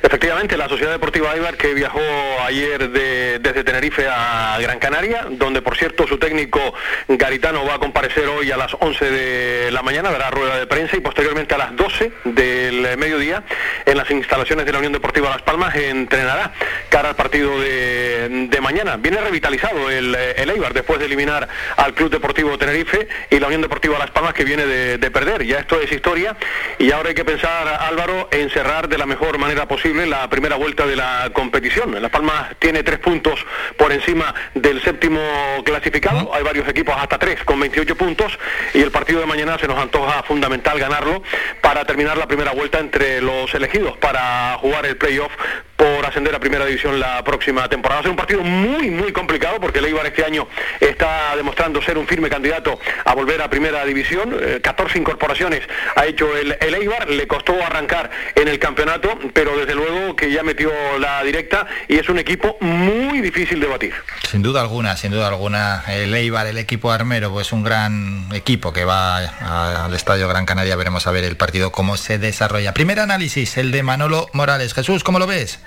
[0.07, 1.99] Efectivamente, la Sociedad Deportiva Eibar que viajó
[2.45, 6.61] ayer de- desde Tenerife a Gran Canaria, donde por cierto su técnico
[7.09, 10.95] Garitano va a comparecer hoy a las 11 de la mañana, dará rueda de prensa
[10.95, 13.43] y posteriormente a las 12 del mediodía
[13.85, 16.53] en las instalaciones de la Unión Deportiva Las Palmas entrenará
[16.87, 18.95] cara al partido de, mañana.
[18.97, 23.61] Viene revitalizado el, el Eibar después de eliminar al Club Deportivo Tenerife y la Unión
[23.61, 25.43] Deportiva Las Palmas que viene de, de perder.
[25.45, 26.37] Ya esto es historia
[26.79, 30.55] y ahora hay que pensar, Álvaro, en cerrar de la mejor manera posible la primera
[30.55, 31.99] vuelta de la competición.
[32.01, 33.39] Las Palmas tiene tres puntos
[33.77, 35.19] por encima del séptimo
[35.65, 36.33] clasificado.
[36.33, 38.37] Hay varios equipos hasta tres con 28 puntos
[38.73, 41.23] y el partido de mañana se nos antoja fundamental ganarlo
[41.61, 45.31] para terminar la primera vuelta entre los elegidos para jugar el playoff
[45.77, 47.97] por ascender a primera división la próxima temporada.
[47.97, 50.47] Va a ser un partido muy, muy complicado porque el Eibar este año
[50.79, 54.35] está demostrando ser un firme candidato a volver a primera división.
[54.41, 55.61] Eh, 14 incorporaciones
[55.95, 60.31] ha hecho el, el Eibar, le costó arrancar en el campeonato, pero desde luego que
[60.31, 63.93] ya metió la directa y es un equipo muy difícil de batir.
[64.27, 65.83] Sin duda alguna, sin duda alguna.
[65.87, 70.45] El Eibar, el equipo armero, pues un gran equipo que va a- al Estadio Gran
[70.47, 70.75] Canaria.
[70.75, 72.73] Veremos a ver el partido cómo se desarrolla.
[72.73, 74.73] Primer análisis, el de Manolo Morales.
[74.73, 75.59] Jesús, ¿cómo lo ves?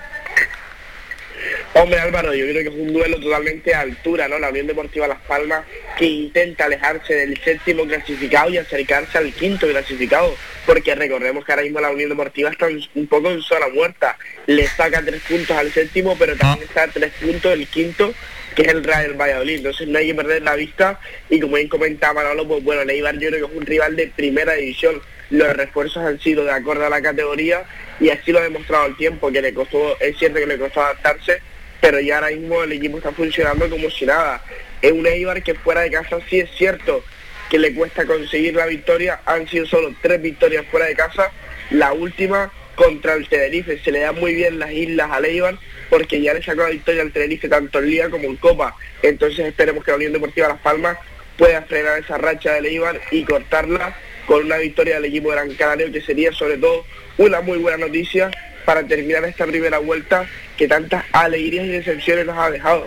[1.73, 4.41] Hombre, Álvaro, yo creo que es un duelo totalmente a altura, ¿no?
[4.41, 5.65] La Unión Deportiva Las Palmas
[5.97, 10.35] que intenta alejarse del séptimo clasificado y acercarse al quinto clasificado,
[10.67, 14.19] porque recordemos que ahora mismo la Unión Deportiva está un poco en zona muerta.
[14.47, 18.13] Le saca tres puntos al séptimo, pero también está a tres puntos el quinto,
[18.57, 19.59] que es el Real Valladolid.
[19.59, 20.99] Entonces no hay que perder la vista
[21.29, 23.95] y como bien comentaba Manolo, pues bueno, el Eibar yo creo que es un rival
[23.95, 25.01] de primera división.
[25.31, 27.63] Los refuerzos han sido de acuerdo a la categoría
[28.01, 30.83] y así lo ha demostrado el tiempo, que le costó, es cierto que le costó
[30.83, 31.41] adaptarse,
[31.81, 34.43] pero ya ahora mismo el equipo está funcionando como si nada.
[34.83, 37.03] Es un Eibar que fuera de casa sí es cierto
[37.51, 41.33] que le cuesta conseguir la victoria, han sido solo tres victorias fuera de casa,
[41.71, 45.59] la última contra el Tenerife, se le dan muy bien las islas al Eibar
[45.91, 49.47] porque ya le sacó la victoria al Tenerife tanto en Liga como en Copa, entonces
[49.47, 50.97] esperemos que la Unión Deportiva Las Palmas
[51.37, 55.91] pueda frenar esa racha del Eibar y cortarla con una victoria del equipo Gran Canario
[55.91, 56.87] que sería sobre todo
[57.19, 58.31] una muy buena noticia
[58.65, 60.27] para terminar esta primera vuelta
[60.61, 62.85] que tantas alegrías y decepciones nos ha dejado.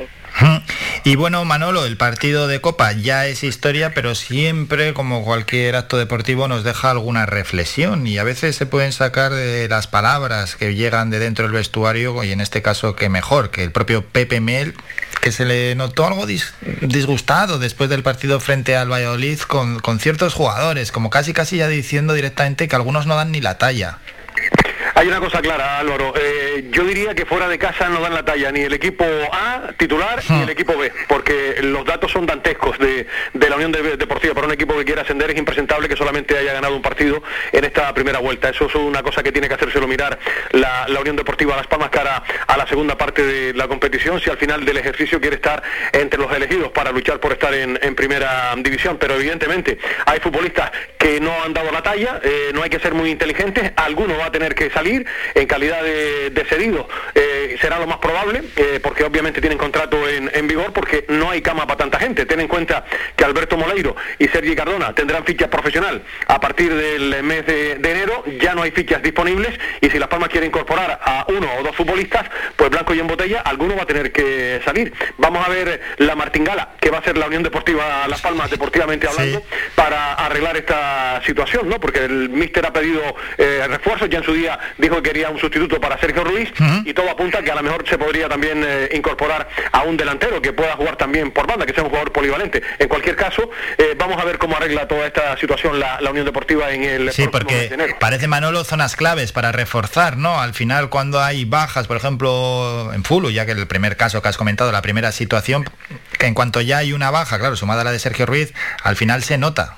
[1.06, 5.98] Y bueno, Manolo, el partido de Copa ya es historia, pero siempre, como cualquier acto
[5.98, 10.76] deportivo, nos deja alguna reflexión y a veces se pueden sacar de las palabras que
[10.76, 14.40] llegan de dentro del vestuario y en este caso que mejor, que el propio Pepe
[14.40, 14.76] Mel,
[15.22, 20.00] que se le notó algo dis- disgustado después del partido frente al Valladolid con, con
[20.00, 23.98] ciertos jugadores, como casi casi ya diciendo directamente que algunos no dan ni la talla.
[24.96, 26.14] Hay una cosa clara, Álvaro.
[26.18, 29.72] Eh, yo diría que fuera de casa no dan la talla ni el equipo A
[29.78, 33.98] titular ni el equipo B, porque los datos son dantescos de, de la Unión de-
[33.98, 34.34] Deportiva.
[34.34, 37.22] Para un equipo que quiera ascender es impresentable que solamente haya ganado un partido
[37.52, 38.50] en esta primera vuelta.
[38.50, 40.18] Eso es una cosa que tiene que hacérselo mirar
[40.52, 44.30] la, la Unión Deportiva Las Palmas cara a la segunda parte de la competición, si
[44.30, 47.96] al final del ejercicio quiere estar entre los elegidos para luchar por estar en, en
[47.96, 48.98] primera división.
[49.00, 52.94] Pero evidentemente hay futbolistas que no han dado la talla, eh, no hay que ser
[52.94, 57.80] muy inteligentes, alguno va a tener que salir en calidad de, de cedido, eh, será
[57.80, 61.66] lo más probable, eh, porque obviamente tienen contrato en, en vigor, porque no hay cama
[61.66, 62.26] para tanta gente.
[62.26, 62.84] Ten en cuenta
[63.16, 67.92] que Alberto Moleiro y Sergi Cardona tendrán ficha profesional a partir del mes de, de
[67.92, 71.64] enero, ya no hay fichas disponibles y si Las Palmas quiere incorporar a uno o
[71.64, 74.94] dos futbolistas, pues blanco y en botella, alguno va a tener que salir.
[75.18, 79.08] Vamos a ver la martingala que va a ser la Unión Deportiva Las Palmas, deportivamente
[79.08, 79.44] hablando,
[79.76, 81.80] para arreglar esta situación, ¿no?
[81.80, 83.02] Porque el míster ha pedido
[83.38, 86.52] eh, refuerzos, ya en su día dijo que quería un sustituto para Sergio Ruiz
[86.86, 90.42] y todo apunta que a lo mejor se podría también eh, incorporar a un delantero
[90.42, 92.62] que pueda jugar también por banda, que sea un jugador polivalente.
[92.80, 96.26] En cualquier caso, eh, vamos a ver cómo arregla toda esta situación la, la Unión
[96.26, 97.96] Deportiva en el Sí, porque mes de enero.
[98.00, 100.40] parece Manolo zonas claves para reforzar, ¿no?
[100.40, 104.30] Al final, cuando hay bajas, por ejemplo, en Fulu, ya que el primer caso que
[104.30, 105.66] has comentado, la primera situación,
[106.18, 108.96] que en cuanto ya hay una baja, claro, sumada a la de Sergio Ruiz, al
[108.96, 109.76] final se nota.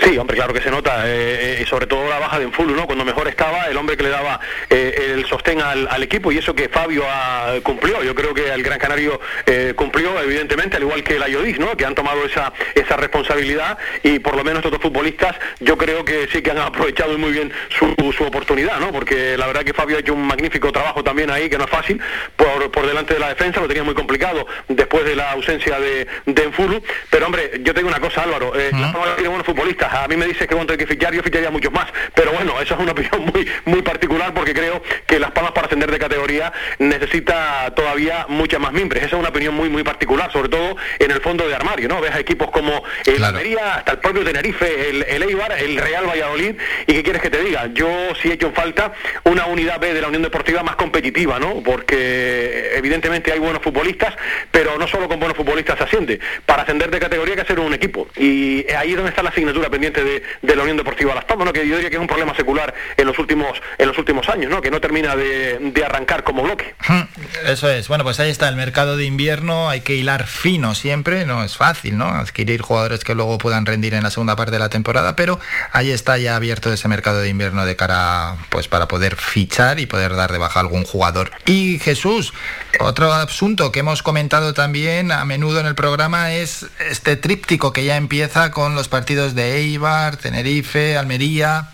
[0.00, 2.74] Sí, hombre, claro que se nota, eh, eh, y sobre todo la baja de Enfulu,
[2.74, 2.84] ¿no?
[2.86, 6.38] Cuando mejor estaba, el hombre que le daba eh, el sostén al, al equipo, y
[6.38, 10.82] eso que Fabio ha- cumplió, yo creo que el Gran Canario eh, cumplió, evidentemente, al
[10.82, 11.76] igual que el Ayodis, ¿no?
[11.76, 16.04] Que han tomado esa, esa responsabilidad, y por lo menos estos dos futbolistas, yo creo
[16.04, 18.90] que sí que han aprovechado muy bien su, su oportunidad, ¿no?
[18.90, 21.70] Porque la verdad que Fabio ha hecho un magnífico trabajo también ahí, que no es
[21.70, 22.00] fácil,
[22.36, 26.06] por, por delante de la defensa, lo tenía muy complicado después de la ausencia de,
[26.26, 29.46] de Enfulu, pero hombre, yo te digo una cosa, Álvaro, eh, Las Palmas tiene buenos
[29.46, 32.32] futbolistas, a mí me dices que cuánto hay que fichar, yo ficharía muchos más, pero
[32.32, 35.90] bueno, eso es una opinión muy, muy particular porque creo que Las Palmas para ascender
[35.90, 40.48] de categoría necesita todavía muchas más mimbres, esa es una opinión muy, muy particular, sobre
[40.48, 42.00] todo en el fondo de armario, ¿no?
[42.00, 46.06] Ves a equipos como el Almería, hasta el propio Tenerife, el, el Eibar, el Real
[46.06, 46.54] Valladolid,
[46.86, 47.88] y qué quieres que te diga, yo
[48.20, 48.92] sí he hecho en falta
[49.24, 51.62] una unidad B de la Unión Deportiva más competitiva, ¿no?
[51.62, 54.14] Porque evidentemente hay buenos futbolistas,
[54.50, 56.20] pero no solo con buenos futbolistas se asciende.
[56.46, 58.08] Para ascender de categoría hay que ser un equipo.
[58.16, 61.52] Y ahí es donde está la asignatura de, la Unión Deportiva Las Palmas, ¿no?
[61.52, 64.50] que yo diría que es un problema secular en los últimos, en los últimos años,
[64.50, 64.60] ¿no?
[64.60, 66.74] que no termina de, arrancar como bloque.
[67.44, 67.88] Eso es.
[67.88, 69.68] Bueno, pues ahí está el mercado de invierno.
[69.68, 71.26] Hay que hilar fino siempre.
[71.26, 72.06] No es fácil, ¿no?
[72.06, 75.38] Adquirir jugadores que luego puedan rendir en la segunda parte de la temporada, pero
[75.72, 79.86] ahí está ya abierto ese mercado de invierno de cara, pues para poder fichar y
[79.86, 81.30] poder dar de baja a algún jugador.
[81.44, 82.32] Y Jesús,
[82.80, 87.84] otro asunto que hemos comentado también a menudo en el programa es este tríptico que
[87.84, 91.68] ya empieza con los partidos de Eibar, Tenerife, Almería.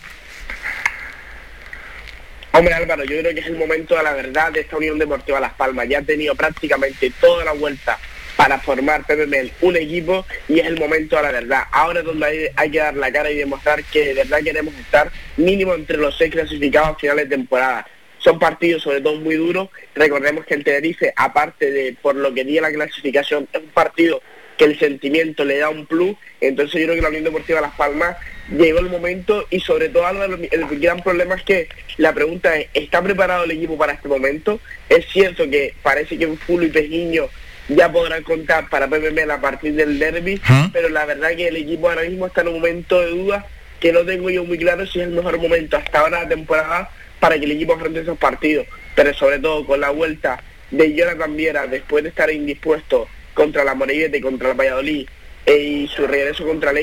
[2.53, 5.41] Hombre Álvaro, yo creo que es el momento de la verdad de esta Unión Deportiva
[5.41, 5.89] Las Palmas.
[5.89, 7.99] Ya ha tenido prácticamente toda la vuelta
[8.37, 11.63] para formar Pepe Mel un equipo y es el momento de la verdad.
[11.73, 14.75] Ahora es donde hay, hay que dar la cara y demostrar que de verdad queremos
[14.75, 17.87] estar mínimo entre los seis clasificados a finales de temporada.
[18.19, 19.69] Son partidos sobre todo muy duros.
[19.95, 24.23] Recordemos que el Tenerife, aparte de por lo que dio la clasificación, es un partido
[24.61, 26.15] que el sentimiento le da un plus.
[26.39, 28.19] Entonces yo creo que la Unión Deportiva Las Palmas
[28.51, 33.01] llegó el momento y sobre todo el gran problema es que la pregunta es, ¿está
[33.01, 34.61] preparado el equipo para este momento?
[34.91, 37.31] Es cierto que parece que un Fulo y Pejiño
[37.71, 40.39] ya podrán contar para PPM a partir del derby,
[40.75, 43.47] pero la verdad que el equipo ahora mismo está en un momento de duda
[43.81, 46.29] que no tengo yo muy claro si es el mejor momento hasta ahora de la
[46.29, 50.95] temporada para que el equipo afronte esos partidos, pero sobre todo con la vuelta de
[50.95, 53.09] Jonathan Viera después de estar indispuesto
[53.41, 55.09] contra la Morellete contra el Valladolid
[55.47, 56.79] y su regreso contra el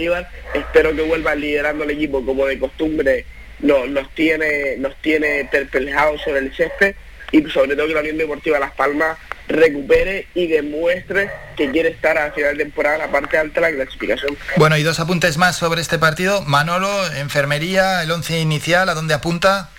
[0.55, 3.25] espero que vuelva liderando el equipo como de costumbre
[3.59, 6.95] no- nos tiene nos tiene perplejados sobre el césped
[7.31, 9.17] y sobre todo que la Unión Deportiva Las Palmas
[9.47, 13.69] recupere y demuestre que quiere estar a final de temporada en la parte alta de
[13.71, 14.35] la clasificación.
[14.57, 16.41] Bueno, y dos apuntes más sobre este partido.
[16.41, 19.69] Manolo, enfermería, el once inicial, ¿a dónde apunta?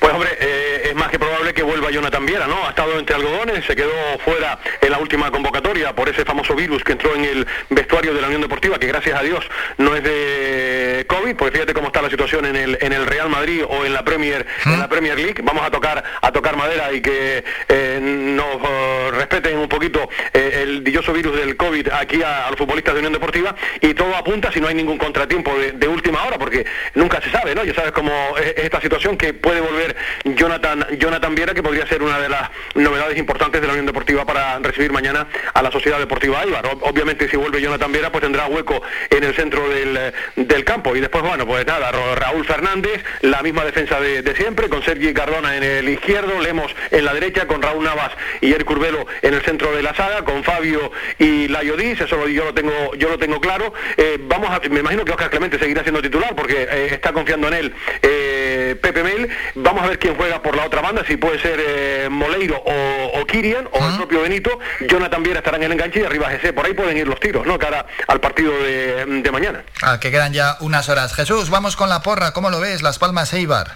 [0.00, 2.66] Pues hombre, eh, es más que probable que vuelva Jonathan Viera, ¿no?
[2.66, 3.92] Ha estado entre algodones, se quedó
[4.24, 8.20] fuera en la última convocatoria por ese famoso virus que entró en el vestuario de
[8.22, 9.44] la Unión Deportiva, que gracias a Dios
[9.76, 13.28] no es de COVID, porque fíjate cómo está la situación en el, en el Real
[13.28, 15.42] Madrid o en la Premier, en la Premier League.
[15.42, 20.60] Vamos a tocar, a tocar madera y que eh, nos eh, respeten un poquito eh,
[20.62, 24.16] el dichoso virus del COVID aquí a, a los futbolistas de Unión Deportiva y todo
[24.16, 26.64] apunta si no hay ningún contratiempo de, de última hora, porque
[26.94, 27.64] nunca se sabe, ¿no?
[27.64, 29.89] Ya sabes cómo es esta situación que puede volver
[30.24, 34.24] Jonathan, Jonathan Viera, que podría ser una de las novedades importantes de la Unión Deportiva
[34.24, 36.64] para recibir mañana a la Sociedad Deportiva Eibar.
[36.64, 40.96] Ob- Obviamente si vuelve Jonathan Viera, pues tendrá hueco en el centro del, del campo.
[40.96, 45.12] Y después, bueno, pues nada, Ra- Raúl Fernández, la misma defensa de, siempre, con Sergi
[45.12, 49.34] Cardona en el izquierdo, Lemos en la derecha, con Raúl Navas y Eric Curbelo en
[49.34, 53.08] el centro de la saga, con Fabio y Layodis, eso lo- yo lo tengo, yo
[53.08, 53.72] lo tengo claro.
[53.96, 57.48] Eh, vamos a, me imagino que Oscar Clemente seguirá siendo titular porque eh, está confiando
[57.48, 59.28] en él eh, Pepe Mel.
[59.54, 63.20] Vamos a ver quién juega por la otra banda, si puede ser eh, Moleiro o,
[63.20, 64.58] o Kirian o el propio Benito.
[64.88, 66.52] Jonathan Viera estará en el enganche y arriba GC.
[66.52, 67.58] Por ahí pueden ir los tiros, ¿no?
[67.58, 69.64] Cara al partido de, de mañana.
[69.82, 71.14] Ah, que quedan ya unas horas.
[71.14, 72.32] Jesús, vamos con la porra.
[72.32, 72.82] ¿Cómo lo ves?
[72.82, 73.74] Las Palmas Eibar.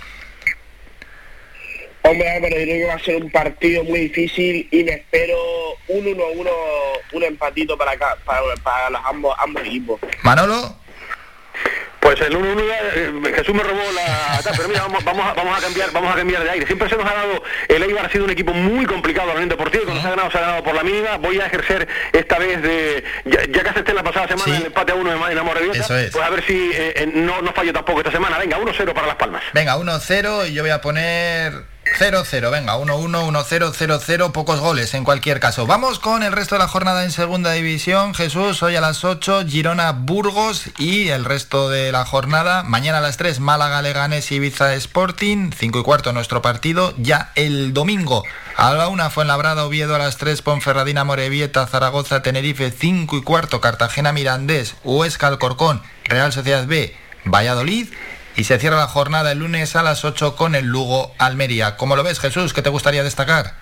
[2.03, 5.39] Hombre Álvaro, yo creo que va a ser un partido muy difícil y me espero
[5.89, 6.51] un 1-1,
[7.13, 10.01] un empatito para, acá, para, para los ambos, ambos equipos.
[10.23, 10.77] Manolo.
[12.05, 12.61] Pues el 1-1
[12.97, 16.17] eh, Jesús me robó la pero mira, vamos, vamos, a, vamos a cambiar, vamos a
[16.17, 16.67] cambiar de aire.
[16.67, 19.37] Siempre se nos ha dado, el Eibar ha sido un equipo muy complicado a la
[19.37, 21.17] Unión Deportiva, cuando se ha ganado, se ha ganado por la mínima.
[21.17, 24.93] Voy a ejercer esta vez de, ya, ya que acepté la pasada semana el empate
[24.93, 26.11] a uno de Madrid Eso es.
[26.11, 28.37] pues a ver si eh, eh, no, no fallo tampoco esta semana.
[28.37, 29.43] Venga, 1-0 para Las Palmas.
[29.55, 35.05] Venga, 1-0 y yo voy a poner 0-0, venga, 1-1, 1-0, 0-0, pocos goles en
[35.05, 35.67] cualquier caso.
[35.67, 38.15] Vamos con el resto de la jornada en segunda división.
[38.15, 42.63] Jesús, hoy a las 8, Girona, Burgos y el resto de la jornada.
[42.63, 45.53] Mañana a las 3, Málaga, Leganés, Ibiza, Sporting.
[45.57, 46.95] 5 y cuarto nuestro partido.
[46.97, 48.25] Ya el domingo
[48.57, 52.73] a la 1, Fuenlabrada, Oviedo a las 3, Ponferradina, Morevieta, Zaragoza, Tenerife.
[52.73, 57.89] 5 y cuarto, Cartagena, Mirandés, Huesca, Alcorcón, Real Sociedad B, Valladolid
[58.37, 61.77] y se cierra la jornada el lunes a las 8 con el Lugo Almería.
[61.77, 62.53] ¿Cómo lo ves, Jesús?
[62.53, 63.55] ¿Qué te gustaría destacar?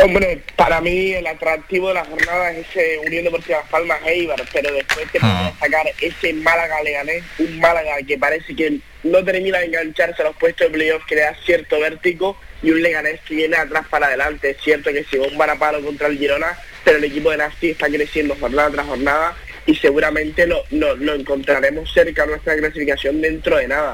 [0.00, 4.42] Hombre, para mí el atractivo de la jornada es ese Unión Deportiva Las Palmas Eibar,
[4.52, 9.58] pero después te puedo destacar ese Málaga Leganés, un Málaga que parece que no termina
[9.58, 13.20] de engancharse a los puestos de playoff, que le da cierto vértigo, y un Leganés
[13.20, 14.50] que viene atrás para adelante.
[14.50, 17.86] Es cierto que se un varapalo contra el Girona, pero el equipo de Nasti está
[17.86, 19.36] creciendo jornada tras jornada
[19.66, 23.92] y seguramente lo, lo, encontraremos cerca de nuestra clasificación dentro de nada.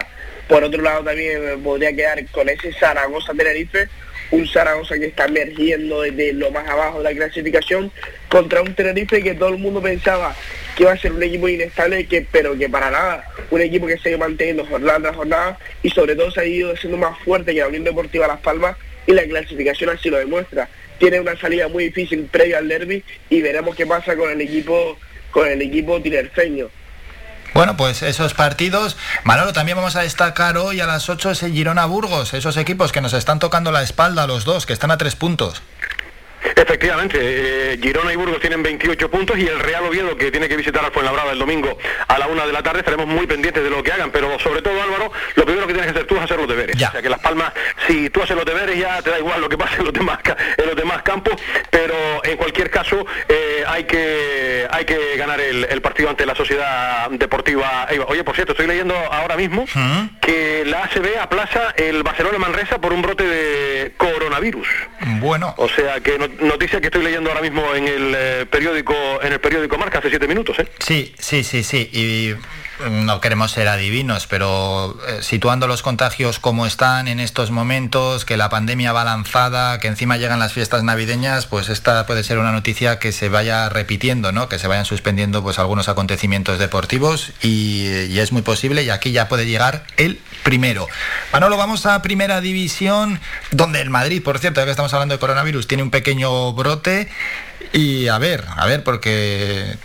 [0.48, 3.88] Por otro lado también podría quedar con ese Zaragoza Tenerife,
[4.32, 7.90] un Zaragoza que está emergiendo desde lo más abajo de la clasificación
[8.28, 10.34] contra un Tenerife que todo el mundo pensaba
[10.76, 13.98] que iba a ser un equipo inestable, que, pero que para nada, un equipo que
[13.98, 17.18] se ha ido manteniendo jornada tras jornada y sobre todo se ha ido siendo más
[17.20, 18.76] fuerte que la Unión Deportiva Las Palmas
[19.06, 20.68] y la clasificación así lo demuestra.
[20.98, 24.98] Tiene una salida muy difícil previa al derby y veremos qué pasa con el equipo
[25.30, 26.68] con el equipo tinerfeño.
[27.52, 31.84] Bueno, pues esos partidos, Manolo, también vamos a destacar hoy a las 8 ese Girona
[31.84, 35.16] Burgos, esos equipos que nos están tocando la espalda los dos, que están a tres
[35.16, 35.62] puntos.
[36.56, 40.56] Efectivamente, eh, Girona y Burgos tienen 28 puntos y el Real Oviedo, que tiene que
[40.56, 43.70] visitar al Fuenlabrada el domingo a la una de la tarde, estaremos muy pendientes de
[43.70, 46.22] lo que hagan, pero sobre todo Álvaro, lo primero que tienes que hacer tú es
[46.22, 46.76] hacer los deberes.
[46.76, 47.52] O sea que Las Palmas,
[47.86, 50.18] si tú haces los deberes ya te da igual lo que pase en los demás,
[50.56, 51.34] en los demás campos,
[51.70, 51.94] pero
[52.24, 57.88] en cualquier caso eh, hay, que, hay que ganar el, partido ante la Sociedad Deportiva
[58.08, 59.64] Oye, por cierto, estoy leyendo ahora mismo
[60.20, 64.68] que la ACB aplaza el Barcelona Manresa por un brote de coronavirus.
[65.20, 65.54] Bueno.
[65.56, 69.32] O sea que no, noticia que estoy leyendo ahora mismo en el eh, periódico en
[69.32, 70.66] el periódico Marca hace siete minutos, ¿eh?
[70.78, 71.88] Sí, sí, sí, sí.
[71.92, 72.34] Y
[72.88, 78.36] no queremos ser adivinos, pero eh, situando los contagios como están en estos momentos, que
[78.36, 82.52] la pandemia va lanzada, que encima llegan las fiestas navideñas, pues esta puede ser una
[82.52, 84.48] noticia que se vaya repitiendo, ¿no?
[84.48, 89.28] Que se vayan suspendiendo pues algunos acontecimientos deportivos y, es muy posible y aquí ya
[89.28, 90.86] puede llegar el primero.
[91.32, 93.18] Manolo, vamos a primera división,
[93.50, 97.08] donde el Madrid, por cierto, ya que estamos hablando de coronavirus, tiene un pequeño brote.
[97.72, 99.76] Y a ver, a ver, porque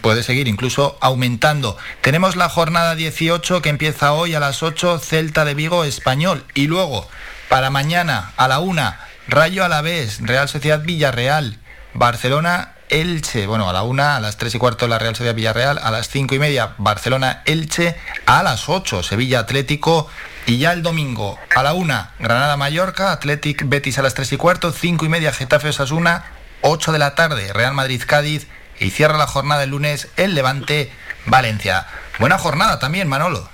[0.00, 1.76] puede seguir incluso aumentando.
[2.00, 6.44] Tenemos la jornada 18 que empieza hoy a las 8, Celta de Vigo Español.
[6.54, 7.08] Y luego,
[7.48, 8.94] para mañana a la 1,
[9.28, 11.58] Rayo Alavés, Real Sociedad Villarreal,
[11.94, 15.78] Barcelona Elche, bueno, a la una, a las tres y cuarto la Real Sociedad Villarreal,
[15.78, 17.96] a las cinco y media Barcelona Elche,
[18.26, 20.08] a las 8 Sevilla Atlético
[20.44, 24.36] y ya el domingo a la una Granada Mallorca, Athletic Betis a las tres y
[24.36, 26.24] cuarto, cinco y media Getafe Osasuna,
[26.62, 28.46] 8 de la tarde Real Madrid Cádiz
[28.80, 30.90] y cierra la jornada el lunes el Levante
[31.26, 31.86] Valencia.
[32.18, 33.51] Buena jornada también, Manolo.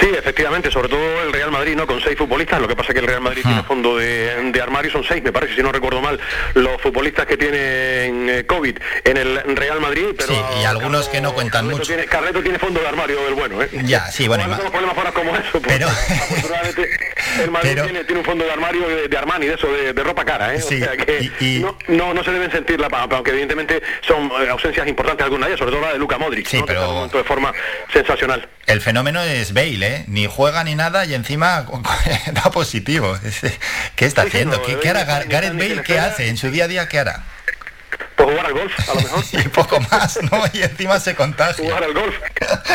[0.00, 1.86] Sí, efectivamente, sobre todo el Real Madrid, ¿no?
[1.86, 4.90] Con seis futbolistas, lo que pasa es que el Real Madrid tiene fondo de, armario,
[4.90, 6.18] son seis, me parece, si no recuerdo mal,
[6.54, 10.34] los futbolistas que tienen eh, COVID en el Real Madrid, pero...
[10.34, 11.84] Sí, y algunos que no cuentan mucho.
[11.84, 13.68] Tiene, Carleto tiene fondo de armario del bueno, ¿eh?
[13.84, 14.46] Ya, sí, bueno...
[14.46, 15.88] No problemas fuera como eso, pues, pero...
[17.42, 20.58] el Madrid tiene, un fondo de armario de, Armani, de eso, de, ropa cara, ¿eh?
[20.58, 21.30] o sea que
[21.88, 25.58] No, no, se deben sentir la aunque evidentemente son eh, ausencias importantes algunas de ellas,
[25.58, 27.08] sobre todo la de Luca Modric, sí, pero...
[27.08, 27.52] de forma
[27.92, 28.48] sensacional.
[28.66, 30.04] El fenómeno es Bale, ¿eh?
[30.08, 31.66] Ni juega ni nada y encima
[32.32, 33.16] da positivo.
[33.96, 34.62] ¿Qué está haciendo?
[34.62, 35.82] ¿Qué, hará Gareth Bale?
[35.82, 36.28] ¿Qué hace?
[36.28, 37.24] ¿En su día a día qué hará?
[38.16, 39.24] Pues jugar al golf, a lo mejor.
[39.32, 40.44] y poco más, ¿no?
[40.52, 41.64] Y encima se contagia.
[41.64, 42.14] Jugar al golf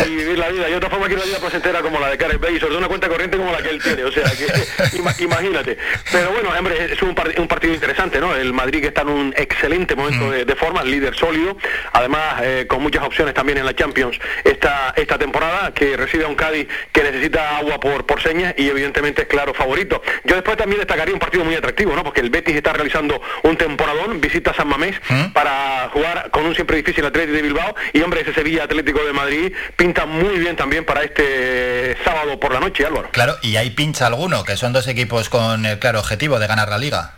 [0.06, 0.68] y vivir la vida.
[0.68, 2.70] Y de otra forma quiero una vida placentera como la de Gareth Bale y sobre
[2.70, 4.04] todo una cuenta corriente como la que él tiene.
[4.04, 5.78] O sea, que imagínate.
[6.12, 8.36] Pero bueno, hombre, es un, un, partido interesante, ¿no?
[8.36, 10.46] El Madrid que está en un excelente momento mm.
[10.46, 11.58] de, forma, líder sólido.
[11.94, 16.28] Además, eh, con muchas opciones también en la Champions esta, esta temporada, que recibe a
[16.28, 20.02] un Cádiz que necesita agua por, por señas y evidentemente es claro favorito.
[20.24, 22.04] Yo después también destacaría un partido muy atractivo, ¿no?
[22.04, 24.96] Porque el Betis está realizando un temporadón, visita San Mamés.
[25.10, 25.32] ¿Mm?
[25.34, 25.57] para
[25.92, 29.54] jugar con un siempre difícil Atlético de Bilbao y hombre, ese Sevilla Atlético de Madrid
[29.76, 33.10] pinta muy bien también para este sábado por la noche, Álvaro.
[33.12, 36.70] Claro, y hay pincha alguno, que son dos equipos con el claro objetivo de ganar
[36.70, 37.17] la liga.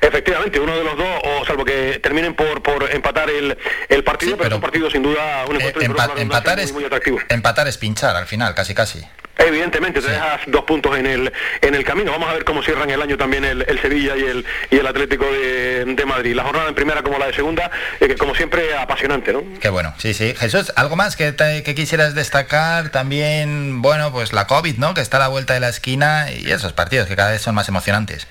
[0.00, 3.56] Efectivamente, uno de los dos, o salvo que terminen por, por empatar el,
[3.88, 6.64] el partido, pero, es un partido sin duda un encuentro Eh, empa- disfrutable, empatar, muy,
[6.64, 7.18] es, muy atractivo.
[7.28, 9.02] empatar es pinchar al final, casi casi.
[9.40, 12.10] Evidentemente, te dejas dos puntos en el, en el camino.
[12.10, 14.86] Vamos a ver cómo cierran el año también el, el Sevilla y el, y el
[14.86, 16.34] Atlético de, de Madrid.
[16.34, 17.70] La jornada en primera como la de segunda,
[18.00, 19.44] eh, como siempre apasionante, ¿no?
[19.60, 20.34] Qué bueno, sí, sí.
[20.36, 22.90] Jesús, ¿algo más que, te- que quisieras destacar?
[22.90, 24.92] También, bueno, pues la COVID, ¿no?
[24.94, 27.54] Que está a la vuelta de la esquina y esos partidos que cada vez son
[27.54, 28.26] más emocionantes.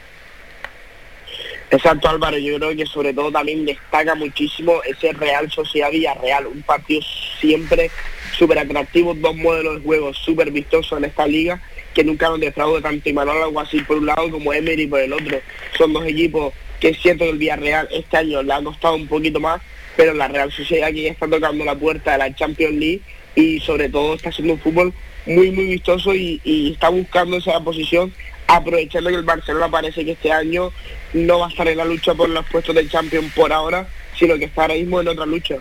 [1.70, 6.62] Exacto Álvaro, yo creo que sobre todo también destaca muchísimo ese Real Sociedad Villarreal, un
[6.62, 7.02] partido
[7.42, 7.92] siempre
[8.38, 11.62] súper atractivo, dos modelos de juego súper vistosos en esta liga,
[11.94, 15.40] que nunca nos defraude tanto Imanol Alguacil por un lado como Emery por el otro.
[15.78, 19.08] Son dos equipos que es cierto que el Villarreal este año le ha costado un
[19.08, 19.62] poquito más,
[19.98, 23.02] pero la Real Sociedad aquí está tocando la puerta de la Champions League
[23.36, 24.94] y sobre todo está haciendo un fútbol
[25.26, 28.14] muy muy vistoso y está buscando esa posición
[28.48, 30.72] aprovechando que el Barcelona parece que este año
[31.14, 33.88] no va a estar en la lucha por los puestos de Champions por ahora,
[34.18, 35.56] sino que está ahora mismo en otra lucha.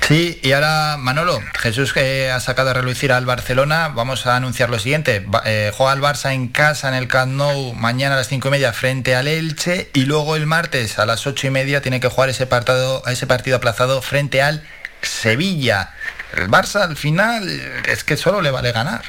[0.00, 4.68] Sí, y ahora Manolo, Jesús que ha sacado a relucir al Barcelona, vamos a anunciar
[4.68, 5.24] lo siguiente.
[5.44, 8.50] Eh, juega el Barça en casa en el Camp Nou mañana a las cinco y
[8.50, 12.08] media frente al Elche y luego el martes a las ocho y media tiene que
[12.08, 12.48] jugar ese
[13.06, 14.62] ese partido aplazado frente al
[15.02, 15.94] Sevilla.
[16.36, 17.48] El Barça al final
[17.86, 19.02] es que solo le vale ganar.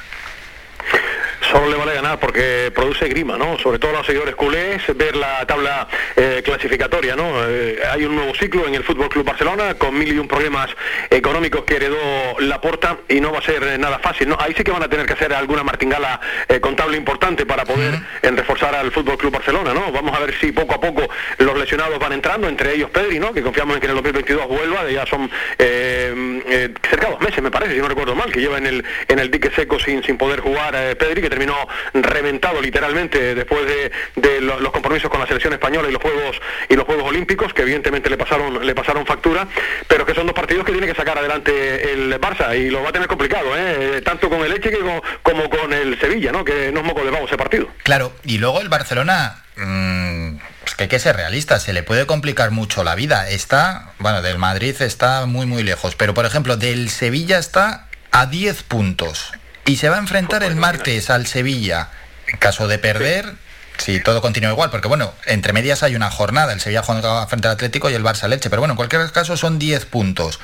[1.54, 3.56] Solo le vale ganar porque produce grima, ¿no?
[3.58, 5.86] Sobre todo a los seguidores culés, ver la tabla
[6.16, 7.30] eh, clasificatoria, ¿no?
[7.48, 10.70] Eh, hay un nuevo ciclo en el Fútbol Club Barcelona con mil y un problemas
[11.10, 11.96] económicos que heredó
[12.40, 14.36] Laporta y no va a ser eh, nada fácil, ¿no?
[14.40, 17.94] Ahí sí que van a tener que hacer alguna martingala eh, contable importante para poder
[18.22, 19.92] eh, reforzar al Fútbol Club Barcelona, ¿no?
[19.92, 21.08] Vamos a ver si poco a poco
[21.38, 23.32] los lesionados van entrando, entre ellos Pedri, ¿no?
[23.32, 27.50] Que confiamos en que en el 2022 vuelva, ya son cerca de dos meses, me
[27.50, 30.18] parece, si no recuerdo mal, que lleva en el en el dique seco sin sin
[30.18, 35.26] poder jugar Pedri, que terminó reventado literalmente después de, de lo- los compromisos con la
[35.26, 36.36] selección española y los juegos
[36.68, 39.46] y los juegos olímpicos que evidentemente le pasaron le pasaron factura
[39.86, 42.88] pero que son dos partidos que tiene que sacar adelante el Barça y lo va
[42.88, 44.00] a tener complicado ¿eh?
[44.04, 44.78] tanto con el Eche que
[45.22, 48.38] como con el Sevilla no que no es moco de vamos ese partido Claro, y
[48.38, 52.82] luego el Barcelona, mm, pues que hay que ser realista, se le puede complicar mucho
[52.82, 53.28] la vida.
[53.28, 58.26] Está, bueno, del Madrid está muy, muy lejos, pero por ejemplo, del Sevilla está a
[58.26, 59.32] 10 puntos
[59.66, 61.88] y se va a enfrentar el martes al Sevilla.
[62.26, 63.34] En caso de perder,
[63.78, 67.48] si todo continúa igual, porque bueno, entre medias hay una jornada, el Sevilla juega frente
[67.48, 70.40] al Atlético y el Barça Leche, pero bueno, en cualquier caso son 10 puntos.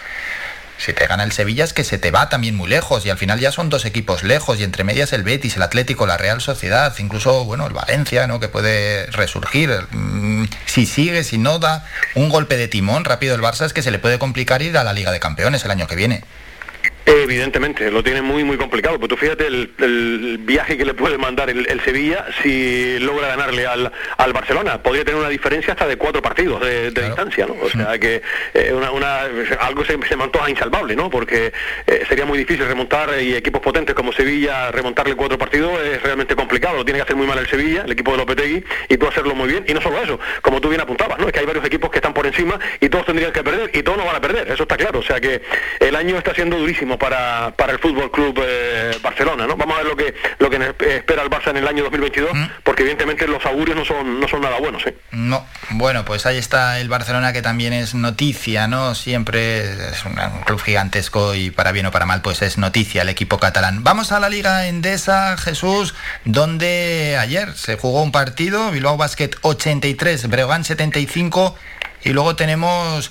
[0.78, 3.18] Si te gana el Sevilla es que se te va también muy lejos y al
[3.18, 6.40] final ya son dos equipos lejos y entre medias el Betis, el Atlético, la Real
[6.40, 8.40] Sociedad, incluso bueno el Valencia, ¿no?
[8.40, 9.70] que puede resurgir.
[9.90, 11.84] Mm, Si sigue, si no da
[12.14, 14.84] un golpe de timón rápido el Barça es que se le puede complicar ir a
[14.84, 16.24] la Liga de Campeones el año que viene.
[17.12, 18.98] Evidentemente, lo tiene muy muy complicado.
[18.98, 23.26] Pues tú fíjate el, el viaje que le puede mandar el, el Sevilla si logra
[23.28, 24.80] ganarle al, al Barcelona.
[24.80, 27.56] Podría tener una diferencia hasta de cuatro partidos de, de distancia, ¿no?
[27.60, 28.22] O sea que
[28.54, 29.22] eh, una, una-
[29.60, 31.10] algo se, se me antoja insalvable, ¿no?
[31.10, 31.52] Porque
[31.86, 36.36] eh, sería muy difícil remontar y equipos potentes como Sevilla remontarle cuatro partidos es realmente
[36.36, 36.76] complicado.
[36.76, 39.34] Lo tiene que hacer muy mal el Sevilla, el equipo de Lopetegui, y tú hacerlo
[39.34, 39.64] muy bien.
[39.66, 41.26] Y no solo eso, como tú bien apuntabas, ¿no?
[41.26, 43.82] Es que hay varios equipos que están por encima y todos tendrían que perder y
[43.82, 44.48] todos no van a perder.
[44.52, 45.00] Eso está claro.
[45.00, 45.42] O sea que
[45.80, 49.56] el año está siendo durísimo para, para el Fútbol Club eh, Barcelona, ¿no?
[49.56, 50.56] Vamos a ver lo que lo que
[50.96, 52.30] espera el Barça en el año 2022,
[52.62, 54.94] porque evidentemente los augurios no son no son nada buenos, ¿eh?
[55.10, 58.94] No, bueno, pues ahí está el Barcelona que también es noticia, ¿no?
[58.94, 63.02] Siempre es un, un club gigantesco y para bien o para mal, pues es noticia
[63.02, 63.82] el equipo catalán.
[63.82, 65.94] Vamos a la Liga Endesa, Jesús,
[66.24, 71.56] donde ayer se jugó un partido, Bilbao Basket 83, Breogán 75
[72.04, 73.10] y luego tenemos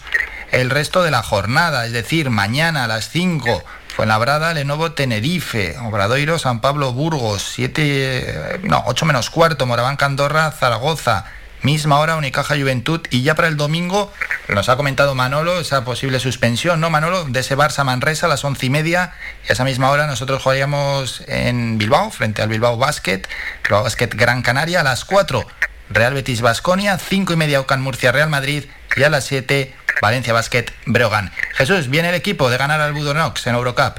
[0.51, 3.63] el resto de la jornada, es decir, mañana a las 5
[3.99, 11.25] Fuenlabrada, Lenovo, Tenerife, Obradoiro, San Pablo, Burgos, 7, no, 8 menos cuarto, Moraván, Andorra, Zaragoza,
[11.63, 14.09] misma hora, Unicaja, Juventud, y ya para el domingo,
[14.47, 17.25] nos ha comentado Manolo, esa posible suspensión, ¿no, Manolo?
[17.25, 19.11] De ese Barça Manresa a las once y media,
[19.45, 23.23] y a esa misma hora nosotros jugaríamos en Bilbao, frente al Bilbao Basket,
[23.65, 25.45] Bilbao Basket Gran Canaria, a las 4,
[25.89, 28.63] Real Betis Basconia, 5 y media Ocan Murcia Real Madrid,
[28.95, 31.31] y a las 7, Valencia Basket Breogán.
[31.53, 33.97] Jesús, viene el equipo de ganar al Budonox en Eurocup.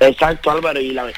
[0.00, 1.12] Exacto Álvaro y, la,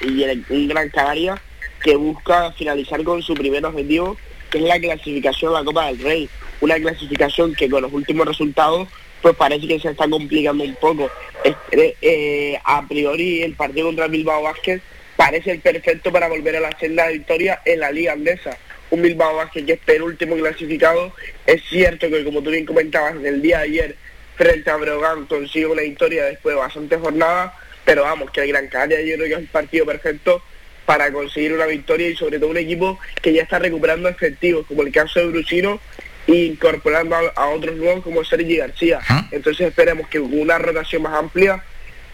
[0.51, 1.41] un Gran Canaria
[1.83, 4.17] que busca finalizar con su primer objetivo
[4.51, 6.29] que es la clasificación a la Copa del Rey.
[6.61, 8.89] Una clasificación que con los últimos resultados
[9.23, 11.11] pues parece que se está complicando un poco.
[11.43, 14.81] Este, eh, a priori el partido contra Bilbao Basket
[15.17, 18.57] parece el perfecto para volver a la senda de victoria en la Liga Andesa.
[18.95, 21.13] Un Bilbao Basket que es penúltimo clasificado.
[21.47, 23.97] Es cierto que como tú bien comentabas, en el día de ayer
[24.37, 27.53] frente a Breogán consigue una victoria después de bastantes jornadas,
[27.85, 30.43] pero vamos, que el Gran Canaria yo creo que es el partido perfecto
[30.87, 34.83] para conseguir una victoria y sobre todo un equipo que ya está recuperando efectivos, como
[34.83, 35.81] el caso de Brusino,
[36.29, 39.01] e incorporando a, a otros nuevos como Sergi García.
[39.33, 41.65] Entonces esperemos que con una rotación más amplia,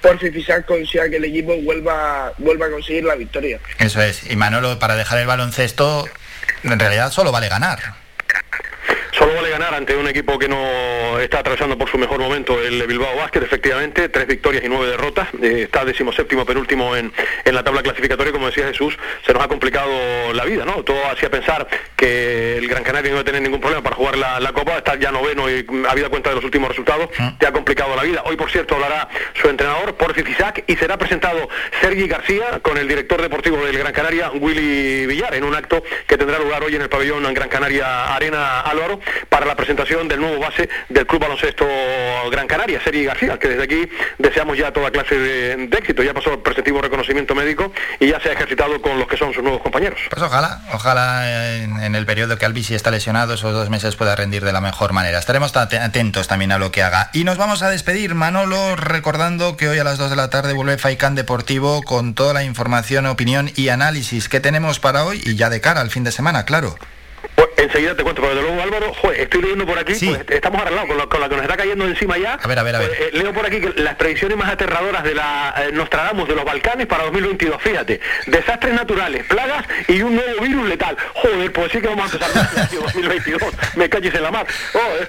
[0.00, 3.60] por si quizás consiga que el equipo vuelva, vuelva a conseguir la victoria.
[3.78, 4.30] Eso es.
[4.30, 6.06] Y Manolo, para dejar el baloncesto,
[6.62, 7.99] en realidad solo vale ganar.
[9.34, 13.16] Vale ganar ante un equipo que no está atravesando por su mejor momento, el Bilbao
[13.16, 17.12] Basket, efectivamente, tres victorias y nueve derrotas, eh, está decimoséptimo penúltimo en,
[17.44, 20.82] en la tabla clasificatoria, como decía Jesús, se nos ha complicado la vida, ¿no?
[20.82, 21.66] Todo hacía pensar
[21.96, 24.76] que el Gran Canaria no iba a tener ningún problema para jugar la, la Copa,
[24.76, 27.08] estar ya noveno y mm, habida cuenta de los últimos resultados,
[27.38, 28.22] te ha complicado la vida.
[28.26, 29.08] Hoy, por cierto, hablará
[29.40, 31.48] su entrenador, Porfi Fisac, y será presentado
[31.80, 36.18] Sergi García con el director deportivo del Gran Canaria, Willy Villar, en un acto que
[36.18, 40.38] tendrá lugar hoy en el pabellón Gran Canaria Arena Álvaro, para la presentación del nuevo
[40.38, 41.66] base del Club Baloncesto
[42.30, 43.88] Gran Canaria, Sergi García, que desde aquí
[44.18, 46.02] deseamos ya toda clase de, éxito.
[46.02, 49.32] Ya pasó el preceptivo reconocimiento médico y ya se ha ejercitado con los que son
[49.32, 49.98] sus nuevos compañeros.
[50.10, 54.44] Pues ojalá, ojalá en, el periodo que Albisi está lesionado, esos dos meses pueda rendir
[54.44, 55.18] de la mejor manera.
[55.18, 57.10] Estaremos at- atentos también a lo que haga.
[57.12, 60.52] Y nos vamos a despedir, Manolo, recordando que hoy a las 2 de la tarde
[60.52, 65.36] vuelve Faikán Deportivo con toda la información, opinión y análisis que tenemos para hoy y
[65.36, 66.76] ya de cara al fin de semana, claro.
[67.40, 70.60] Pues enseguida te cuento, pero de luego Álvaro, joder, estoy leyendo por aquí, pues, estamos
[70.60, 72.34] arreglados con, con la que nos está cayendo encima ya.
[72.34, 72.88] A ver, a ver, a ver.
[72.88, 76.34] Pues, eh, leo por aquí que las predicciones más aterradoras de la eh, Nostradamus de
[76.34, 80.96] los Balcanes para 2022, fíjate, desastres naturales, plagas y un nuevo virus letal.
[81.14, 83.42] Joder, pues sí que vamos a empezar el año 2022,
[83.76, 84.46] me calles en la mar.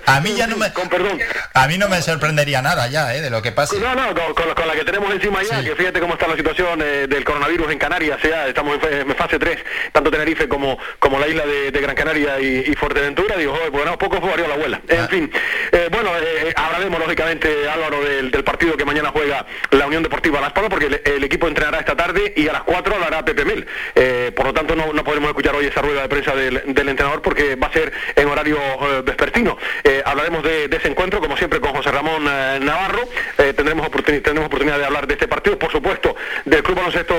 [0.05, 0.71] A mí ya no me...
[0.71, 1.19] Con perdón.
[1.53, 3.21] A mí no me sorprendería nada ya, ¿eh?
[3.21, 3.77] De lo que pase.
[3.79, 6.27] No, no, con, con la- con la que tenemos encima ya, que fíjate cómo está
[6.27, 9.57] la situación eh, del coronavirus en Canarias, ya estamos en, fa- en fase 3,
[9.91, 13.71] tanto Tenerife como, como la isla de, de Gran Canaria y, y Fuerteventura, digo, joder,
[13.71, 14.81] bueno, poco varió la abuela.
[14.87, 15.31] En fin,
[15.71, 20.39] eh, bueno, eh, hablaremos lógicamente, Álvaro, del, del partido que mañana juega la Unión Deportiva
[20.41, 23.45] Las Palmas, porque el, el equipo entrenará esta tarde y a las 4 hablará Pepe
[23.45, 23.65] Mel.
[23.95, 26.89] Eh, por lo tanto, no, no podremos escuchar hoy esa rueda de prensa del, del
[26.89, 29.57] entrenador porque va a ser en horario eh, vespertino.
[29.83, 33.07] Eh, hablaremos de, de ese encuentro, como siempre, con José Ramón eh, Navarro.
[33.37, 36.15] Eh, tendremos, tendremos oportunidad de hablar de este partido, por supuesto,
[36.45, 37.15] del Club Baloncesto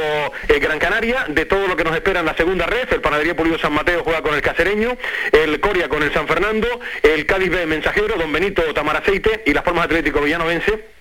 [0.49, 2.89] eh, Gran Canaria, de todo lo que nos espera en la segunda red.
[2.93, 4.92] El Panadería Pulido San Mateo juega con el Cacereño,
[5.33, 6.69] el Coria con el San Fernando,
[7.03, 10.92] el Cádiz B Mensajero, Don Benito Tamaraceite y las Formas Atlético Villanovense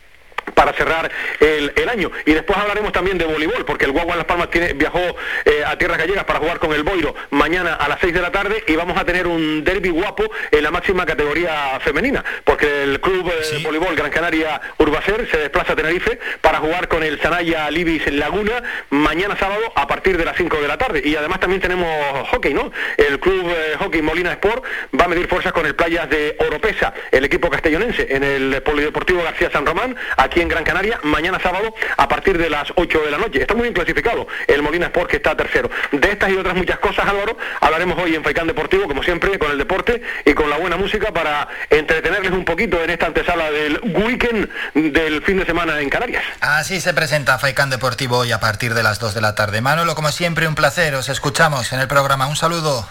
[0.53, 2.11] para cerrar el, el año.
[2.25, 4.99] Y después hablaremos también de voleibol, porque el Guagua en Las Palmas tiene, viajó
[5.45, 8.31] eh, a Tierras Gallegas para jugar con el Boiro mañana a las 6 de la
[8.31, 12.99] tarde y vamos a tener un derby guapo en la máxima categoría femenina, porque el
[13.01, 17.19] club eh, de voleibol Gran Canaria Urbacer se desplaza a Tenerife para jugar con el
[17.21, 21.01] Sanaya Libis Laguna mañana sábado a partir de las 5 de la tarde.
[21.03, 21.87] Y además también tenemos
[22.29, 22.71] hockey, ¿no?
[22.97, 24.63] El club eh, hockey Molina Sport
[24.99, 29.23] va a medir fuerzas con el Playas de Oropesa, el equipo castellonense, en el Polideportivo
[29.23, 29.95] García San Román,
[30.31, 33.41] aquí en Gran Canaria, mañana sábado a partir de las 8 de la noche.
[33.41, 35.69] Está muy bien clasificado el Molina Sport que está tercero.
[35.91, 39.51] De estas y otras muchas cosas, Álvaro, hablaremos hoy en Faicán Deportivo, como siempre, con
[39.51, 43.81] el deporte y con la buena música para entretenerles un poquito en esta antesala del
[43.83, 46.23] weekend del fin de semana en Canarias.
[46.39, 49.59] Así se presenta Faikán Deportivo hoy a partir de las 2 de la tarde.
[49.59, 50.95] Manolo, como siempre, un placer.
[50.95, 52.27] Os escuchamos en el programa.
[52.27, 52.87] Un saludo.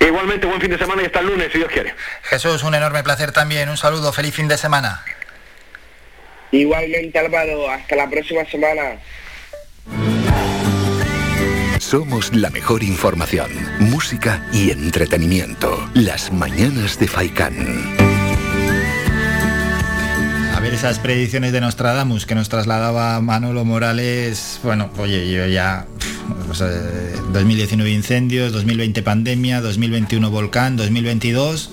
[0.00, 1.94] Igualmente, buen fin de semana y hasta el lunes, si Dios quiere.
[2.24, 3.68] Jesús, un enorme placer también.
[3.68, 4.12] Un saludo.
[4.12, 5.04] Feliz fin de semana.
[6.52, 8.98] Igualmente Álvaro, hasta la próxima semana.
[11.78, 15.88] Somos la mejor información, música y entretenimiento.
[15.94, 17.54] Las mañanas de Faikán.
[20.54, 24.58] A ver esas predicciones de Nostradamus que nos trasladaba Manolo Morales.
[24.64, 25.86] Bueno, oye, yo ya...
[26.46, 31.70] pues, eh, 2019 incendios, 2020 pandemia, 2021 volcán, 2022...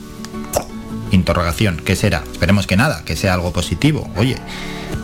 [1.14, 2.24] Interrogación, ¿qué será?
[2.32, 4.10] Esperemos que nada, que sea algo positivo.
[4.18, 4.36] Oye,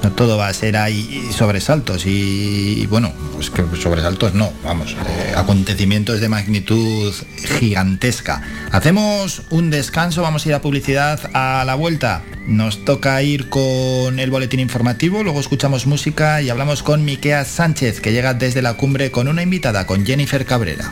[0.03, 5.33] no todo va a ser ahí sobresaltos y, bueno, pues que sobresaltos no, vamos, eh,
[5.35, 7.13] acontecimientos de magnitud
[7.59, 8.41] gigantesca.
[8.71, 12.23] Hacemos un descanso, vamos a ir a publicidad a la vuelta.
[12.47, 18.01] Nos toca ir con el boletín informativo, luego escuchamos música y hablamos con Miquea Sánchez,
[18.01, 20.91] que llega desde la cumbre con una invitada, con Jennifer Cabrera.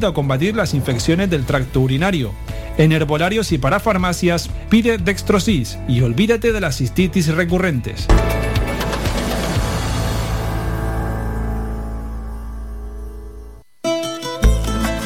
[0.00, 2.32] a combatir las infecciones del tracto urinario.
[2.78, 8.08] En herbolarios y para farmacias pide Dextrosis y olvídate de las cistitis recurrentes.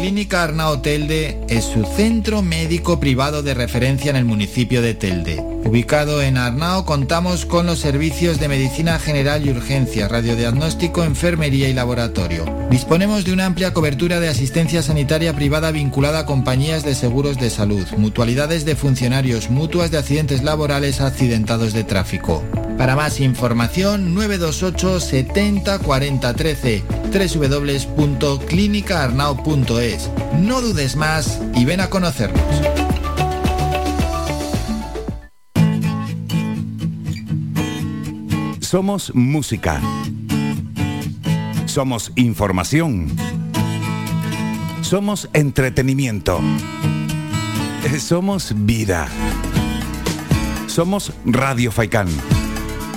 [0.00, 5.38] Clínica Arnao Telde es su centro médico privado de referencia en el municipio de Telde.
[5.38, 11.74] Ubicado en Arnao contamos con los servicios de medicina general y urgencia, radiodiagnóstico, enfermería y
[11.74, 12.46] laboratorio.
[12.70, 17.50] Disponemos de una amplia cobertura de asistencia sanitaria privada vinculada a compañías de seguros de
[17.50, 22.42] salud, mutualidades de funcionarios, mutuas de accidentes laborales accidentados de tráfico.
[22.80, 26.82] Para más información 928 70 40 13
[27.12, 30.10] www.clinicaarnao.es.
[30.38, 32.40] No dudes más y ven a conocernos.
[38.60, 39.82] Somos música.
[41.66, 43.14] Somos información.
[44.80, 46.40] Somos entretenimiento.
[47.98, 49.06] Somos vida.
[50.66, 52.08] Somos Radio Faicán.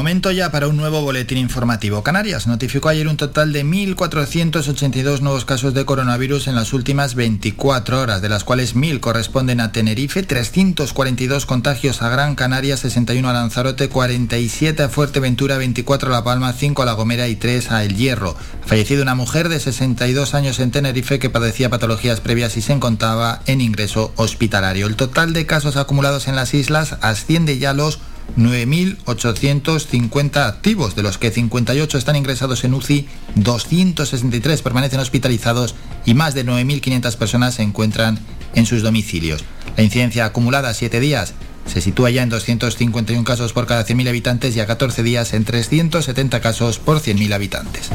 [0.00, 2.02] Momento ya para un nuevo boletín informativo.
[2.02, 8.00] Canarias notificó ayer un total de 1.482 nuevos casos de coronavirus en las últimas 24
[8.00, 13.34] horas, de las cuales 1.000 corresponden a Tenerife, 342 contagios a Gran Canaria, 61 a
[13.34, 17.84] Lanzarote, 47 a Fuerteventura, 24 a La Palma, 5 a La Gomera y 3 a
[17.84, 18.38] El Hierro.
[18.64, 22.72] Ha fallecido una mujer de 62 años en Tenerife que padecía patologías previas y se
[22.72, 24.86] encontraba en ingreso hospitalario.
[24.86, 27.98] El total de casos acumulados en las islas asciende ya a los
[28.36, 35.74] 9.850 activos, de los que 58 están ingresados en UCI, 263 permanecen hospitalizados
[36.04, 38.18] y más de 9.500 personas se encuentran
[38.54, 39.44] en sus domicilios.
[39.76, 41.34] La incidencia acumulada a 7 días
[41.66, 45.44] se sitúa ya en 251 casos por cada 100.000 habitantes y a 14 días en
[45.44, 47.90] 370 casos por 100.000 habitantes.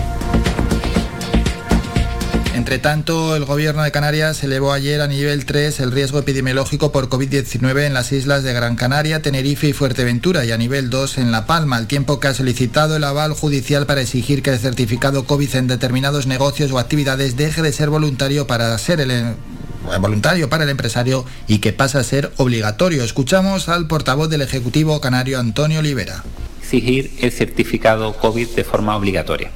[2.56, 7.10] Entre tanto, el gobierno de Canarias elevó ayer a nivel 3 el riesgo epidemiológico por
[7.10, 11.34] COVID-19 en las islas de Gran Canaria, Tenerife y Fuerteventura y a nivel 2 en
[11.34, 15.26] La Palma, al tiempo que ha solicitado el aval judicial para exigir que el certificado
[15.26, 19.34] COVID en determinados negocios o actividades deje de ser voluntario para ser el eh,
[20.00, 23.04] voluntario para el empresario y que pasa a ser obligatorio.
[23.04, 26.24] Escuchamos al portavoz del Ejecutivo Canario Antonio Olivera.
[26.62, 29.52] Exigir el certificado COVID de forma obligatoria.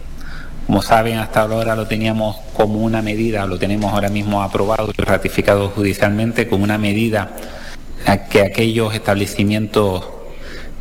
[0.69, 5.01] Como saben, hasta ahora lo teníamos como una medida, lo tenemos ahora mismo aprobado y
[5.01, 7.31] ratificado judicialmente como una medida
[8.29, 10.05] que aquellos establecimientos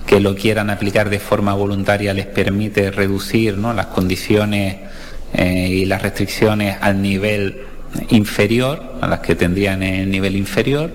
[0.05, 3.73] que lo quieran aplicar de forma voluntaria les permite reducir ¿no?
[3.73, 4.77] las condiciones
[5.32, 7.62] eh, y las restricciones al nivel
[8.10, 10.93] inferior, a las que tendrían en el nivel inferior.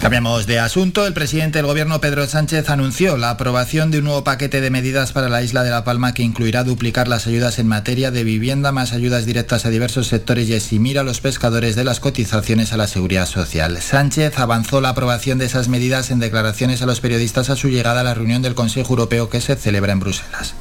[0.00, 1.06] Cambiamos de asunto.
[1.06, 5.12] El presidente del gobierno Pedro Sánchez anunció la aprobación de un nuevo paquete de medidas
[5.12, 8.72] para la isla de La Palma que incluirá duplicar las ayudas en materia de vivienda
[8.72, 12.78] más ayudas directas a diversos sectores y eximir a los pescadores de las cotizaciones a
[12.78, 13.78] la seguridad social.
[13.82, 18.00] Sánchez avanzó la aprobación de esas medidas en declaraciones a los periodistas a su llegada
[18.00, 20.54] a la reunión del Consejo Europeo que se celebra en Bruselas.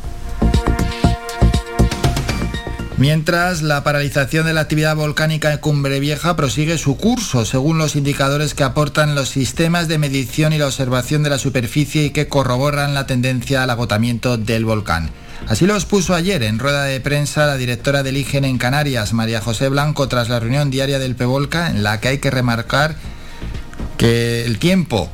[2.99, 7.95] Mientras, la paralización de la actividad volcánica en Cumbre Vieja prosigue su curso, según los
[7.95, 12.27] indicadores que aportan los sistemas de medición y la observación de la superficie y que
[12.27, 15.11] corroboran la tendencia al agotamiento del volcán.
[15.47, 19.39] Así lo expuso ayer en rueda de prensa la directora del IGEN en Canarias, María
[19.39, 22.97] José Blanco, tras la reunión diaria del PEVOLCA, en la que hay que remarcar
[23.97, 25.09] que el tiempo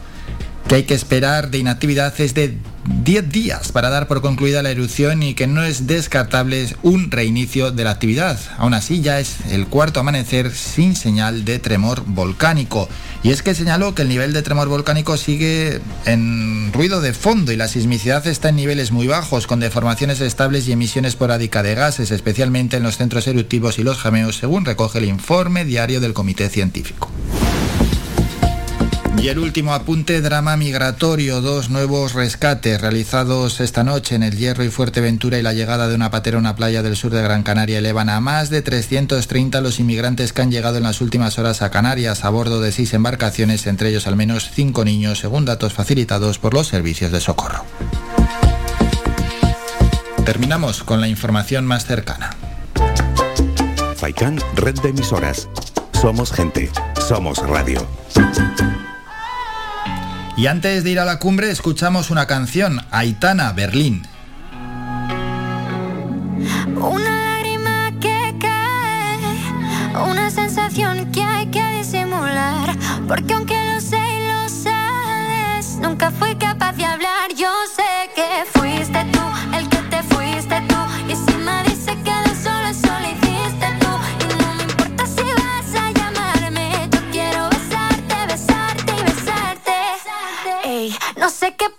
[0.68, 2.58] que hay que esperar de inactividad es de
[2.88, 7.72] 10 días para dar por concluida la erupción y que no es descartable un reinicio
[7.72, 8.40] de la actividad.
[8.58, 12.88] Aún así ya es el cuarto amanecer sin señal de tremor volcánico.
[13.24, 17.52] Y es que señaló que el nivel de tremor volcánico sigue en ruido de fondo
[17.52, 21.76] y la sismicidad está en niveles muy bajos, con deformaciones estables y emisiones esporádica de
[21.76, 26.14] gases, especialmente en los centros eruptivos y los jameos, según recoge el informe diario del
[26.14, 27.10] Comité Científico.
[29.18, 34.64] Y el último apunte, drama migratorio, dos nuevos rescates realizados esta noche en el Hierro
[34.64, 37.42] y Fuerteventura y la llegada de una patera a una playa del sur de Gran
[37.42, 41.62] Canaria elevan a más de 330 los inmigrantes que han llegado en las últimas horas
[41.62, 45.74] a Canarias a bordo de seis embarcaciones, entre ellos al menos cinco niños, según datos
[45.74, 47.66] facilitados por los servicios de socorro.
[50.26, 52.36] Terminamos con la información más cercana.
[53.96, 55.48] Faikan, red de emisoras.
[55.94, 56.70] Somos gente,
[57.08, 57.88] somos radio.
[60.38, 64.06] Y antes de ir a la cumbre, escuchamos una canción, Aitana, Berlín.
[66.76, 72.76] Una lágrima que cae, una sensación que hay que disimular,
[73.08, 77.32] porque aunque lo sé y lo sabes, nunca fui capaz de hablar.
[77.38, 79.22] Yo sé que fuiste tú
[79.58, 80.76] el que te fuiste tú,
[81.08, 82.25] y si me dice que
[91.26, 91.72] no sé qué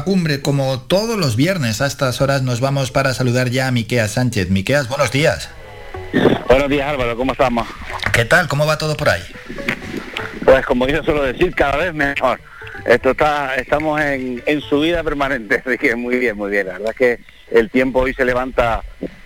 [0.00, 3.70] la cumbre, como todos los viernes a estas horas, nos vamos para saludar ya a
[3.70, 4.48] Miqueas Sánchez.
[4.48, 5.50] Miqueas, buenos días.
[6.48, 7.68] Buenos días Álvaro, ¿cómo estamos?
[8.14, 8.48] ¿Qué tal?
[8.48, 9.20] ¿Cómo va todo por ahí?
[10.42, 12.40] Pues como yo suelo decir, cada vez mejor.
[12.86, 16.68] Esto está, estamos en, en subida permanente, así que muy bien, muy bien.
[16.68, 17.20] La verdad es que
[17.50, 18.82] el tiempo hoy se levanta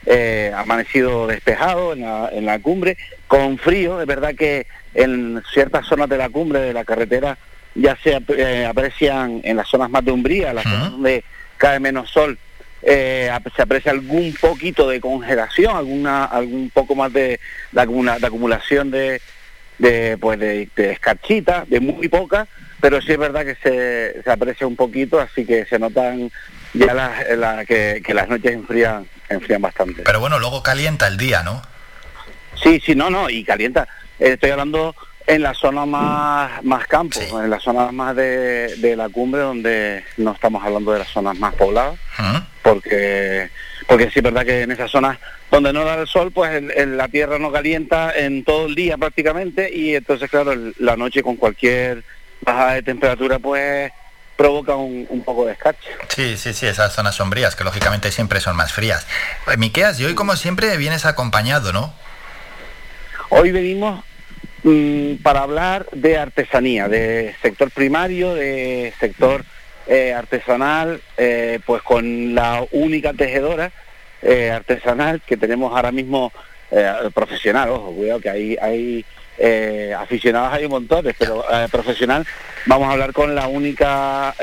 [0.07, 2.97] eh, amanecido despejado en la, en la cumbre,
[3.29, 4.01] con frío.
[4.01, 7.39] Es verdad que en ciertas zonas de la cumbre de la carretera
[7.75, 11.25] ya se eh, aprecian en las zonas más de umbría, las zonas donde
[11.57, 12.39] cae menos sol,
[12.83, 17.41] eh, se aprecia algún poquito de congelación, alguna algún poco más de,
[17.73, 19.21] de, acumula- de acumulación de,
[19.79, 22.47] de pues de, de escarchita, de muy poca,
[22.81, 26.31] pero sí es verdad que se, se aprecia un poquito, así que se notan
[26.75, 30.03] ya las- la- que, que las noches enfrían, enfrían bastante.
[30.03, 31.63] Pero bueno, luego calienta el día, ¿no?
[32.63, 33.89] Sí, sí, no, no, y calienta.
[34.21, 34.95] Eh, Estoy hablando
[35.27, 40.05] en la zona más, más campo, en la zona más de, de la cumbre, donde
[40.19, 41.99] no estamos hablando de las zonas más pobladas,
[42.63, 43.51] porque
[43.87, 45.19] porque sí es verdad que en esas zonas
[45.51, 48.75] donde no da el sol, pues el- el- la tierra no calienta en todo el
[48.75, 52.03] día prácticamente, y entonces, claro, el- la noche con cualquier
[52.41, 53.93] bajada de temperatura, pues
[54.37, 55.89] provoca un, un poco de escarcha.
[56.09, 59.07] Sí, sí, sí, esas zonas sombrías, que lógicamente siempre son más frías.
[59.53, 61.95] Eh, Miqueas, y hoy como siempre vienes acompañado, ¿no?
[63.29, 64.03] Hoy venimos
[64.65, 69.45] mm, para hablar de artesanía, de sector primario, de sector
[69.87, 73.71] eh, artesanal, eh, pues con la única tejedora
[74.23, 76.33] eh, artesanal que tenemos ahora mismo
[77.15, 79.05] profesional, ojo, cuidado que hay, hay
[79.97, 82.27] aficionados hay montones, pero profesional,
[82.67, 84.35] vamos a hablar con la única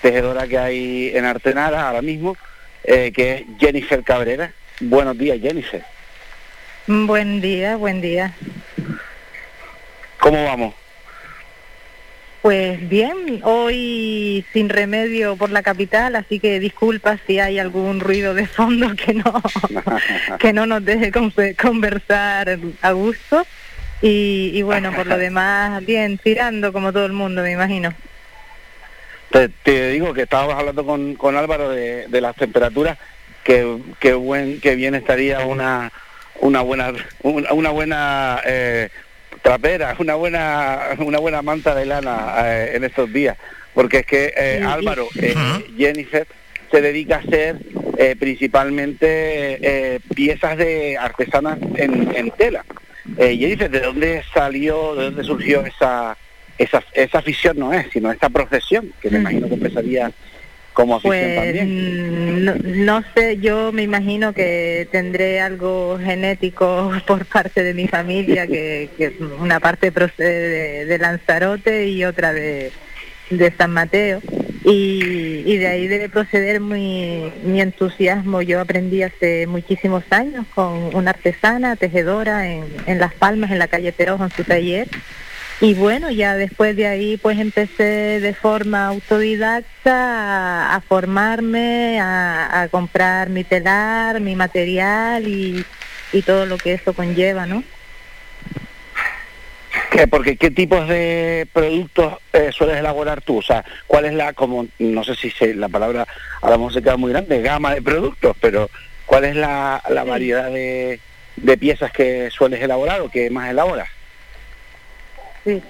[0.00, 2.36] tejedora que hay en Artenara ahora mismo,
[2.84, 4.52] que es Jennifer Cabrera.
[4.78, 5.82] Buenos días, Jennifer.
[6.86, 8.36] Buen día, buen día.
[10.22, 10.72] ¿Cómo vamos?
[12.42, 18.32] Pues bien, hoy sin remedio por la capital, así que disculpa si hay algún ruido
[18.32, 19.42] de fondo que no
[20.38, 21.10] que no nos deje
[21.56, 23.44] conversar a gusto.
[24.00, 27.92] Y, y bueno, por lo demás, bien, tirando como todo el mundo, me imagino.
[29.30, 32.96] Te, te digo que estábamos hablando con, con Álvaro de, de las temperaturas,
[33.42, 35.90] que, que buen que bien estaría una
[36.40, 36.92] una buena
[37.22, 38.88] una, una buena eh,
[39.42, 43.36] trapera, una buena una buena manta de lana eh, en estos días,
[43.74, 45.34] porque es que eh, Álvaro, eh,
[45.76, 46.26] Jennifer
[46.70, 47.56] se dedica a hacer
[48.18, 52.64] principalmente piezas de artesanas en, en tela.
[53.18, 56.16] Jennifer, ¿de dónde salió, de dónde surgió esa
[56.58, 60.10] esa, esa afición no es, sino esta profesión, que me imagino que empezaría
[60.72, 61.68] como afición Pues también.
[61.68, 62.54] mm, no,
[63.00, 68.90] no sé, yo me imagino que tendré algo genético por parte de mi familia, que,
[68.96, 72.72] que una parte procede de, de Lanzarote y otra de,
[73.30, 74.20] de San Mateo.
[74.64, 78.42] Y, y de ahí debe proceder mi, mi entusiasmo.
[78.42, 83.66] Yo aprendí hace muchísimos años con una artesana, tejedora en, en Las Palmas, en la
[83.66, 84.86] calle Perojo, en su taller.
[85.62, 89.92] Y bueno, ya después de ahí pues empecé de forma autodidacta
[90.72, 95.64] a, a formarme, a, a comprar mi telar, mi material y,
[96.12, 97.62] y todo lo que eso conlleva, ¿no?
[99.92, 100.08] ¿Qué?
[100.08, 103.38] Porque ¿qué tipos de productos eh, sueles elaborar tú?
[103.38, 106.08] O sea, ¿cuál es la, como, no sé si se- la palabra
[106.40, 108.68] a lo mejor se queda muy grande, gama de productos, pero
[109.06, 110.98] ¿cuál es la, la variedad de,
[111.36, 113.88] de piezas que sueles elaborar o que más elaboras?
[115.44, 115.62] Sí.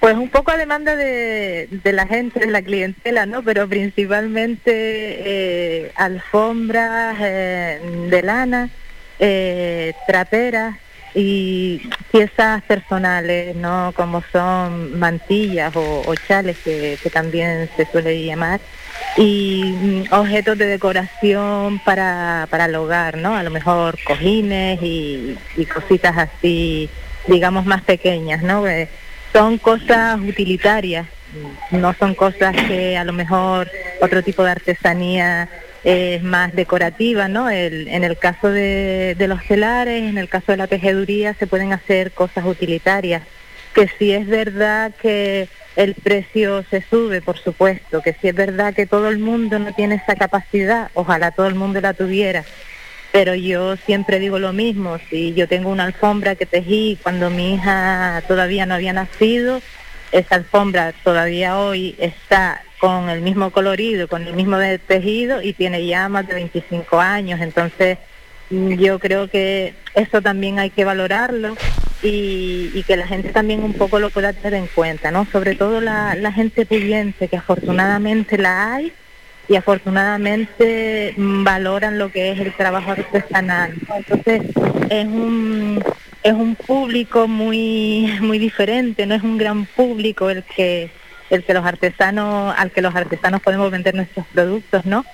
[0.00, 3.42] Pues un poco a demanda de, de la gente, de la clientela, ¿no?
[3.42, 8.68] Pero principalmente eh, alfombras eh, de lana,
[9.18, 10.76] eh, traperas
[11.14, 13.92] y piezas personales, ¿no?
[13.96, 18.60] Como son mantillas o, chales, que, también se suele llamar,
[19.16, 23.34] y mm, objetos de decoración para, para el hogar, ¿no?
[23.34, 26.90] A lo mejor cojines y, y cositas así,
[27.26, 28.68] digamos, más pequeñas, ¿no?
[28.68, 28.88] Eh,
[29.32, 31.06] son cosas utilitarias,
[31.70, 33.70] no son cosas que a lo mejor
[34.00, 35.48] otro tipo de artesanía
[35.84, 37.48] es más decorativa, ¿no?
[37.50, 41.46] El- en el caso de, de los telares, en el caso de la tejeduría, se
[41.46, 43.22] pueden hacer cosas utilitarias,
[43.74, 48.72] que sí es verdad que el precio se sube, por supuesto, que sí es verdad
[48.74, 52.44] que todo el mundo no tiene esa capacidad, ojalá todo el mundo la tuviera,
[53.16, 57.54] pero yo siempre digo lo mismo, si yo tengo una alfombra que tejí cuando mi
[57.54, 59.62] hija todavía no había nacido,
[60.12, 65.86] esa alfombra todavía hoy está con el mismo colorido, con el mismo tejido y tiene
[65.86, 67.96] ya más de 25 años, entonces
[68.50, 71.56] yo creo que eso también hay que valorarlo
[72.02, 75.26] y, y que la gente también un poco lo pueda tener en cuenta, ¿no?
[75.32, 78.92] Sobre todo la, la gente pudiente, que afortunadamente la hay,
[79.48, 83.74] y afortunadamente mm, valoran lo que es el trabajo artesanal.
[83.96, 84.42] Entonces
[84.90, 85.82] es un
[86.22, 90.90] es un público muy muy diferente, no es un gran público el que
[91.30, 95.04] el que los artesanos al que los artesanos podemos vender nuestros productos, ¿no?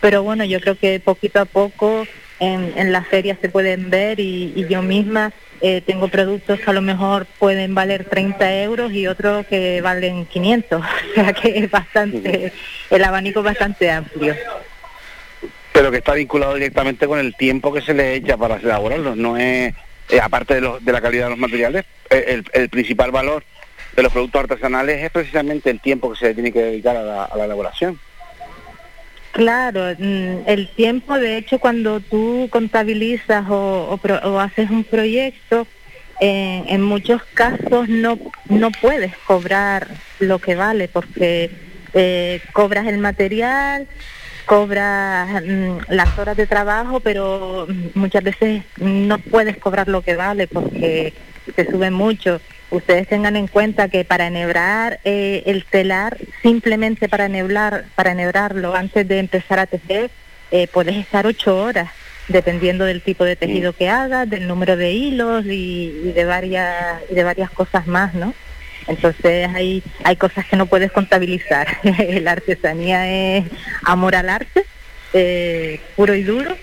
[0.00, 2.06] Pero bueno, yo creo que poquito a poco
[2.42, 6.68] en, en las ferias se pueden ver y, y yo misma eh, tengo productos que
[6.70, 11.58] a lo mejor pueden valer 30 euros y otros que valen 500, o sea que
[11.58, 12.52] es bastante,
[12.90, 14.34] el abanico es bastante amplio.
[15.72, 19.36] Pero que está vinculado directamente con el tiempo que se le echa para elaborarlos, no
[19.36, 19.72] es,
[20.10, 23.42] eh, aparte de, los- de la calidad de los materiales, eh, el, el principal valor
[23.96, 27.02] de los productos artesanales es precisamente el tiempo que se le tiene que dedicar a
[27.02, 27.98] la, a la elaboración.
[29.32, 33.98] Claro, mm, el tiempo, de hecho, cuando tú contabilizas o,
[34.38, 35.66] haces un proyecto,
[36.20, 38.18] en, en muchos casos no,
[38.48, 39.88] no puedes cobrar
[40.20, 41.50] lo que vale porque
[41.94, 43.88] eh, cobras el material,
[44.46, 50.14] cobras mm, las horas de trabajo, pero mm, muchas veces no puedes cobrar lo que
[50.14, 51.14] vale porque
[51.56, 52.40] se sube mucho.
[52.72, 58.74] Ustedes tengan en cuenta que para enhebrar eh, el telar, simplemente para enhebrar, para enhebrarlo
[58.74, 60.10] antes de empezar a tejer,
[60.50, 61.90] eh, puedes estar ocho horas,
[62.28, 67.02] dependiendo del tipo de tejido que hagas, del número de hilos y, y de varias
[67.10, 68.32] y de varias cosas más, ¿no?
[68.86, 71.68] Entonces hay, hay cosas que no puedes contabilizar.
[72.22, 73.44] la artesanía es
[73.84, 74.64] amor al arte,
[75.12, 76.56] eh, puro y duro,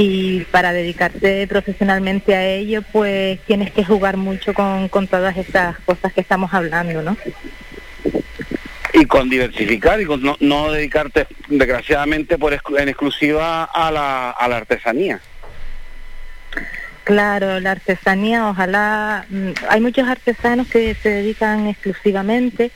[0.00, 5.76] y para dedicarte profesionalmente a ello, pues tienes que jugar mucho con, con todas estas
[5.80, 7.16] cosas que estamos hablando, ¿no?
[8.94, 14.30] y con diversificar y con no, no dedicarte desgraciadamente por exclu- en exclusiva a la,
[14.30, 15.20] a la artesanía.
[17.04, 22.70] Claro, la artesanía, ojalá, mm, hay muchos artesanos que se dedican exclusivamente,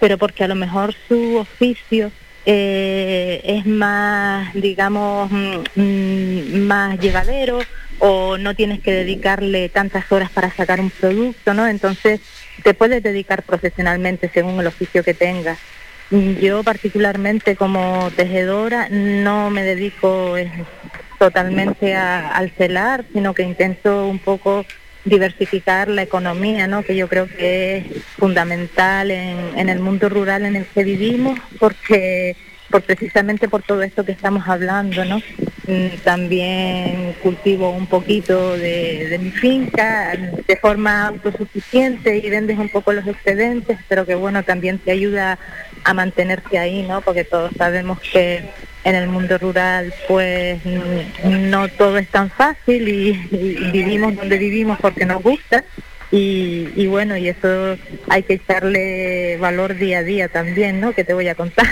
[0.00, 2.12] pero porque a lo mejor su oficio
[2.50, 7.58] eh, es más, digamos, mm, mm, más llevadero
[7.98, 11.66] o no tienes que dedicarle tantas horas para sacar un producto, ¿no?
[11.68, 12.20] Entonces
[12.62, 15.58] te puedes dedicar profesionalmente según el oficio que tengas.
[16.10, 20.50] Mm, Yo particularmente como tejedora no me dedico eh,
[21.18, 24.64] totalmente al celar, sino que intento un poco
[25.08, 26.82] diversificar la economía, ¿no?
[26.82, 27.84] que yo creo que es
[28.16, 32.36] fundamental en, el mundo rural en el que vivimos, porque
[32.70, 35.22] por precisamente por todo esto que estamos hablando, ¿no?
[35.66, 40.14] Mm, También cultivo un poquito de, de mi finca
[40.46, 45.38] de forma autosuficiente y vendes un poco los excedentes, pero que bueno, también te ayuda
[45.88, 47.00] a mantenerte ahí, ¿no?
[47.00, 48.44] Porque todos sabemos que
[48.84, 50.60] en el mundo rural pues
[51.24, 55.64] no todo es tan fácil y, y vivimos donde vivimos porque nos gusta
[56.10, 57.78] y, y bueno, y eso
[58.10, 60.92] hay que echarle valor día a día también, ¿no?
[60.92, 61.66] Que te voy a contar.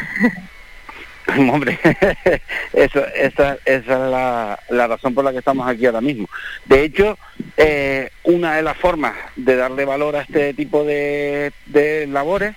[1.29, 1.79] Hombre,
[2.73, 6.27] eso, esa, esa es la, la razón por la que estamos aquí ahora mismo.
[6.65, 7.19] De hecho,
[7.59, 12.55] eh, una de las formas de darle valor a este tipo de, de labores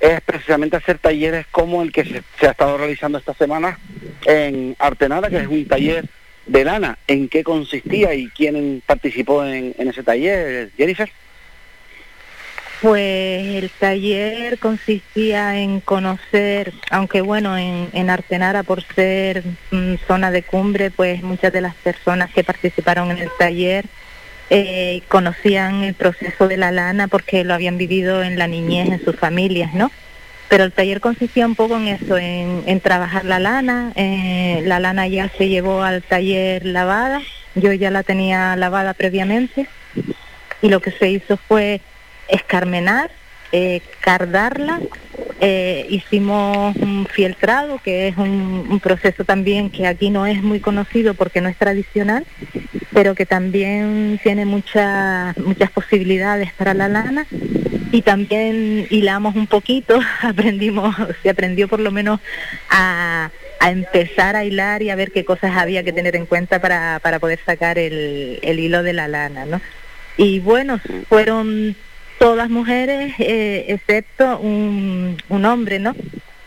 [0.00, 3.78] es precisamente hacer talleres como el que se, ha estado realizando esta semana
[4.26, 6.04] en Artenara, que es un taller
[6.46, 6.98] de lana.
[7.06, 11.10] ¿En qué consistía y quién participó en, en ese taller, Jennifer?
[12.84, 20.30] Pues el taller consistía en conocer, aunque bueno, en, en Artenara por ser mm, zona
[20.30, 23.86] de cumbre, pues muchas de las personas que participaron en el taller
[24.50, 29.04] eh, conocían el proceso de la lana porque lo habían vivido en la niñez, en
[29.04, 29.90] sus familias, ¿no?
[30.48, 33.92] Pero el taller consistía un poco en eso, en, trabajar la lana.
[33.96, 37.22] eh, la lana ya se llevó al taller lavada,
[37.54, 39.66] yo ya la tenía lavada previamente
[40.60, 41.80] y lo que se hizo fue
[42.28, 43.10] escarmenar,
[43.56, 44.80] eh, cardarla,
[45.38, 51.14] eh, hicimos un fieltrado, que es un, proceso también que aquí no es muy conocido
[51.14, 52.26] porque no es tradicional,
[52.92, 57.28] pero que también tiene muchas muchas posibilidades para la lana
[57.92, 62.18] y también hilamos un poquito, aprendimos, se aprendió por lo menos
[62.70, 66.60] a, a empezar a hilar y a ver qué cosas había que tener en cuenta
[66.60, 69.60] para, para poder sacar el, el hilo de la lana, ¿no?
[70.16, 71.76] Y bueno, fueron
[72.18, 75.94] todas mujeres, eh, excepto un, un hombre, ¿no?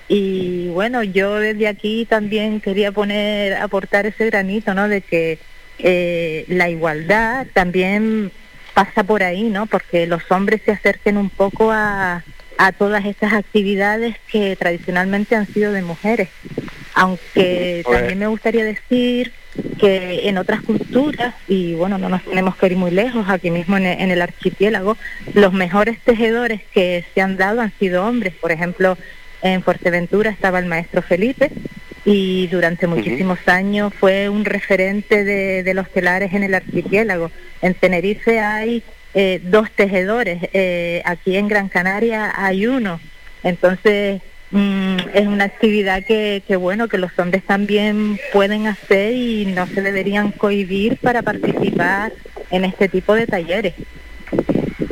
[0.08, 4.88] Y bueno, yo desde aquí también quería poner, aportar ese granito, ¿no?
[4.88, 5.40] De que
[5.80, 8.32] eh, la igualdad también
[8.74, 9.66] pasa por ahí, ¿no?
[9.66, 12.24] Porque los hombres se acerquen un poco a,
[12.58, 16.30] a todas estas actividades que tradicionalmente han sido de mujeres.
[17.00, 19.32] Aunque Pues- también me gustaría decir
[19.80, 23.78] que en otras culturas, y bueno, no nos tenemos que ir muy lejos, aquí mismo
[23.78, 24.98] en en el archipiélago,
[25.34, 28.34] los mejores tejedores que se han dado han sido hombres.
[28.34, 28.98] Por ejemplo,
[29.44, 31.52] en Fuerteventura estaba el maestro Felipe
[32.04, 37.30] y durante muchísimos años fue un referente de, de los telares en el archipiélago.
[37.62, 38.82] En Tenerife hay
[39.14, 43.00] eh, dos tejedores, eh, aquí en Gran Canaria hay uno.
[43.44, 44.22] Entonces,
[44.52, 49.68] mm, es una actividad que, que, bueno, que los hombres también pueden hacer y no
[49.68, 52.12] se deberían cohibir para participar
[52.52, 53.74] en este tipo de talleres.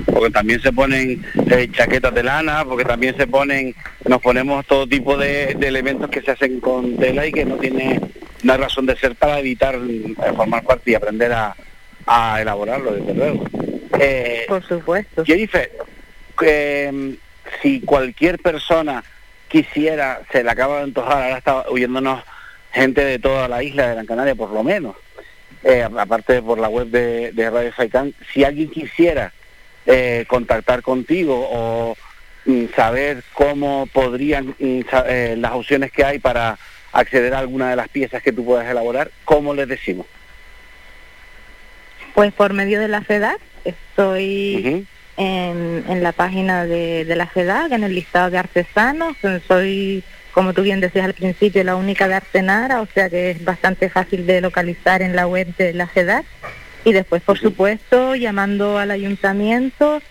[0.05, 3.75] porque también se ponen eh, chaquetas de lana, porque también se ponen,
[4.07, 7.57] nos ponemos todo tipo de, de elementos que se hacen con tela y que no
[7.57, 7.99] tiene
[8.43, 11.55] una razón de ser para evitar eh, formar parte y aprender a,
[12.05, 13.45] a elaborarlo, desde luego.
[13.99, 15.25] Eh, Por supuesto.
[15.25, 15.69] Jennifer,
[16.41, 17.15] eh,
[17.61, 19.03] si cualquier persona
[19.55, 22.21] quisiera, se le acaba de antojar, ahora está oyéndonos
[22.73, 24.97] gente de toda la isla de Gran Canaria, por lo menos,
[25.63, 29.31] eh, aparte por la web de, de Radio Faicán, si alguien quisiera
[29.85, 31.95] eh, contactar contigo o
[32.43, 36.59] mm, saber cómo podrían mm, eh, las opciones que hay para
[36.91, 40.05] acceder a alguna de las piezas que tú puedas elaborar, ¿cómo les decimos?
[42.13, 44.85] Pues por medio de la FEDAC, estoy
[45.17, 49.15] en, en la página de, de la FEDAC, en el listado de artesanos,
[49.47, 53.43] soy, como tú bien decías al principio, la única de Artenara, o sea que es
[53.45, 56.25] bastante fácil de localizar en la web de la FEDAC.
[56.83, 60.01] Y después, por supuesto, llamando al ayuntamiento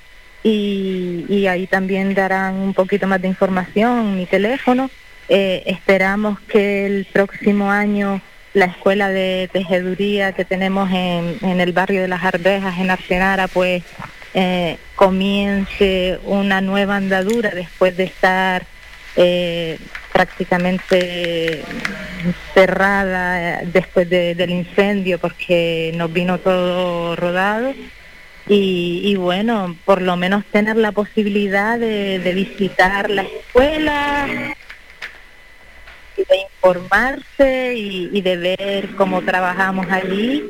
[0.42, 4.90] y, y ahí también darán un poquito más de información, mi teléfono.
[5.28, 8.20] Eh, esperamos que el próximo año
[8.54, 13.48] la escuela de tejeduría que tenemos en, en el barrio de las Arvejas, en Artenara,
[13.48, 13.82] pues
[14.34, 18.66] eh, comience una nueva andadura después de estar
[19.16, 19.78] eh,
[20.12, 21.62] prácticamente
[22.52, 27.72] cerrada eh, después de- del incendio porque nos vino todo rodado
[28.46, 34.26] y, bueno, por lo menos tener la posibilidad de, visitar la escuela
[36.16, 40.44] y de informarse y de ver cómo trabajamos allí.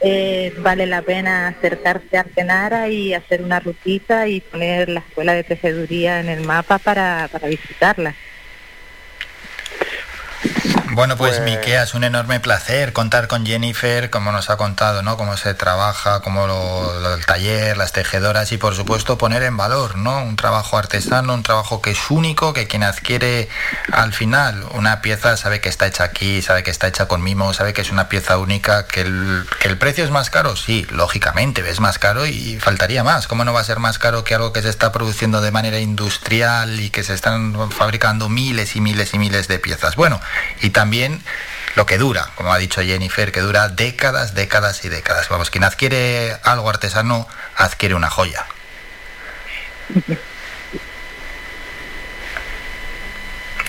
[0.00, 5.34] Eh, vale la pena acercarse a Artenara y hacer una rutita y poner la escuela
[5.34, 8.14] de tejeduría en el mapa para, para visitarla.
[10.92, 15.16] Bueno, pues, Miquea, es un enorme placer contar con Jennifer, como nos ha contado, ¿no?
[15.16, 19.56] Cómo se trabaja, cómo lo, lo del taller, las tejedoras y por supuesto poner en
[19.56, 20.22] valor, ¿no?
[20.22, 23.48] Un trabajo artesano, un trabajo que es único, que quien adquiere
[23.92, 27.52] al final una pieza sabe que está hecha aquí, sabe que está hecha con mimo,
[27.54, 30.86] sabe que es una pieza única, que el, que el precio es más caro, sí,
[30.90, 33.26] lógicamente es más caro y faltaría más.
[33.26, 35.78] ¿Cómo no va a ser más caro que algo que se está produciendo de manera
[35.78, 39.96] industrial y que se están fabricando miles y miles y miles de piezas?
[39.96, 40.20] Bueno,
[40.60, 41.20] y también
[41.74, 45.28] lo que dura, como ha dicho Jennifer, que dura décadas, décadas y décadas.
[45.28, 47.26] Vamos, quien adquiere algo artesano
[47.56, 48.46] adquiere una joya.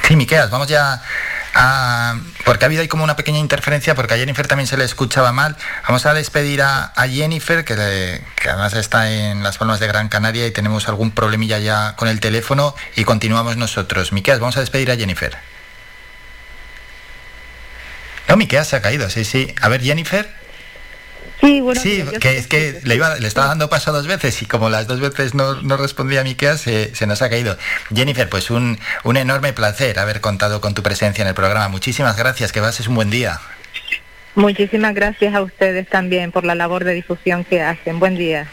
[0.07, 1.01] Sí, Miqueas, vamos ya
[1.55, 2.15] a...
[2.45, 5.31] Porque ha habido ahí como una pequeña interferencia, porque a Jennifer también se le escuchaba
[5.31, 5.57] mal.
[5.87, 7.73] Vamos a despedir a, Jennifer, que,
[8.35, 12.07] que además está en las Palmas de Gran Canaria y tenemos algún problemilla ya con
[12.07, 14.11] el teléfono y continuamos nosotros.
[14.11, 15.35] Miqueas, vamos a despedir a Jennifer.
[18.29, 19.53] No, Miqueas se ha caído, sí, sí.
[19.59, 20.29] A ver, Jennifer.
[21.41, 24.45] Sí, bueno, Sí, que es que le, iba, le estaba dando paso dos veces y
[24.45, 27.57] como las dos veces no, no respondía a Miquea, se, se nos ha caído.
[27.95, 31.69] Jennifer, pues un, un enorme placer haber contado con tu presencia en el programa.
[31.69, 33.39] Muchísimas gracias, que pases un buen día.
[34.35, 37.99] Muchísimas gracias a ustedes también por la labor de difusión que hacen.
[37.99, 38.47] Buen día.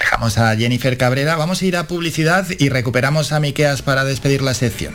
[0.00, 4.42] Dejamos a Jennifer Cabrera, vamos a ir a publicidad y recuperamos a Miqueas para despedir
[4.42, 4.94] la sección.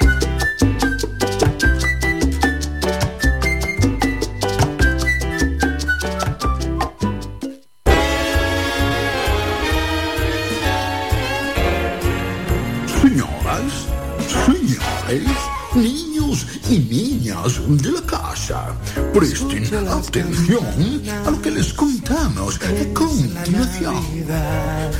[16.71, 18.73] Y niñas de la casa,
[19.13, 20.63] presten atención
[21.25, 23.95] a lo que les contamos a continuación.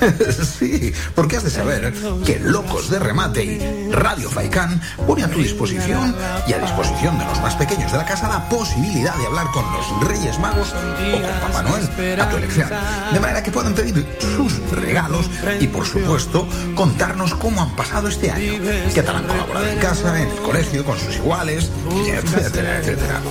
[0.59, 1.93] sí, porque has de saber
[2.25, 6.13] que Locos de Remate y Radio Faikán pone a tu disposición
[6.45, 9.63] y a disposición de los más pequeños de la casa la posibilidad de hablar con
[9.71, 12.69] los Reyes Magos o con Papá Noel a tu elección.
[13.13, 15.29] De manera que puedan pedir sus regalos
[15.61, 16.45] y, por supuesto,
[16.75, 18.61] contarnos cómo han pasado este año.
[18.93, 21.60] Qué tal han colaborado en casa, en el colegio, con sus iguales,
[22.07, 23.21] etcétera, etcétera.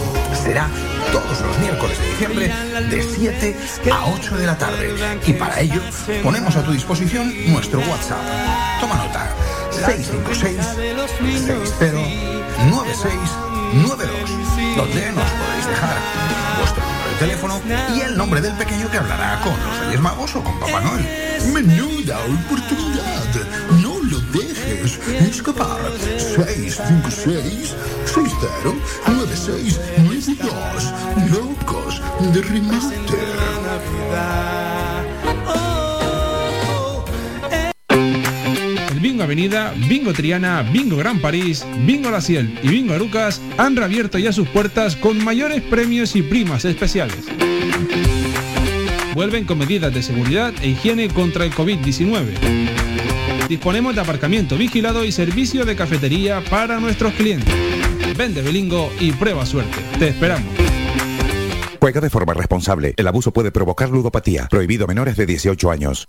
[0.43, 0.69] Será
[1.13, 2.53] todos los miércoles de diciembre
[2.91, 3.57] de 7
[3.93, 4.95] a 8 de la tarde.
[5.27, 5.81] Y para ello
[6.23, 8.19] ponemos a tu disposición nuestro WhatsApp.
[8.81, 9.29] Toma nota.
[9.71, 10.57] 656
[11.79, 11.93] 60
[12.71, 14.41] 9692
[14.77, 15.97] donde nos podéis dejar
[16.59, 17.61] vuestro número de teléfono
[17.95, 21.07] y el nombre del pequeño que hablará con los Reyes Magos o con Papá Noel.
[21.53, 23.11] Menuda oportunidad.
[25.21, 25.81] Escapar.
[25.99, 27.75] 656
[28.07, 28.47] 60
[29.07, 30.93] 9692
[31.31, 32.03] Locos
[32.33, 32.97] de remate.
[38.91, 43.77] El Bingo Avenida, Bingo Triana, Bingo Gran París, Bingo La Ciel y Bingo Arucas han
[43.77, 47.27] reabierto ya sus puertas con mayores premios y primas especiales.
[49.15, 52.80] Vuelven con medidas de seguridad e higiene contra el COVID-19.
[53.51, 57.53] Disponemos de aparcamiento vigilado y servicio de cafetería para nuestros clientes.
[58.17, 59.77] Vende Belingo y prueba suerte.
[59.99, 60.49] Te esperamos.
[61.81, 62.95] Juega de forma responsable.
[62.97, 64.47] El abuso puede provocar ludopatía.
[64.49, 66.09] Prohibido a menores de 18 años.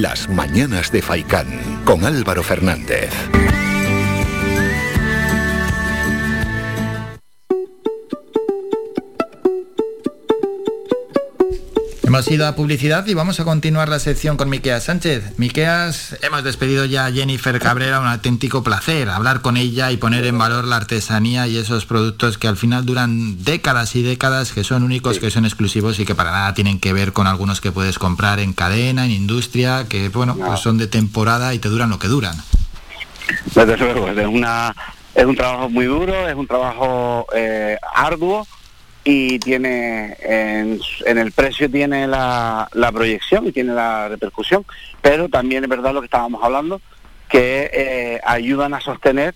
[0.00, 3.10] Las Mañanas de Faicán con Álvaro Fernández.
[12.18, 15.38] Hemos ido a publicidad y vamos a continuar la sección con Miqueas Sánchez.
[15.38, 20.24] Miqueas, hemos despedido ya a Jennifer Cabrera, un auténtico placer hablar con ella y poner
[20.26, 24.64] en valor la artesanía y esos productos que al final duran décadas y décadas, que
[24.64, 27.70] son únicos, que son exclusivos y que para nada tienen que ver con algunos que
[27.70, 31.88] puedes comprar en cadena, en industria, que bueno, pues son de temporada y te duran
[31.88, 32.34] lo que duran.
[33.54, 34.74] Desde luego, es, una,
[35.14, 38.44] es un trabajo muy duro, es un trabajo eh, arduo
[39.10, 44.66] y tiene en, en el precio tiene la, la proyección y tiene la repercusión,
[45.00, 46.82] pero también es verdad lo que estábamos hablando,
[47.26, 49.32] que eh, ayudan a sostener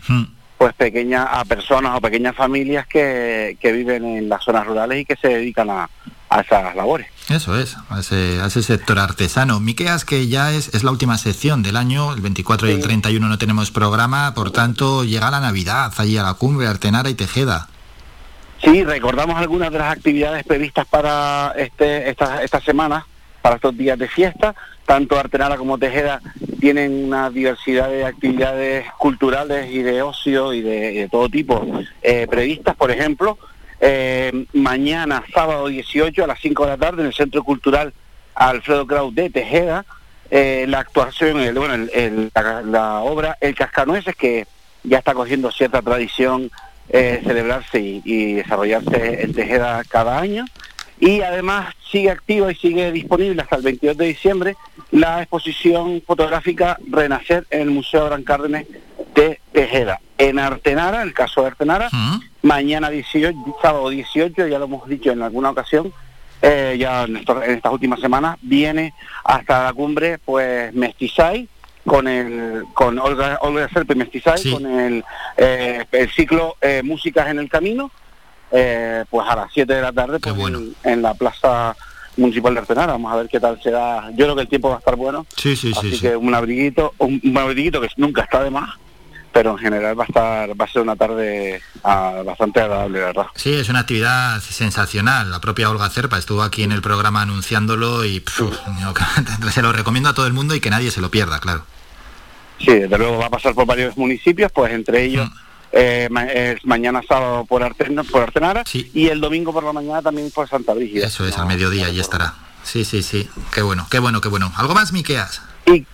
[0.58, 5.04] pues pequeñas a personas o pequeñas familias que, que viven en las zonas rurales y
[5.06, 5.88] que se dedican a,
[6.28, 7.06] a esas labores.
[7.30, 9.58] Eso es, a ese, a ese sector artesano.
[9.58, 13.26] Miqueas, que ya es, es la última sección del año, el 24 y el 31
[13.26, 17.68] no tenemos programa, por tanto llega la Navidad allí a la cumbre, Artenara y Tejeda.
[18.62, 23.04] Sí, recordamos algunas de las actividades previstas para este, esta, esta semana,
[23.40, 24.54] para estos días de fiesta.
[24.86, 26.20] Tanto Artenara como Tejeda
[26.60, 31.66] tienen una diversidad de actividades culturales y de ocio y de, todo tipo
[32.02, 32.76] eh, previstas.
[32.76, 33.36] Por ejemplo,
[33.80, 37.92] eh, mañana, sábado 18 a las 5 de la tarde, en el Centro Cultural
[38.34, 39.84] Alfredo Kraut de Tejeda,
[40.30, 44.46] eh, la actuación, el- bueno, el- la, la obra El Cascanueces, que
[44.84, 46.50] ya está cogiendo cierta tradición
[46.88, 50.44] eh, celebrarse y, y desarrollarse en Tejeda cada año.
[51.00, 54.56] Y además sigue activa y sigue disponible hasta el 22 de diciembre
[54.92, 58.64] la exposición fotográfica Renacer en el Museo Gran Cárdenas
[59.14, 60.00] de Tejeda.
[60.18, 61.88] En Artenara, el caso de Artenara,
[62.42, 65.92] mañana 18, sábado 18, ya lo hemos dicho en alguna ocasión,
[66.40, 68.94] eh, ya en, esto- en estas últimas semanas, viene
[69.24, 71.48] hasta la cumbre pues Mestizay,
[71.84, 75.04] con el con Olga, Olga Serpe Mestizay, con el,
[75.36, 77.90] eh, el ciclo eh, Músicas en el Camino,
[78.50, 81.74] eh, pues a las 7 de la tarde pues, en, en la Plaza
[82.16, 82.92] Municipal de Artenara.
[82.92, 84.10] Vamos a ver qué tal será.
[84.10, 85.26] Yo creo que el tiempo va a estar bueno.
[85.36, 86.02] Sí, sí, Así sí, sí.
[86.02, 88.78] que un abriguito, un, un abriguito que nunca está de más,
[89.32, 93.06] pero en general va a estar, va a ser una tarde ah, bastante agradable, la
[93.06, 93.26] verdad.
[93.34, 95.30] Sí, es una actividad sensacional.
[95.30, 98.50] La propia Olga Cerpa estuvo aquí en el programa anunciándolo y pf,
[99.52, 101.64] se lo recomiendo a todo el mundo y que nadie se lo pierda, claro.
[102.64, 105.28] Sí, desde luego va a pasar por varios municipios, pues entre ellos
[105.72, 108.62] eh, ma- es mañana sábado por, Arten por Artenara
[108.94, 111.06] y el domingo por la mañana también por Santa Brígida.
[111.06, 112.34] Eso es, al mediodía, y estará.
[112.62, 113.28] Sí, sí, sí.
[113.52, 114.52] Qué bueno, qué bueno, qué bueno.
[114.56, 115.42] ¿Algo más, Miqueas?
[115.66, 115.84] Y,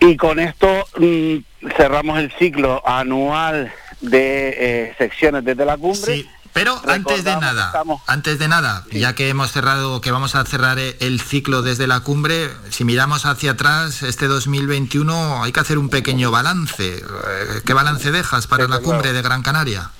[0.00, 1.36] y con esto mm,
[1.76, 6.24] cerramos el ciclo anual de eh, secciones desde la cumbre.
[6.58, 10.44] Pero antes de nada, estamos- antes de nada, ya que hemos cerrado, que vamos a
[10.44, 15.78] cerrar el ciclo desde la cumbre, si miramos hacia atrás, este 2021 hay que hacer
[15.78, 16.96] un pequeño balance.
[16.96, 17.02] Eh,
[17.64, 19.90] ¿Qué balance dejas para la cumbre de Gran Canaria?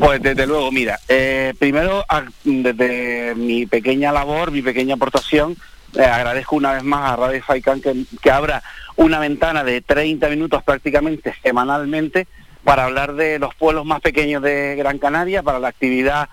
[0.00, 2.04] Pues desde luego, mira, eh, primero
[2.44, 5.56] desde mi pequeña labor, mi pequeña aportación,
[5.94, 8.62] eh, agradezco una vez más a Radio Faicán que, que abra
[8.96, 12.26] una ventana de 30 minutos prácticamente semanalmente
[12.64, 16.28] para hablar de los pueblos más pequeños de Gran Canaria, para la actividad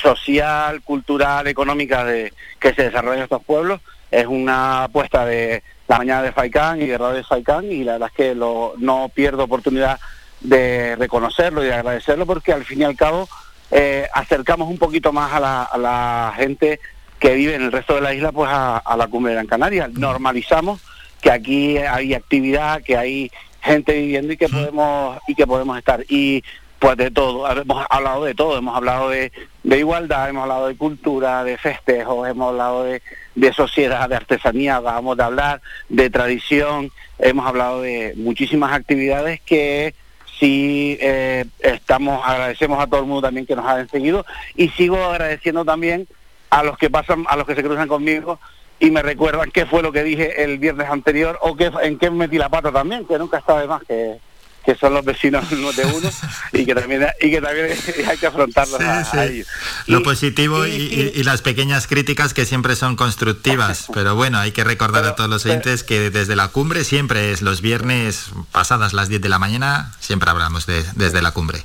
[0.00, 3.80] social, cultural, económica de, que se desarrolla en estos pueblos.
[4.10, 8.08] Es una apuesta de la mañana de Faicán y de Radio Faicán y la verdad
[8.12, 9.98] es que lo- no pierdo oportunidad
[10.40, 13.28] de reconocerlo y de agradecerlo porque al fin y al cabo
[13.70, 16.80] eh, acercamos un poquito más a la, a la gente
[17.18, 19.46] que vive en el resto de la isla pues a, a la cumbre de Gran
[19.46, 19.88] Canaria.
[19.92, 20.80] Normalizamos
[21.20, 23.30] que aquí hay actividad, que hay
[23.62, 26.04] gente viviendo y que podemos y que podemos estar.
[26.08, 26.42] Y
[26.78, 29.30] pues de todo, hemos hablado de todo, hemos hablado de,
[29.62, 33.02] de igualdad, hemos hablado de cultura, de festejos, hemos hablado de,
[33.34, 35.60] de sociedad, de artesanía, acabamos de hablar
[35.90, 39.94] de tradición, hemos hablado de muchísimas actividades que
[40.38, 44.24] sí eh, estamos, agradecemos a todo el mundo también que nos ha seguido.
[44.56, 46.08] Y sigo agradeciendo también
[46.48, 48.40] a los que pasan, a los que se cruzan conmigo
[48.80, 52.10] y me recuerdan qué fue lo que dije el viernes anterior o qué, en qué
[52.10, 54.16] metí la pata también, que nunca está de más, que,
[54.64, 56.10] que son los vecinos de uno
[56.52, 57.68] y que también, y que también
[58.08, 59.46] hay que afrontarlos a, a ellos.
[59.86, 63.88] Lo positivo y, y- y las pequeñas críticas que siempre son constructivas.
[63.94, 67.42] Pero bueno, hay que recordar a todos los oyentes que desde la cumbre siempre es
[67.42, 71.58] los viernes pasadas las 10 de la mañana, siempre hablamos de, desde la cumbre.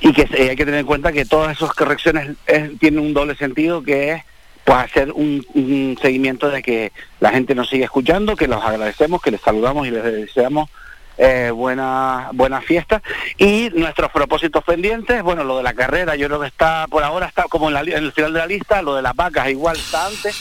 [0.00, 3.14] y que se- hay que tener en cuenta que todas esas correcciones es- tienen un
[3.14, 4.22] doble sentido que es
[4.68, 9.22] pues hacer un, un seguimiento de que la gente nos sigue escuchando, que los agradecemos,
[9.22, 10.68] que les saludamos y les deseamos
[11.16, 13.00] eh, buena buena fiesta.
[13.38, 17.24] Y nuestros propósitos pendientes, bueno, lo de la carrera yo creo que está por ahora
[17.24, 19.78] está como en, la en el final de la lista, lo de las vacas igual
[19.78, 20.36] está antes,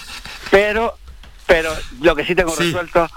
[0.52, 0.98] pero
[1.46, 1.72] pero
[2.02, 3.08] lo que sí tengo resuelto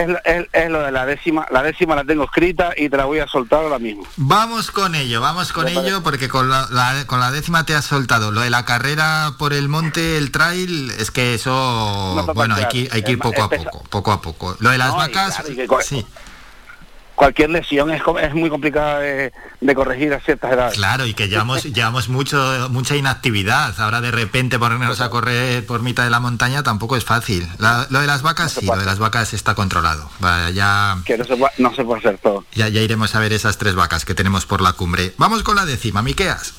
[0.00, 2.96] es, lo- es, es lo de la décima, la décima la tengo escrita y te
[2.96, 4.04] la voy a soltar ahora mismo.
[4.16, 7.84] Vamos con ello, vamos con ello, porque con la, la- con la décima te has
[7.84, 8.30] soltado.
[8.32, 11.50] Lo de la carrera por el monte, el trail, es que eso,
[12.16, 14.56] No, no, bueno, hay que, hay que ir poco a poco, poco a poco.
[14.60, 16.06] Lo de las No, vacas, claro, que sí.
[17.16, 20.74] Cualquier lesión es, es muy complicada de, de corregir a ciertas edades.
[20.74, 23.74] Claro, y que llevamos, llevamos mucho, mucha inactividad.
[23.80, 27.48] Ahora de repente ponernos a correr por mitad de la montaña tampoco es fácil.
[27.58, 30.08] La- lo de las vacas, sí, lo de las vacas está controlado.
[30.54, 32.44] Ya, Que no se, puede, no se puede hacer todo.
[32.54, 35.12] ya, ya iremos a ver esas tres vacas que tenemos por la cumbre.
[35.18, 36.54] Vamos con la décima, Miqueas.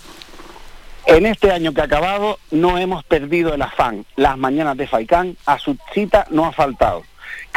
[1.06, 4.06] En este año que ha acabado no hemos perdido el afán.
[4.18, 7.04] Las mañanas de Faicán a su cita no ha faltado.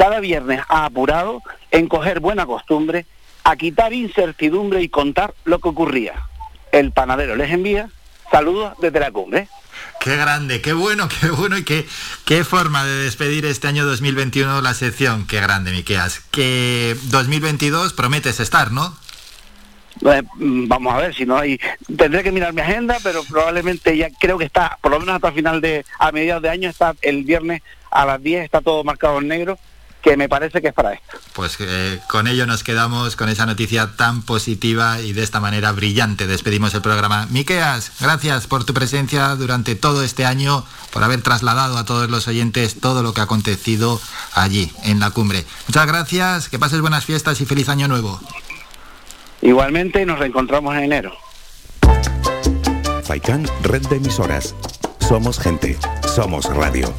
[0.01, 3.05] Cada viernes ha apurado en coger buena costumbre,
[3.45, 6.15] a quitar incertidumbre y contar lo que ocurría.
[6.73, 7.91] El panadero les envía
[8.31, 9.47] saludos desde la cumbre.
[10.01, 11.87] Qué grande, qué bueno, qué bueno y qué,
[12.25, 15.27] qué forma de despedir este año 2021 la sección.
[15.27, 16.21] Qué grande, Miqueas.
[16.31, 18.97] Que 2022 prometes estar, ¿no?
[20.07, 21.61] Eh, mm, vamos a ver si no hay
[21.99, 25.33] tendré que mirar mi agenda pero probablemente ya creo que está por lo menos hasta
[25.33, 27.61] final de a mediados de año está el viernes
[27.91, 29.59] a las 10 está todo marcado en negro
[30.03, 33.47] que me parece que es para esto Pues eh, con ello nos quedamos con esa
[33.47, 37.27] noticia tan positiva y de esta manera brillante despedimos el programa.
[37.31, 42.29] Miqueas, gracias por tu presencia durante todo este año, por haber trasladado a todos los
[42.29, 44.01] oyentes todo lo que ha acontecido
[44.35, 45.45] allí, en la cumbre.
[45.69, 48.21] Muchas gracias, que pases buenas fiestas y feliz año nuevo.
[49.43, 51.13] igualmente nos reencontramos en enero
[53.11, 54.55] Faikán, red de emisoras.
[55.01, 56.95] Somos gente, somos radio.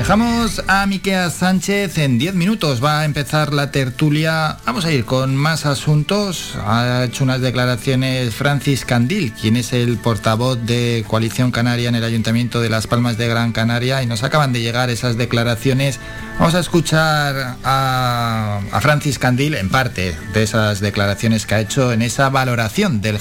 [0.00, 2.82] Dejamos a Miqueas Sánchez en 10 minutos.
[2.82, 4.56] Va a empezar la tertulia.
[4.64, 6.56] Vamos a ir con más asuntos.
[6.64, 12.04] Ha hecho unas declaraciones Francis Candil, quien es el portavoz de Coalición Canaria en el
[12.04, 14.02] Ayuntamiento de Las Palmas de Gran Canaria.
[14.02, 16.00] Y nos acaban de llegar esas declaraciones.
[16.38, 22.00] Vamos a escuchar a, Francis Candil en parte de esas declaraciones que ha hecho en
[22.00, 23.12] esa valoración de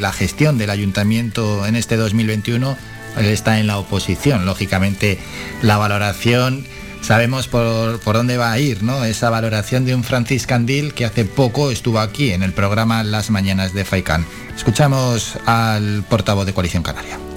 [0.00, 2.76] la gestión del Ayuntamiento en este 2021
[3.16, 4.46] él está en la oposición.
[4.46, 5.18] Lógicamente,
[5.62, 6.66] la valoración,
[7.00, 9.04] sabemos por, por dónde va a ir, ¿no?
[9.04, 13.30] Esa valoración de un Francis Candil que hace poco estuvo aquí en el programa Las
[13.30, 14.26] Mañanas de Faicán.
[14.54, 17.31] Escuchamos al portavoz de Coalición Canaria.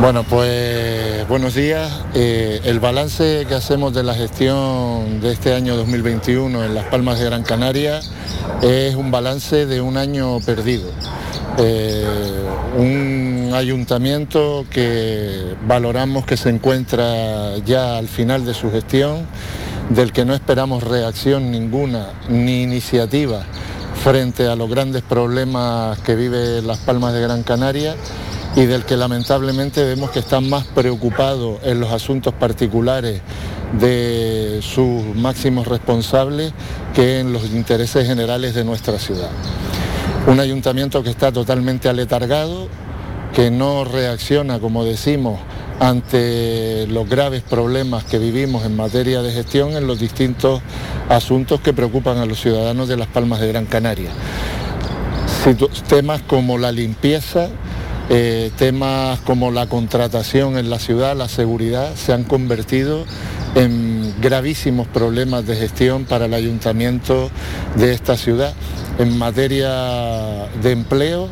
[0.00, 1.90] Bueno, pues buenos días.
[2.14, 7.18] Eh, el balance que hacemos de la gestión de este año 2021 en Las Palmas
[7.18, 8.00] de Gran Canaria
[8.60, 10.90] es un balance de un año perdido.
[11.58, 12.04] eh,
[12.76, 19.26] un ayuntamiento que valoramos que se encuentra ya al final de su gestión,
[19.90, 23.44] del que no esperamos reacción ninguna ni iniciativa
[24.04, 27.96] frente a los grandes problemas que vive Las Palmas de Gran Canaria
[28.54, 33.22] y del que lamentablemente vemos que están más preocupados en los asuntos particulares
[33.80, 36.52] de sus máximos responsables
[36.94, 39.30] que en los intereses generales de nuestra ciudad.
[40.26, 42.68] Un ayuntamiento que está totalmente aletargado,
[43.32, 45.40] que no reacciona, como decimos,
[45.80, 50.62] ante los graves problemas que vivimos en materia de gestión en los distintos
[51.08, 54.10] asuntos que preocupan a los ciudadanos de Las Palmas de Gran Canaria.
[55.88, 57.48] Temas como la limpieza,
[58.08, 63.04] eh, temas como la contratación en la ciudad, la seguridad, se han convertido
[63.54, 67.30] en gravísimos problemas de gestión para el ayuntamiento
[67.76, 68.54] de esta ciudad.
[68.98, 71.28] En materia de empleo,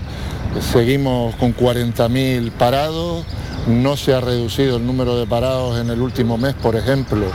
[0.72, 3.24] seguimos con 40.000 parados,
[3.66, 7.26] no se ha reducido el número de parados en el último mes, por ejemplo,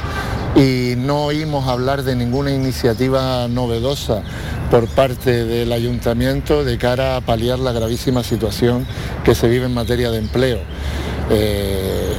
[0.55, 4.23] y no oímos hablar de ninguna iniciativa novedosa
[4.69, 8.85] por parte del ayuntamiento de cara a paliar la gravísima situación
[9.23, 10.59] que se vive en materia de empleo.
[11.29, 12.13] Eh,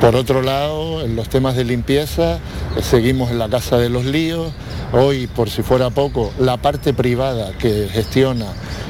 [0.00, 2.38] por otro lado, en los temas de limpieza,
[2.80, 4.52] seguimos en la Casa de los Líos.
[4.92, 8.46] Hoy, por si fuera poco, la parte privada que gestiona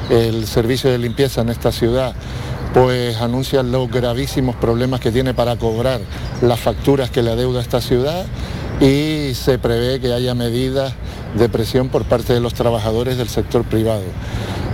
[0.09, 2.13] el servicio de limpieza en esta ciudad
[2.73, 5.99] pues anuncia los gravísimos problemas que tiene para cobrar
[6.41, 8.25] las facturas que le adeuda esta ciudad
[8.79, 10.93] y se prevé que haya medidas
[11.35, 14.03] de presión por parte de los trabajadores del sector privado.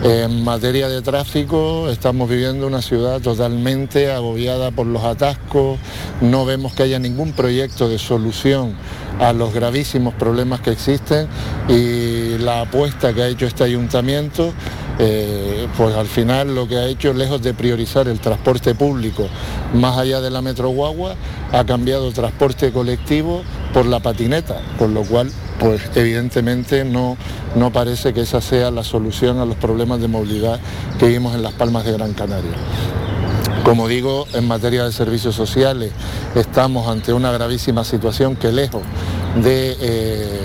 [0.03, 5.79] En materia de tráfico, estamos viviendo una ciudad totalmente agobiada por los atascos,
[6.21, 8.75] no vemos que haya ningún proyecto de solución
[9.19, 11.27] a los gravísimos problemas que existen
[11.67, 14.53] y la apuesta que ha hecho este ayuntamiento
[14.99, 19.27] eh, pues al final lo que ha hecho, lejos de priorizar el transporte público
[19.73, 21.15] más allá de la Metro Guagua,
[21.51, 23.43] ha cambiado el transporte colectivo
[23.73, 27.17] por la patineta, con lo cual pues evidentemente no,
[27.55, 30.59] no parece que esa sea la solución a los problemas de movilidad
[30.99, 32.51] que vimos en las Palmas de Gran Canaria.
[33.63, 35.91] Como digo, en materia de servicios sociales
[36.35, 38.81] estamos ante una gravísima situación que lejos
[39.43, 40.39] de eh,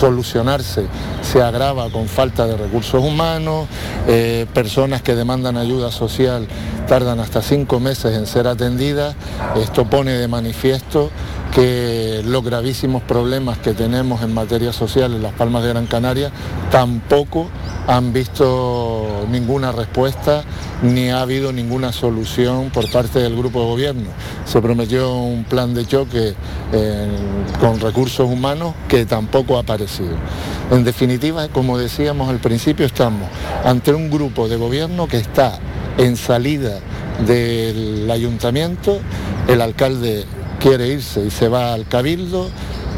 [0.00, 0.86] solucionarse
[1.20, 3.68] se agrava con falta de recursos humanos,
[4.08, 6.48] eh, personas que demandan ayuda social
[6.88, 9.14] tardan hasta cinco meses en ser atendidas.
[9.56, 11.10] Esto pone de manifiesto
[11.52, 16.30] que los gravísimos problemas que tenemos en materia social en Las Palmas de Gran Canaria
[16.70, 17.48] tampoco
[17.86, 20.44] han visto ninguna respuesta
[20.82, 24.10] ni ha habido ninguna solución por parte del grupo de gobierno.
[24.44, 26.34] Se prometió un plan de choque
[26.72, 27.08] eh,
[27.60, 30.14] con recursos humanos que tampoco ha aparecido.
[30.70, 33.28] En definitiva, como decíamos al principio, estamos
[33.64, 35.58] ante un grupo de gobierno que está
[35.98, 36.78] en salida
[37.26, 39.00] del ayuntamiento,
[39.48, 40.24] el alcalde
[40.60, 42.50] quiere irse y se va al cabildo,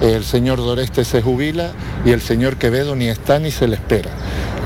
[0.02, 1.70] el señor Doreste se jubila
[2.04, 4.10] y el señor Quevedo ni está ni se le espera.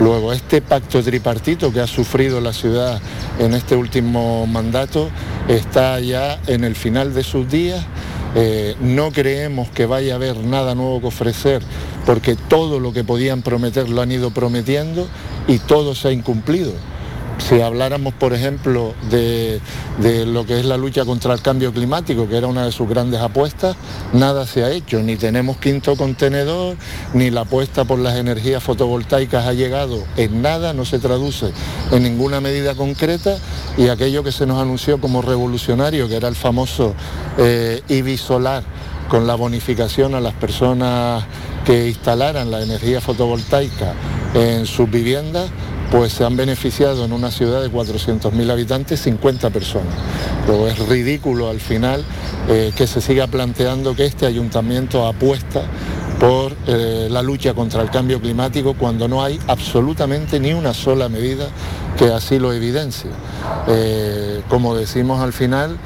[0.01, 3.01] Luego, este pacto tripartito que ha sufrido la ciudad
[3.39, 5.11] en este último mandato
[5.47, 7.85] está ya en el final de sus días.
[8.35, 11.63] Eh, no creemos que vaya a haber nada nuevo que ofrecer
[12.05, 15.07] porque todo lo que podían prometer lo han ido prometiendo
[15.49, 16.73] y todo se ha incumplido
[17.39, 19.61] si habláramos, por ejemplo, de,
[20.27, 23.21] lo que es la lucha contra el cambio climático, que era una de sus grandes
[23.21, 23.77] apuestas,
[24.13, 25.01] nada se ha hecho.
[25.01, 26.77] Ni tenemos quinto contenedor,
[27.15, 31.53] ni la apuesta por las energías fotovoltaicas ha llegado en nada, no se traduce
[31.93, 33.37] en ninguna medida concreta
[33.77, 36.95] y aquello que se nos anunció como revolucionario, que era el famoso
[37.39, 38.65] eh, IBI solar,
[39.09, 41.25] con la bonificación a las personas
[41.65, 43.95] que instalaran la energía fotovoltaica
[44.35, 45.51] en sus viviendas,
[45.91, 49.95] pues se han beneficiado en una ciudad de 400.000 habitantes 50 personas.
[50.47, 52.05] Pero es ridículo al final
[52.49, 55.63] eh, que se siga planteando que este ayuntamiento apuesta
[56.19, 61.09] por eh, la lucha contra el cambio climático cuando no hay absolutamente ni una sola
[61.09, 61.49] medida
[61.99, 63.11] que así lo evidencie.
[63.69, 65.77] Eh, como decimos al final,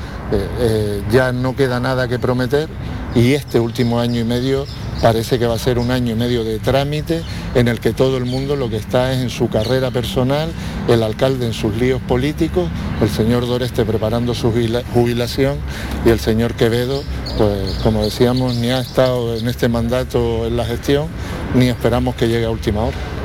[1.10, 2.68] ya no queda nada que prometer
[3.14, 4.66] y este último año y medio
[5.02, 7.22] Parece que va a ser un año y medio de trámite
[7.54, 10.50] en el que todo el mundo lo que está es en su carrera personal,
[10.88, 12.68] el alcalde en sus líos políticos,
[13.00, 15.56] el señor Doreste preparando su jubilación
[16.04, 17.02] y el señor Quevedo,
[17.38, 21.06] pues como decíamos, ni ha estado en este mandato en la gestión,
[21.54, 23.19] ni esperamos que llegue a última hora.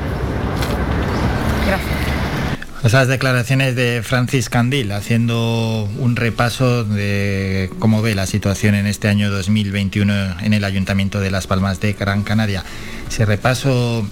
[2.86, 9.08] Esas declaraciones de Francis Candil haciendo un repaso de cómo ve la situación en este
[9.08, 12.62] año 2021 en el Ayuntamiento de Las Palmas de Gran Canaria.
[13.08, 14.08] Ese repaso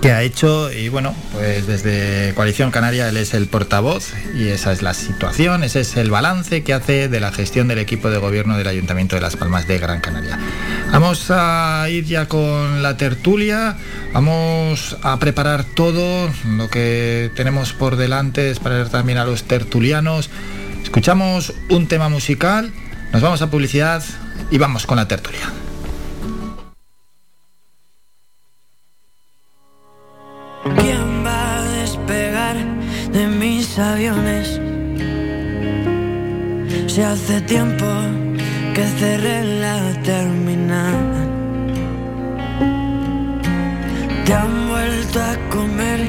[0.00, 4.72] que ha hecho y bueno, pues desde Coalición Canaria él es el portavoz y esa
[4.72, 8.18] es la situación, ese es el balance que hace de la gestión del equipo de
[8.18, 10.38] gobierno del Ayuntamiento de Las Palmas de Gran Canaria.
[10.92, 13.76] Vamos a ir ya con la tertulia,
[14.12, 19.44] vamos a preparar todo lo que tenemos por delante, es para ver también a los
[19.44, 20.30] tertulianos.
[20.82, 22.72] Escuchamos un tema musical,
[23.12, 24.04] nos vamos a publicidad
[24.50, 25.63] y vamos con la tertulia.
[33.78, 34.60] Aviones?
[36.86, 37.86] Si hace tiempo
[38.74, 40.96] que cerré la terminal.
[44.24, 46.00] Te han vuelto a comer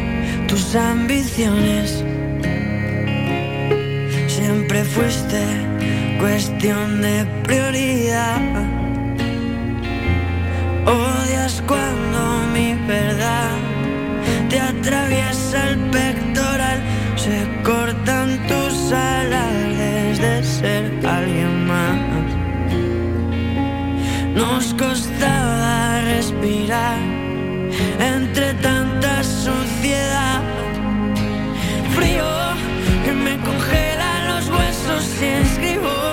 [0.47, 2.03] tus ambiciones.
[4.27, 5.41] Siempre fuiste
[6.19, 8.41] cuestión de prioridad.
[10.85, 12.19] Odias cuando
[12.53, 13.51] mi verdad
[14.49, 16.79] te atraviesa el pectoral,
[17.15, 19.77] se cortan tus alas
[20.19, 21.97] de ser alguien más.
[24.35, 26.99] Nos costaba respirar
[27.99, 30.41] entre tanta suciedad,
[31.95, 32.31] frío
[33.05, 36.04] que me congela los huesos y escribo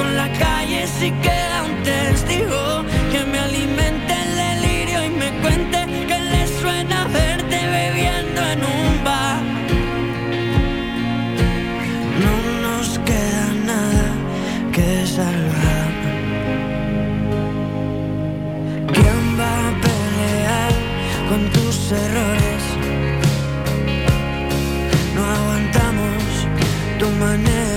[0.00, 5.78] en la calle si queda un testigo que me alimente el delirio y me cuente
[6.08, 9.42] que le suena verte bebiendo en un bar.
[12.24, 14.08] No nos queda nada
[14.72, 15.88] que salvar.
[18.94, 20.72] ¿Quién va a pelear
[21.28, 22.62] con tus errores?
[25.14, 26.22] No aguantamos
[26.98, 27.71] tu manera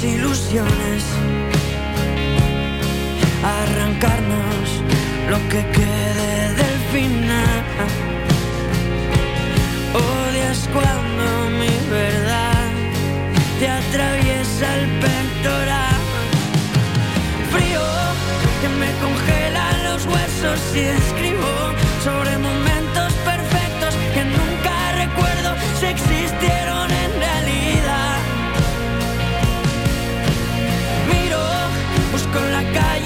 [0.00, 1.04] desilusiones,
[3.44, 4.68] arrancarnos
[5.28, 7.64] lo que quede del final.
[9.92, 12.68] Odias cuando mi verdad
[13.58, 16.00] te atraviesa el pectoral.
[17.52, 17.82] Frío
[18.62, 21.52] que me congela los huesos y escribo
[22.02, 27.39] sobre momentos perfectos que nunca recuerdo si existieron en realidad.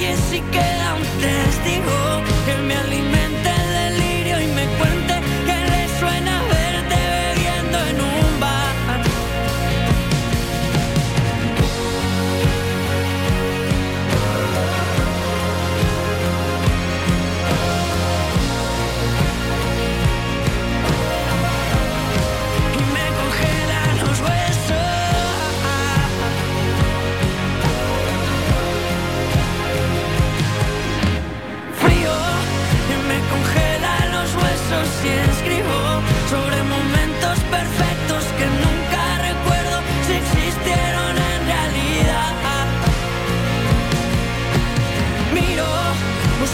[0.05, 3.34] La calle si queda un testigo que me alimente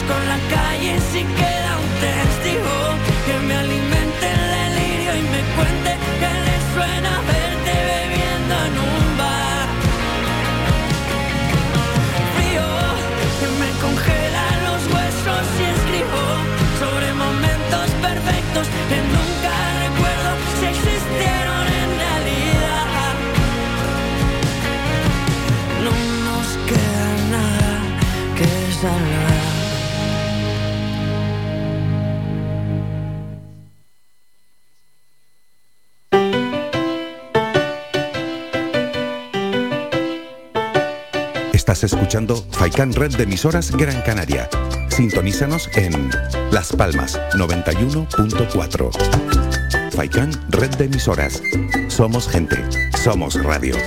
[0.09, 2.80] en la calle si queda un testigo
[41.71, 44.49] Estás escuchando Faikan Red de emisoras Gran Canaria.
[44.89, 46.09] Sintonízanos en
[46.51, 49.93] Las Palmas 91.4.
[49.93, 51.41] Faikan Red de emisoras.
[51.87, 52.57] Somos gente.
[53.01, 53.77] Somos radio.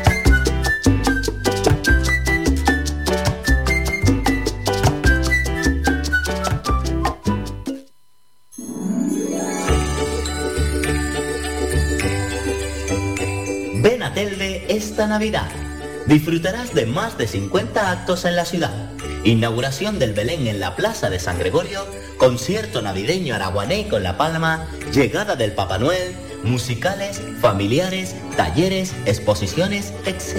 [13.82, 15.63] Ven a Telde esta Navidad.
[16.06, 18.90] Disfrutarás de más de 50 actos en la ciudad.
[19.24, 21.86] Inauguración del Belén en la Plaza de San Gregorio,
[22.18, 30.36] concierto navideño araguané con La Palma, llegada del Papá Noel, musicales, familiares, talleres, exposiciones, etc.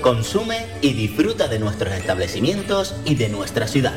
[0.00, 3.94] Consume y disfruta de nuestros establecimientos y de nuestra ciudad.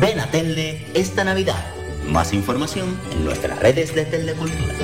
[0.00, 1.64] Ven a Telde esta Navidad.
[2.06, 4.74] Más información en nuestras redes de Telecultura.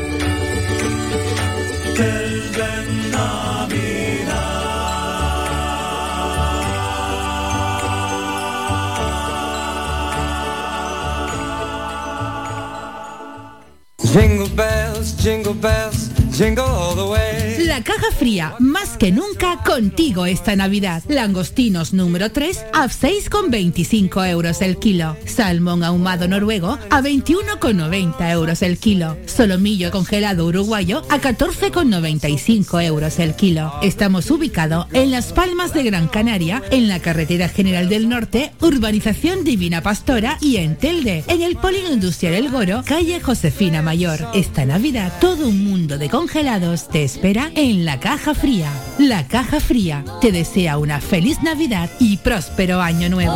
[14.13, 17.48] Jingle bells, jingle bells, jingle all the way.
[17.69, 21.03] La caja fría, más que nunca contigo esta Navidad.
[21.07, 25.19] Langostinos número 3 a 6,25 euros el kilo.
[25.27, 29.19] Salmón ahumado noruego a 21,90 euros el kilo.
[29.27, 33.71] Solomillo congelado uruguayo a 14,95 euros el kilo.
[33.83, 39.45] Estamos ubicados en Las Palmas de Gran Canaria, en la Carretera General del Norte, Urbanización
[39.45, 44.27] Divina Pastora y en Telde, en el Polígono Industrial El Goro, calle Josefina Mayor.
[44.33, 48.71] Esta Navidad todo un mundo de congelados te espera en la caja fría.
[48.99, 53.33] La caja fría te desea una feliz Navidad y próspero año nuevo.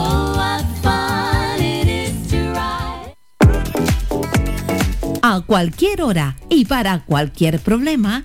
[5.24, 8.24] A cualquier hora y para cualquier problema,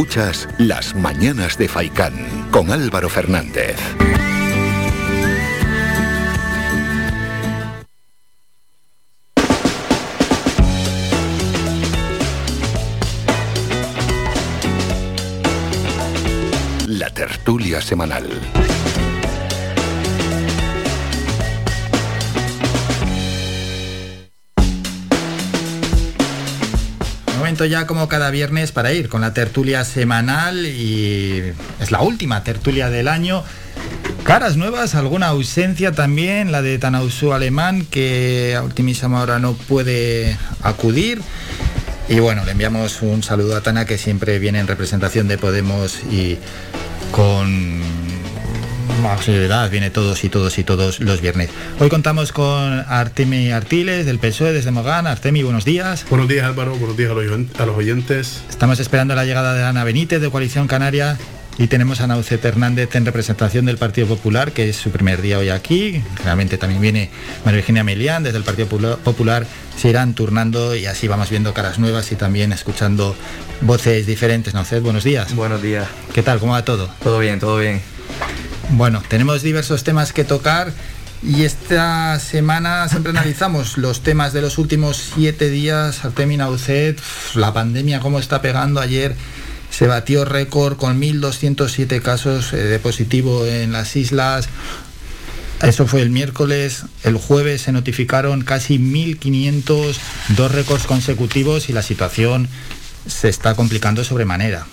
[0.00, 2.14] Escuchas Las Mañanas de Faicán
[2.50, 3.76] con Álvaro Fernández.
[16.86, 18.79] La tertulia semanal.
[27.50, 32.90] Ya como cada viernes para ir con la tertulia semanal y es la última tertulia
[32.90, 33.42] del año.
[34.22, 40.38] Caras nuevas, alguna ausencia también, la de Tanausu Alemán que a ultimísima hora no puede
[40.62, 41.22] acudir.
[42.08, 45.98] Y bueno, le enviamos un saludo a Tana que siempre viene en representación de Podemos
[46.10, 46.38] y
[47.10, 47.82] con
[49.02, 51.50] más seriedad viene todos y todos y todos los viernes.
[51.78, 55.06] Hoy contamos con Artemi Artiles del PSOE desde Mogán.
[55.06, 56.04] Artemi, buenos días.
[56.10, 58.42] Buenos días Álvaro, buenos días a los, oyentes.
[58.48, 61.16] Estamos esperando la llegada de Ana Benítez de Coalición Canaria
[61.58, 65.38] y tenemos a Naucet Hernández en representación del Partido Popular, que es su primer día
[65.38, 66.02] hoy aquí.
[66.24, 67.10] Realmente también viene
[67.44, 69.46] María Virginia Melián desde el Partido Pula- Popular.
[69.76, 73.16] Se irán turnando y así vamos viendo caras nuevas y también escuchando
[73.62, 74.52] voces diferentes.
[74.54, 75.34] Naucet, buenos días.
[75.34, 75.86] Buenos días.
[76.14, 76.38] ¿Qué tal?
[76.38, 76.88] ¿Cómo va todo?
[77.02, 77.80] Todo bien, todo bien.
[78.72, 80.72] Bueno, tenemos diversos temas que tocar
[81.22, 86.04] y esta semana siempre analizamos los temas de los últimos siete días.
[86.04, 89.16] Artemi Naucet, uf, la pandemia cómo está pegando ayer.
[89.70, 94.48] Se batió récord con 1.207 casos eh, de positivo en las islas.
[95.62, 96.84] Eso fue el miércoles.
[97.02, 99.96] El jueves se notificaron casi 1.500,
[100.36, 102.48] dos récords consecutivos y la situación
[103.06, 104.64] se está complicando sobremanera.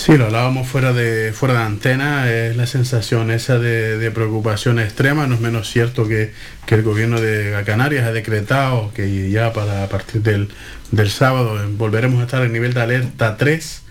[0.00, 4.78] Sí, lo hablábamos fuera de, fuera de antena, es la sensación esa de, de preocupación
[4.78, 6.32] extrema, no es menos cierto que,
[6.64, 10.48] que el gobierno de Canarias ha decretado que ya para a partir del,
[10.90, 13.82] del sábado volveremos a estar en nivel de alerta 3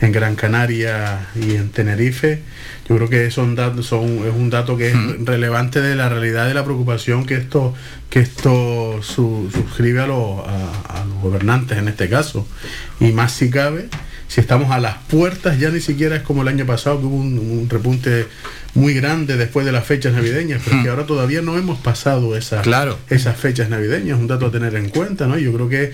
[0.00, 2.40] en Gran Canaria y en Tenerife.
[2.88, 4.94] Yo creo que son son, es un dato que es
[5.26, 7.74] relevante de la realidad de la preocupación que esto,
[8.08, 12.48] que esto su- suscribe a, los- a- a los gobernantes en este caso.
[13.00, 13.88] Y más si cabe,
[14.28, 17.16] si estamos a las puertas, ya ni siquiera es como el año pasado, que hubo
[17.16, 18.26] un, un repunte
[18.74, 22.60] muy grande después de las fechas navideñas, pero que ahora todavía no hemos pasado esa,
[22.60, 22.98] Claro.
[23.08, 25.38] esas fechas navideñas, un dato a tener en cuenta, ¿no?
[25.38, 25.92] Yo creo que,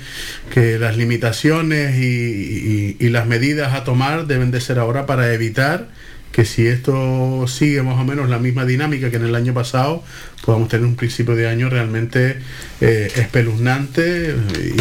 [0.53, 5.33] que las limitaciones y, y- y las medidas a tomar deben de ser ahora para
[5.33, 5.89] evitar
[6.33, 10.03] que si esto sigue más o menos la misma dinámica que en el año pasado,
[10.45, 12.39] podamos tener un principio de año realmente
[12.81, 14.35] eh, espeluznante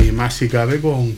[0.07, 1.13] y más si cabe con,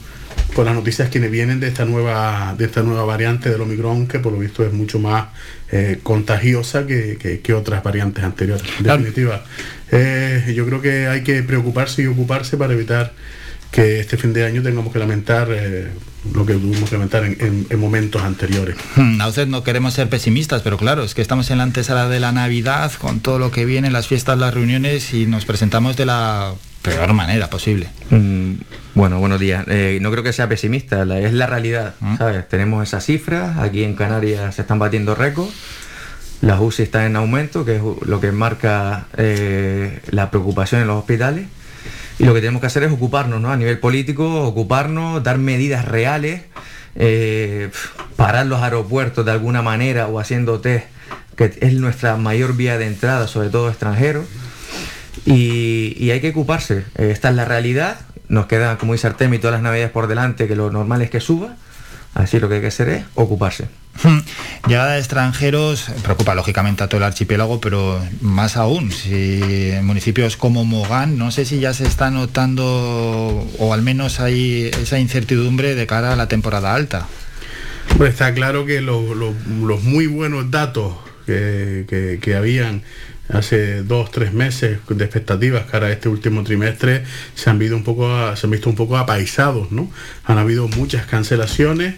[0.55, 4.19] por las noticias que vienen de esta nueva, de esta nueva variante del Omicron, que
[4.19, 5.25] por lo visto es mucho más
[5.71, 8.63] eh, contagiosa que, que- que otras variantes anteriores.
[8.79, 9.43] En definitiva,
[9.91, 13.13] eh, yo creo que hay que preocuparse y ocuparse para evitar
[13.71, 15.87] que este fin de año tengamos que lamentar eh,
[16.33, 18.77] lo que tuvimos que lamentar en, en- en momentos anteriores.
[18.95, 22.07] Hmm, A usted no queremos ser pesimistas, pero claro, es que estamos en la antesala
[22.07, 25.97] de la Navidad, con todo lo que viene, las fiestas, las reuniones, y nos presentamos
[25.97, 26.53] de la
[26.85, 27.87] peor manera posible.
[28.09, 28.53] Mm,
[28.93, 29.65] Bueno, buenos días.
[29.67, 32.15] Eh, no creo que sea pesimista, la- es la realidad, ¿Mm?
[32.17, 32.47] ¿sabes?
[32.47, 35.51] Tenemos esas cifras, aquí en Canarias se están batiendo récords,
[36.41, 40.97] las UCI están en aumento, que es lo que marca eh, la preocupación en los
[40.99, 41.45] hospitales,
[42.19, 43.51] y lo que tenemos que hacer es ocuparnos, ¿no?
[43.51, 46.43] A nivel político, ocuparnos, dar medidas reales,
[46.95, 47.69] eh,
[48.15, 50.85] parar los aeropuertos de alguna manera o haciendo test,
[51.35, 54.23] que es nuestra mayor vía de entrada, sobre todo extranjeros,
[55.25, 56.83] y, y hay que ocuparse.
[56.97, 57.97] Eh, esta es la realidad.
[58.27, 61.19] Nos queda, como dice Artemi, todas las navidades por delante, que lo normal es que
[61.19, 61.55] suba.
[62.13, 63.65] Así lo que hay que hacer es ocuparse.
[64.03, 64.19] Hmm,
[64.67, 69.39] Llegada de extranjeros preocupa lógicamente a todo el archipiélago, pero más aún, si
[69.71, 74.71] en municipios como Mogán, no sé si ya se está notando, o al menos hay
[74.81, 77.07] esa incertidumbre de cara a la temporada alta.
[77.97, 80.95] Pues está claro que los, los- los muy buenos datos
[81.25, 82.81] que, que- que habían
[83.29, 87.83] hace dos, tres meses de expectativas cara a este último trimestre se han, visto un
[87.83, 89.89] poco, a- se han visto un poco apaisados, ¿no?
[90.25, 91.95] Han habido muchas cancelaciones,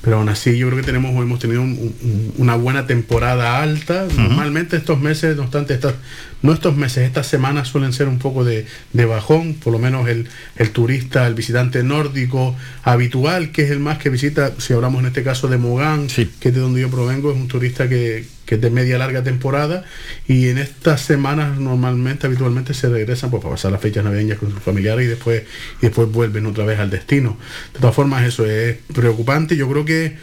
[0.00, 4.06] pero aún así yo creo que tenemos, hemos tenido un- un- una buena temporada alta.
[4.16, 5.94] Normalmente estos meses, no obstante, estas,
[6.42, 10.08] no estos meses, estas semanas suelen ser un poco de, de bajón, por lo menos
[10.08, 15.00] el, el turista, el visitante nórdico habitual, que es el más que visita, si hablamos
[15.00, 16.08] en este caso de Mogán,
[16.38, 19.22] que es de donde yo provengo, es un turista que, que es de media larga
[19.22, 19.84] temporada
[20.26, 24.50] y en estas semanas normalmente, habitualmente se regresan pues, para pasar las fechas navideñas con
[24.50, 25.42] sus familiares y después,
[25.82, 27.36] y después vuelven otra vez al destino.
[27.74, 29.54] De todas formas, eso es preocupante.
[29.54, 30.16] Yo creo que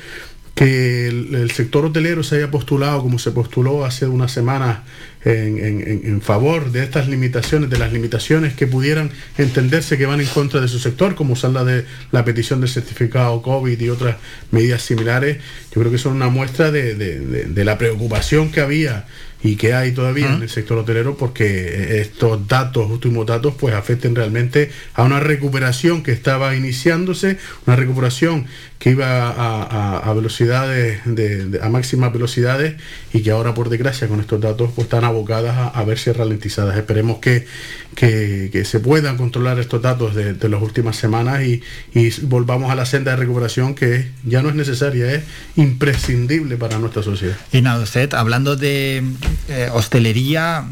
[0.55, 4.79] que el, el sector hotelero se haya postulado como se postuló hace unas semanas
[5.25, 10.05] en, en- en- en favor de estas limitaciones, de las limitaciones que pudieran entenderse que
[10.05, 13.79] van en contra de su sector, como son la de la petición del certificado COVID
[13.79, 14.15] y otras
[14.51, 15.37] medidas similares,
[15.73, 19.05] yo creo que son una muestra de, de- de- de la preocupación que había
[19.43, 24.15] y que hay todavía en el sector hotelero porque estos datos, últimos datos, pues afecten
[24.15, 28.47] realmente a una recuperación que estaba iniciándose, una recuperación
[28.79, 32.75] que iba a, a- velocidades, de, a máximas velocidades
[33.13, 36.77] y que ahora por desgracia con estos datos pues están abocadas a, a verse ralentizadas.
[36.77, 37.47] Esperemos que,
[37.95, 41.63] que- que se puedan controlar estos datos de, de las últimas semanas y,
[41.93, 45.23] y volvamos a la senda de recuperación que ya no es necesaria, es
[45.55, 47.35] imprescindible para nuestra sociedad.
[47.51, 49.03] Y nada, usted, hablando de
[49.49, 50.65] eh, hostelería,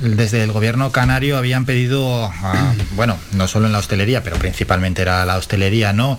[0.00, 5.02] desde el gobierno canario habían pedido, a- bueno, no solo en la hostelería, pero principalmente
[5.02, 6.18] era la hostelería, ¿no?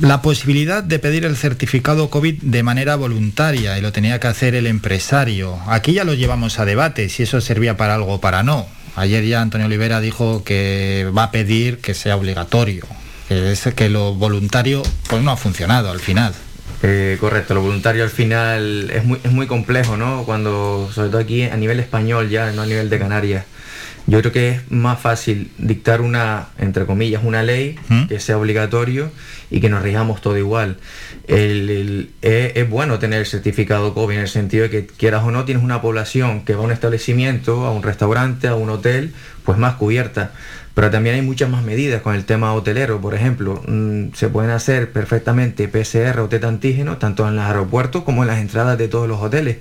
[0.00, 4.54] La posibilidad de pedir el certificado COVID de manera voluntaria y lo tenía que hacer
[4.54, 5.58] el empresario.
[5.66, 8.66] Aquí ya lo llevamos a debate, si eso servía para algo o para no.
[8.94, 12.86] Ayer ya Antonio Olivera dijo que va a pedir que sea obligatorio,
[13.28, 16.34] que, es, que lo voluntario pues no ha funcionado al final.
[16.84, 20.24] Eh, correcto, lo voluntario al final es muy, es muy complejo, ¿no?
[20.24, 23.44] Cuando, sobre todo aquí a nivel español ya, no a nivel de Canarias.
[24.08, 27.76] Yo creo que es más fácil dictar una, entre comillas, una ley
[28.08, 29.10] que sea obligatorio
[29.50, 30.76] y que nos rijamos todo igual.
[31.28, 35.22] El- el- es, es bueno tener el certificado COVID en el sentido de que quieras
[35.24, 38.70] o no tienes una población que va a un establecimiento, a un restaurante, a un
[38.70, 39.12] hotel,
[39.44, 40.32] pues más cubierta.
[40.74, 44.50] Pero también hay muchas más medidas con el tema hotelero, por ejemplo, mm, se pueden
[44.50, 48.88] hacer perfectamente PCR o test antígeno tanto en los aeropuertos como en las entradas de
[48.88, 49.58] todos los hoteles.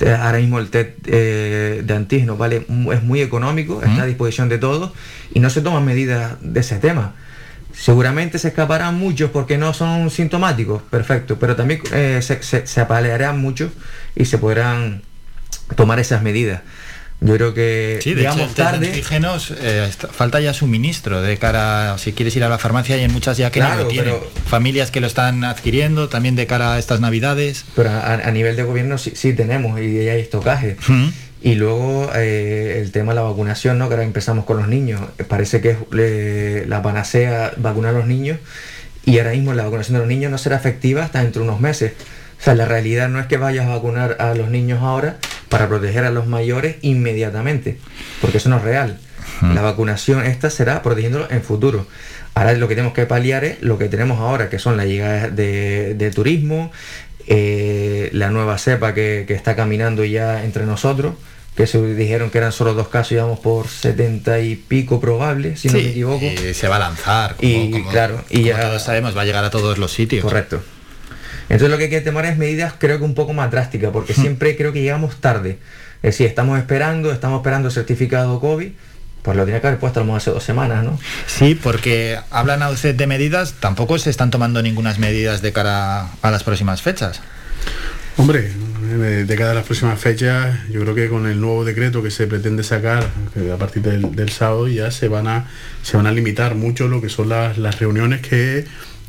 [0.00, 4.48] Te- Ahora mismo el test eh, de antígeno vale, es muy económico, está a disposición
[4.48, 4.92] de todos
[5.34, 7.12] y no se toman medidas de ese tema.
[7.74, 12.80] Seguramente se escaparán muchos porque no son sintomáticos, perfecto, pero también eh, se, se, se
[12.80, 13.70] apalearán muchos
[14.16, 15.02] y se podrán
[15.76, 16.62] tomar esas medidas.
[17.22, 18.86] Yo creo que Sí, de hecho, de tarde.
[18.88, 23.04] antígenos, eh, falta ya suministro de cara, a- si quieres ir a la farmacia, y
[23.04, 24.14] en muchas ya que no Claro, lo tienen.
[24.14, 27.66] pero- Familias que lo están adquiriendo también de cara a estas navidades.
[27.76, 30.76] Pero a, a nivel de gobierno sí, sí tenemos y hay estocaje.
[31.42, 33.88] Y luego eh, el tema de la vacunación, ¿no?
[33.88, 35.00] Que ahora empezamos con los niños.
[35.28, 38.38] Parece que es eh, la panacea vacunar a los niños
[39.06, 41.60] y ahora mismo la vacunación de los niños no será efectiva hasta dentro de unos
[41.60, 41.92] meses.
[42.40, 45.16] O sea, la realidad no es que vayas a vacunar a los niños ahora
[45.50, 47.76] para proteger a los mayores inmediatamente,
[48.22, 48.98] porque eso no es real.
[49.54, 51.86] La vacunación esta será protegiéndolos en futuro.
[52.34, 55.28] Ahora lo que tenemos que paliar es lo que tenemos ahora, que son la llegada
[55.28, 56.70] de, de turismo,
[57.26, 61.14] eh, la nueva cepa que, que está caminando ya entre nosotros,
[61.56, 65.68] que se dijeron que eran solo dos casos, íbamos por 70 y pico probables, si
[65.68, 66.24] no me equivoco.
[66.24, 69.22] y se va a lanzar, como- y como- claro, y como ya todos sabemos, va
[69.22, 70.22] a llegar a todos los sitios.
[70.24, 70.62] Correcto.
[71.50, 74.14] Entonces lo que hay que tomar es medidas creo que un poco más drásticas, porque
[74.14, 75.58] siempre creo que llegamos tarde.
[75.96, 78.70] Es decir, estamos esperando, estamos esperando el certificado COVID,
[79.22, 80.96] pues lo tenía que haber puesto a lo mejor hace dos semanas, ¿no?
[81.26, 86.08] Sí, porque hablan a usted de medidas, tampoco se están tomando ninguna medidas de cara
[86.22, 87.20] a las próximas fechas.
[88.16, 88.52] Hombre,
[88.84, 92.12] eh, de cara a las próximas fechas, yo creo que con el nuevo decreto que
[92.12, 93.08] se pretende sacar
[93.52, 95.48] a partir del, del sábado ya se van a
[95.82, 98.66] se van a limitar mucho lo que son las, las reuniones que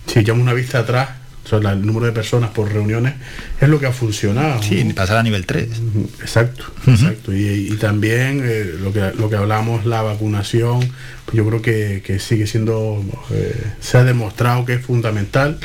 [0.08, 1.10] si echamos una vista atrás,
[1.44, 3.14] o sea, la- el número de personas por reuniones
[3.60, 4.62] es lo que ha funcionado.
[4.64, 4.94] Sí, ¿no?
[4.96, 5.68] pasar a nivel 3.
[6.22, 7.34] Exacto, exacto.
[7.34, 10.80] Y, y también eh, lo que lo que hablamos, la vacunación,
[11.26, 15.58] pues yo creo que, que sigue siendo, eh, se ha demostrado que es fundamental,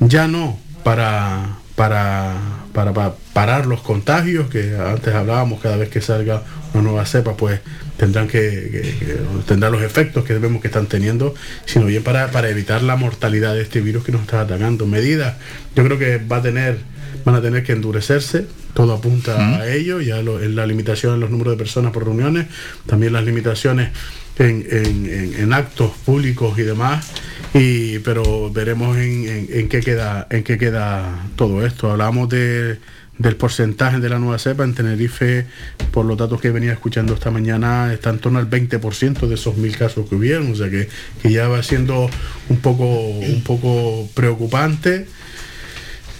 [0.00, 2.36] ya no para, para,
[2.74, 6.42] para, para parar los contagios, que antes hablábamos, cada vez que salga
[6.74, 7.60] una nueva cepa, pues
[7.96, 12.30] tendrán que, que- que- tendrán los efectos que vemos que están teniendo, sino bien para,
[12.32, 14.84] para evitar la mortalidad de este virus que nos está atacando.
[14.86, 15.36] Medidas,
[15.76, 16.78] yo creo que va a tener,
[17.24, 21.20] van a tener que endurecerse, todo apunta a ello, ya lo- en la limitación en
[21.20, 22.46] los números de personas por reuniones,
[22.86, 23.90] también las limitaciones
[24.38, 27.06] en, en- en- en actos públicos y demás,
[27.58, 31.90] y, pero veremos en, en- en qué queda, en qué queda todo esto.
[31.90, 32.78] Hablamos de,
[33.18, 35.46] del porcentaje de la nueva cepa en Tenerife,
[35.92, 39.56] por los datos que venía escuchando esta mañana, está en torno al 20% de esos
[39.56, 40.88] mil casos que hubieron, o sea que,
[41.22, 42.10] que ya va siendo
[42.48, 45.06] un poco, un poco preocupante.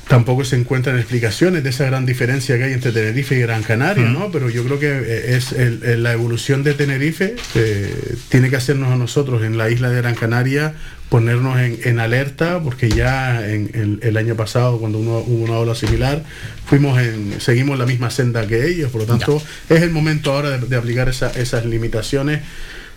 [0.06, 4.04] Tampoco se encuentran explicaciones de esa gran diferencia que hay entre Tenerife y Gran Canaria,
[4.04, 4.30] ¿no?
[4.30, 8.92] Pero yo creo que es el- el- la evolución de Tenerife eh, tiene que hacernos
[8.92, 10.74] a nosotros en la isla de Gran Canaria
[11.18, 15.58] ponernos en, en alerta, porque ya en, en- el año pasado, cuando uno- hubo una
[15.58, 16.24] ola similar,
[16.66, 20.50] fuimos en, seguimos la misma senda que ellos, por lo tanto, es el momento ahora
[20.58, 22.40] de, de aplicar esa- esas limitaciones.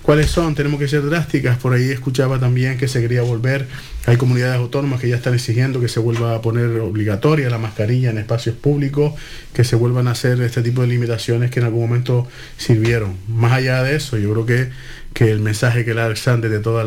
[0.02, 0.56] ¿Cuáles son?
[0.56, 1.58] Tenemos que ser drásticas.
[1.58, 3.68] Por ahí escuchaba también que se quería volver.
[4.06, 8.10] Hay comunidades autónomas que ya están exigiendo que se vuelva a poner obligatoria la mascarilla
[8.10, 9.14] en espacios públicos,
[9.54, 12.26] que se vuelvan a hacer este tipo de limitaciones que en algún momento
[12.58, 13.16] sirvieron.
[13.28, 14.70] Más allá de eso, yo creo que,
[15.18, 16.86] que el mensaje que lanzan desde todos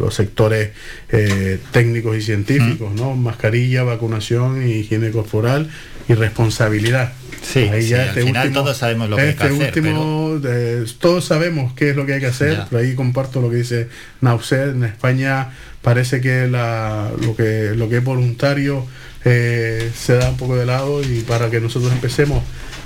[0.00, 0.70] los sectores
[1.10, 3.14] eh, técnicos y científicos, ¿no?
[3.14, 5.68] Mascarilla, vacunación, higiene corporal
[6.08, 7.12] y responsabilidad.
[7.42, 11.26] Sí, sí, al final todos sabemos lo que hay que este hacer, último, eh, todos
[11.26, 12.56] sabemos qué es lo que hay que hacer.
[12.56, 12.64] Ya.
[12.64, 13.88] Por ahí comparto lo que dice
[14.22, 14.70] Nauset.
[14.70, 15.50] En España
[15.82, 18.86] parece que la, lo que lo que es voluntario
[19.26, 22.42] eh, se da un poco de lado y para que nosotros empecemos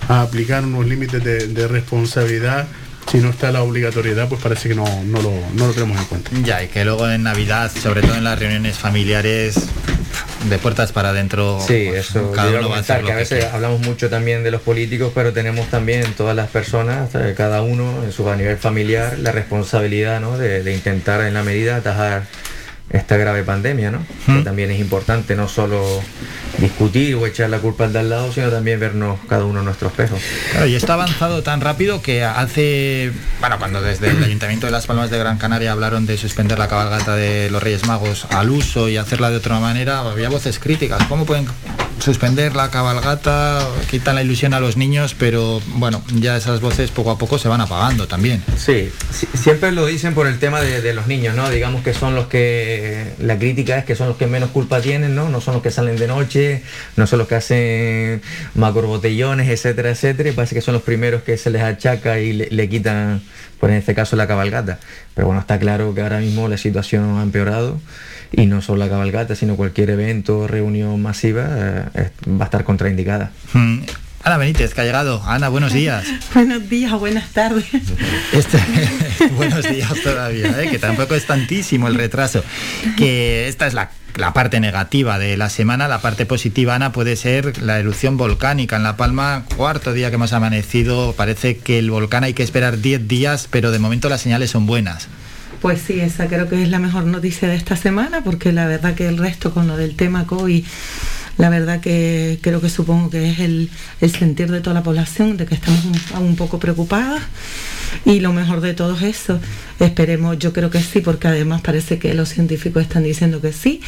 [0.09, 2.67] a aplicar unos límites de, de responsabilidad,
[3.11, 6.05] si no está la obligatoriedad, pues parece que no, no, lo, no lo tenemos en
[6.05, 6.31] cuenta.
[6.45, 9.57] Ya, y que luego en Navidad, sobre todo en las reuniones familiares,
[10.49, 13.17] de puertas para adentro, Sí, pues, eso cada uno va a hacer lo que a
[13.17, 17.35] que veces hablamos mucho también de los políticos, pero tenemos también todas las personas, eh,
[17.37, 20.39] cada uno en su a nivel familiar, la responsabilidad ¿no?
[20.39, 22.25] de, de intentar en la medida atajar
[22.91, 24.05] esta grave pandemia, ¿no?
[24.27, 26.03] Que también es importante no solo
[26.59, 29.65] discutir o echar la culpa al de al lado, sino también vernos cada uno en
[29.65, 30.19] nuestro espejo.
[30.51, 34.73] Claro, y esto ha avanzado tan rápido que hace, bueno, cuando desde el Ayuntamiento de
[34.73, 38.51] Las Palmas de Gran Canaria hablaron de suspender la cabalgata de los Reyes Magos al
[38.51, 41.03] uso y hacerla de otra manera, había voces críticas.
[41.09, 41.47] ¿Cómo pueden
[42.01, 43.67] suspender la cabalgata?
[43.91, 47.49] Quitan la ilusión a los niños, pero bueno, ya esas voces poco a poco se
[47.49, 48.43] van apagando también.
[48.57, 51.49] Sí, sí, siempre lo dicen por el tema de, de los niños, ¿no?
[51.51, 52.80] Digamos que son los que,
[53.19, 55.29] la crítica es que son los que menos culpa tienen, ¿no?
[55.29, 56.63] No son los que salen de noche,
[56.97, 58.23] no son los que hacen
[58.55, 62.69] macrobotellones, etcétera, etcétera, y parece que son los primeros que se les achaca y le,
[62.69, 63.23] quitan,
[63.59, 64.79] por en este caso, la cabalgata.
[65.15, 67.81] Pero bueno, está claro que ahora mismo la situación ha empeorado
[68.33, 71.47] y no solo la cabalgata, sino cualquier evento, reunión masiva
[71.95, 73.33] eh, va a estar contraindicada.
[73.53, 73.81] Mm,
[74.23, 75.23] Ana Benítez, que ha llegado.
[75.25, 76.07] Ana, buenos días.
[76.35, 77.65] Buenos días, buenas tardes.
[78.33, 78.59] Este,
[79.37, 80.71] buenos días todavía, ¿eh?
[80.71, 82.45] que tampoco es tantísimo el retraso.
[82.97, 85.89] Que esta es la, la parte negativa de la semana.
[85.89, 89.45] La parte positiva, Ana, puede ser la erupción volcánica en La Palma.
[89.57, 91.15] Cuarto día que hemos amanecido.
[91.15, 94.67] Parece que el volcán hay que esperar 10 días, pero de momento las señales son
[94.67, 95.09] buenas.
[95.61, 98.95] Pues sí, esa creo que es la mejor noticia de esta semana, porque la verdad
[98.95, 100.65] que el resto con lo del tema COVID,
[101.37, 105.37] la verdad que creo que supongo que es el, el sentir de toda la población,
[105.37, 107.23] de que estamos un, aún un poco preocupadas.
[108.05, 109.41] Y lo mejor de todo es eso.
[109.79, 113.83] Esperemos, yo creo que sí, porque además parece que los científicos están diciendo que sí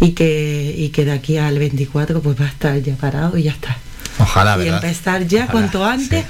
[0.00, 3.44] y que, y que de aquí al 24 pues va a estar ya parado y
[3.44, 3.76] ya está.
[4.20, 4.84] Ojalá, y ¿verdad?
[4.84, 6.24] empezar ya Ojalá, cuanto antes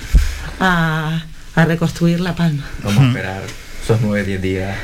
[0.60, 2.64] a, a reconstruir La Palma.
[2.82, 4.76] Vamos a esperar esos 9-10 días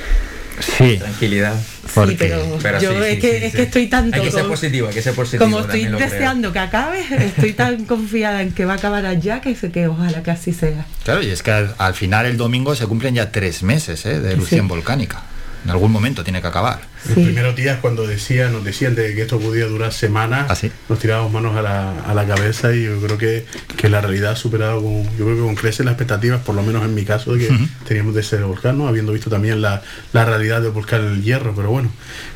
[0.60, 0.99] Sí.
[0.99, 1.55] Tranquilidad.
[1.60, 4.15] Sí, pero, yo es, que, es que estoy tanto...
[4.16, 5.44] Hay que ser como- positivo, hay que ser positivo.
[5.44, 9.55] Como estoy deseando que acabe, estoy tan confiada en que va a acabar allá que,
[9.57, 10.86] que ojalá que así sea.
[11.02, 14.20] Claro, y es que al, al final el domingo se cumplen ya tres meses ¿eh?
[14.20, 14.68] de erupción Sí.
[14.68, 15.23] volcánica.
[15.65, 16.78] En algún momento tiene que acabar.
[17.07, 20.55] Los primeros días cuando decían, nos decían de que esto podía durar semanas, ¿Ah,
[20.89, 23.44] nos tirábamos manos a la, a la cabeza y yo creo que,
[23.76, 26.62] que la realidad ha superado con, yo creo que con creces las expectativas, por lo
[26.62, 27.55] menos en mi caso, de que
[27.86, 28.89] teníamos de ese volcán, ¿no?
[28.89, 29.83] habiendo visto también la,
[30.15, 31.91] la realidad del volcán El Hierro, pero bueno,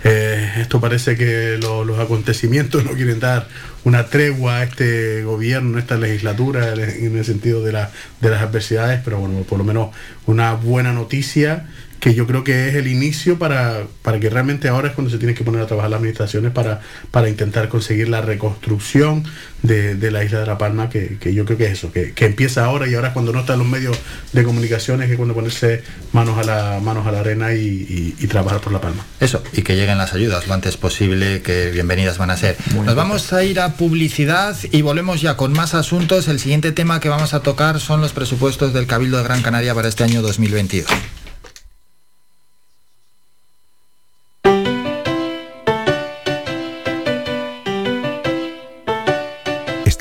[0.05, 3.48] eh, esto parece que lo- los acontecimientos no quieren dar
[3.84, 7.90] una tregua a este gobierno, a esta legislatura, en el sentido de, la-
[8.20, 9.90] de las adversidades, pero bueno, por lo menos
[10.26, 11.66] una buena noticia
[12.01, 15.18] que yo creo que es el inicio para, para que realmente ahora es cuando se
[15.18, 19.25] tienen que poner a trabajar las administraciones para, para intentar conseguir la reconstrucción
[19.62, 22.12] de, de la isla de La Palma, que, que yo creo que es eso, que,
[22.12, 23.99] que empieza ahora y ahora es cuando no están los medios
[24.33, 28.15] de comunicaciones, que es cuando ponerse manos a la, manos a la arena y, y-
[28.20, 29.05] y trabajar por La Palma.
[29.20, 32.57] Eso, y que lleguen las ayudas lo antes posible, que bienvenidas van a ser.
[32.85, 36.28] Nos vamos a ir a publicidad y volvemos ya con más asuntos.
[36.28, 39.75] El siguiente tema que vamos a tocar son los presupuestos del Cabildo de Gran Canaria
[39.75, 40.86] para este año 2022.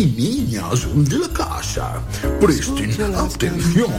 [0.00, 2.00] y niñas de la casa,
[2.40, 3.92] presten atención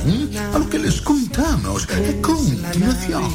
[0.51, 3.29] a lo que les contamos a continuación.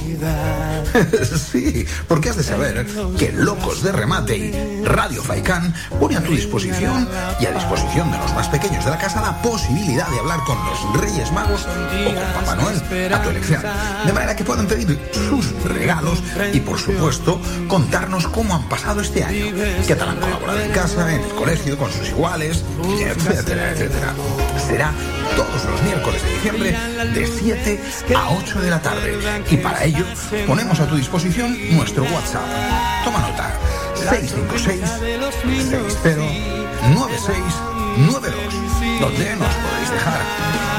[1.52, 2.84] sí, porque has de saber
[3.16, 8.18] que Locos de Remate y Radio Faikán pone a tu disposición y a disposición de
[8.18, 12.14] los más pequeños de la casa la posibilidad de hablar con los Reyes Magos o
[12.14, 13.62] con Papá Noel a tu elección.
[14.04, 16.20] De manera que puedan pedir sus regalos
[16.52, 19.54] y, por supuesto, contarnos cómo han pasado este año.
[19.86, 22.55] Qué tal han colaborado en casa, en el colegio, con sus iguales,
[23.00, 24.14] etcétera, etcétera.
[24.66, 24.92] Será
[25.36, 26.76] todos los miércoles de diciembre
[27.14, 27.80] de 7
[28.16, 29.18] a 8 de la tarde.
[29.50, 30.04] Y para ello
[30.46, 32.42] ponemos a tu disposición nuestro WhatsApp.
[33.04, 33.52] Toma nota.
[33.94, 34.80] 656
[36.02, 36.16] 60
[36.94, 38.66] 9692
[39.00, 40.20] donde nos podéis dejar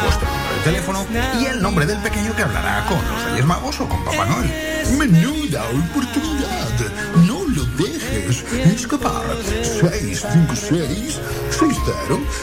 [0.04, 1.06] vuestro número de teléfono
[1.40, 4.52] y el nombre del pequeño que hablará con los Reyes Magos o con Papá Noel.
[4.98, 7.27] Menuda oportunidad.
[7.78, 9.24] Dejes escapar.
[9.46, 11.20] 656
[11.52, 11.92] 60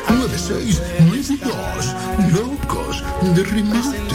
[0.08, 1.96] 9692
[2.32, 3.02] Locos
[3.34, 4.14] de remate.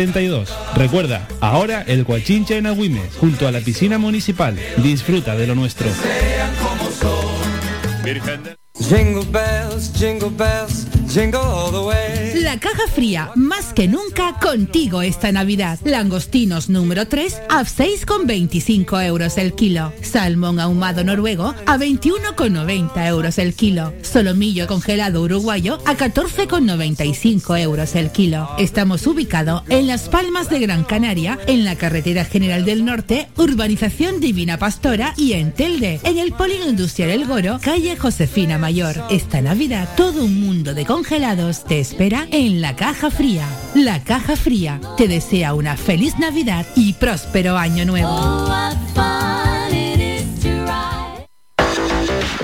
[0.01, 0.49] 72.
[0.75, 4.57] Recuerda, ahora el Guachinche en Agüimes, junto a la piscina municipal.
[4.77, 5.87] Disfruta de lo nuestro.
[8.79, 15.77] Jingle bells, jingle bells, La caja fría, más que nunca contigo esta Navidad.
[15.83, 19.91] Langostinos número 3 a 6,25 euros el kilo.
[20.01, 23.93] Salmón ahumado noruego a 21,90 euros el kilo.
[24.03, 28.49] Solomillo congelado uruguayo a 14,95 euros el kilo.
[28.57, 34.21] Estamos ubicados en Las Palmas de Gran Canaria, en la carretera general del norte, urbanización
[34.21, 38.95] Divina Pastora y en Telde, en el polígono industrial El Goro, calle Josefina Mayor.
[39.09, 43.47] Esta Navidad todo un mundo de congelados te espera en la caja fría.
[43.73, 48.47] La caja fría te desea una feliz Navidad y próspero año nuevo.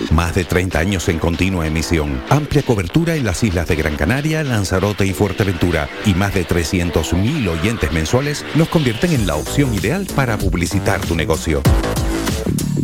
[0.09, 4.43] Más de 30 años en continua emisión, amplia cobertura en las islas de Gran Canaria,
[4.43, 10.07] Lanzarote y Fuerteventura y más de 300.000 oyentes mensuales nos convierten en la opción ideal
[10.15, 11.61] para publicitar tu negocio.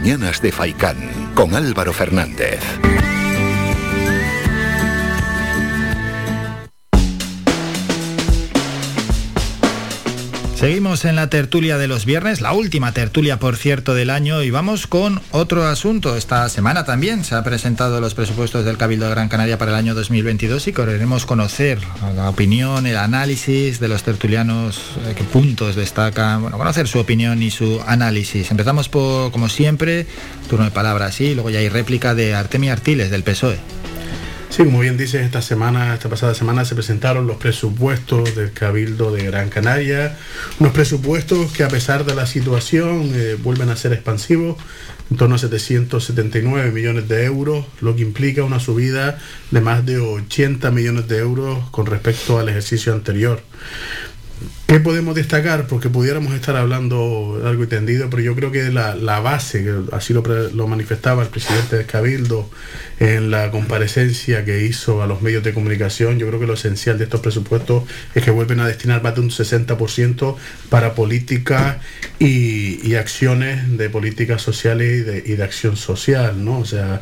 [0.00, 0.96] Mañanas de Faicán
[1.34, 2.89] con Álvaro Fernández.
[10.90, 14.88] En la tertulia de los viernes, la última tertulia, por cierto, del año, y vamos
[14.88, 16.16] con otro asunto.
[16.16, 19.76] Esta semana también se han presentado los presupuestos del Cabildo de Gran Canaria para el
[19.76, 21.78] año 2022 y queremos conocer
[22.16, 27.40] la opinión, el análisis de los tertulianos, eh, qué puntos destacan, bueno, conocer su opinión
[27.40, 28.50] y su análisis.
[28.50, 30.08] Empezamos por, como siempre,
[30.48, 33.79] turno de palabras, sí, luego ya hay réplica de Artemia Artiles, del PSOE.
[34.50, 39.12] Sí, como bien dices, esta semana, esta pasada semana se presentaron los presupuestos del Cabildo
[39.12, 40.16] de Gran Canaria,
[40.58, 44.56] unos presupuestos que a pesar de la situación eh, vuelven a ser expansivos,
[45.08, 49.20] en torno a 779 millones de euros, lo que implica una subida
[49.52, 53.40] de más de 80 millones de euros con respecto al ejercicio anterior.
[54.66, 55.66] ¿Qué podemos destacar?
[55.66, 60.14] Porque pudiéramos estar hablando algo y tendido, pero yo creo que la, base, que así
[60.14, 62.48] lo, lo, manifestaba el presidente del Cabildo
[63.00, 66.98] en la comparecencia que hizo a los medios de comunicación, yo creo que lo esencial
[66.98, 67.82] de estos presupuestos
[68.14, 70.36] es que vuelven a destinar más de un 60%
[70.68, 71.78] para políticas
[72.20, 76.58] y, acciones de políticas sociales y de, acción social, ¿no?
[76.58, 77.00] O sea,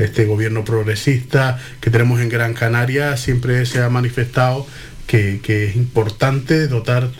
[0.00, 4.66] este gobierno progresista que tenemos en Gran Canaria siempre se ha manifestado
[5.06, 7.10] que, es importante dotar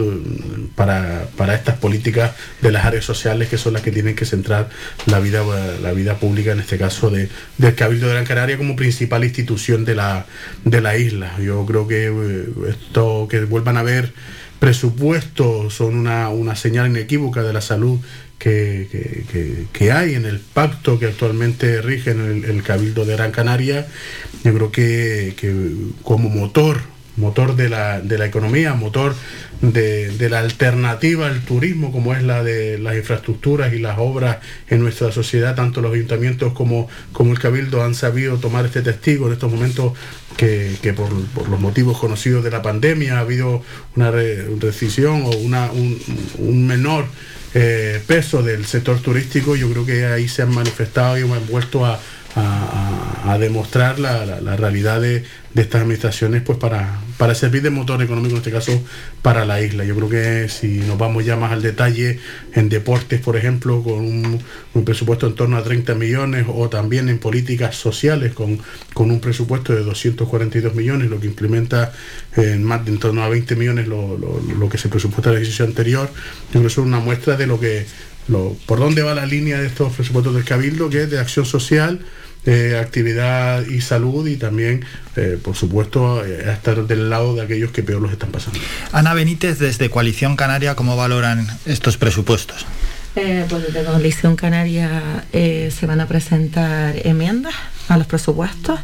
[0.76, 4.68] para, estas políticas de las áreas sociales que son las que tienen que centrar
[5.06, 5.42] la vida,
[5.82, 7.28] la vida pública, en este caso de,
[7.58, 10.26] del Cabildo de Gran Canaria como principal institución de la,
[10.64, 11.38] de la isla.
[11.40, 14.12] Yo creo que eh, esto que vuelvan a ver
[14.60, 17.98] presupuestos son una, señal inequívoca de la salud
[18.38, 23.86] que, hay en el pacto que actualmente rige en el, Cabildo de Gran Canaria,
[24.44, 25.52] yo creo que, que
[26.02, 26.80] como motor
[27.20, 29.14] motor de la, de la economía, motor
[29.60, 34.80] de, la alternativa al turismo, como es la de las infraestructuras y las obras en
[34.80, 39.34] nuestra sociedad, tanto los ayuntamientos como, como el Cabildo han sabido tomar este testigo en
[39.34, 39.92] estos momentos
[40.36, 41.10] que, por,
[41.48, 43.62] los motivos conocidos de la pandemia ha habido
[43.94, 47.04] una recesión o una, un, menor
[47.52, 51.84] eh, peso del sector turístico, yo creo que ahí se han manifestado y han vuelto
[51.84, 52.00] a,
[52.36, 58.38] a, demostrar la, realidad de, estas administraciones pues para, para servir de motor económico, en
[58.38, 58.82] este caso
[59.22, 59.84] para la isla.
[59.84, 62.20] Yo creo que si nos vamos ya más al detalle,
[62.54, 63.98] en deportes, por ejemplo, con
[64.74, 68.58] un, presupuesto en torno a 30 millones, o también en políticas sociales con,
[68.94, 71.92] con un presupuesto de 242 millones, lo que implementa
[72.36, 75.64] en más de en torno a 20 millones lo, que se presupuesta en la ejercicio
[75.64, 77.86] anterior, yo creo que es una muestra de lo que
[78.66, 82.00] por dónde va la línea de estos presupuestos del Cabildo, que es de acción social,
[82.80, 84.84] actividad y salud y también,
[85.16, 88.58] eh, por supuesto, eh, estar del lado de aquellos que peor los están pasando.
[88.92, 92.66] Ana Benítez, desde Coalición Canaria, ¿cómo valoran estos presupuestos?
[93.16, 97.54] Eh, pues desde Coalición Canaria se van a presentar enmiendas
[97.88, 98.78] a los presupuestos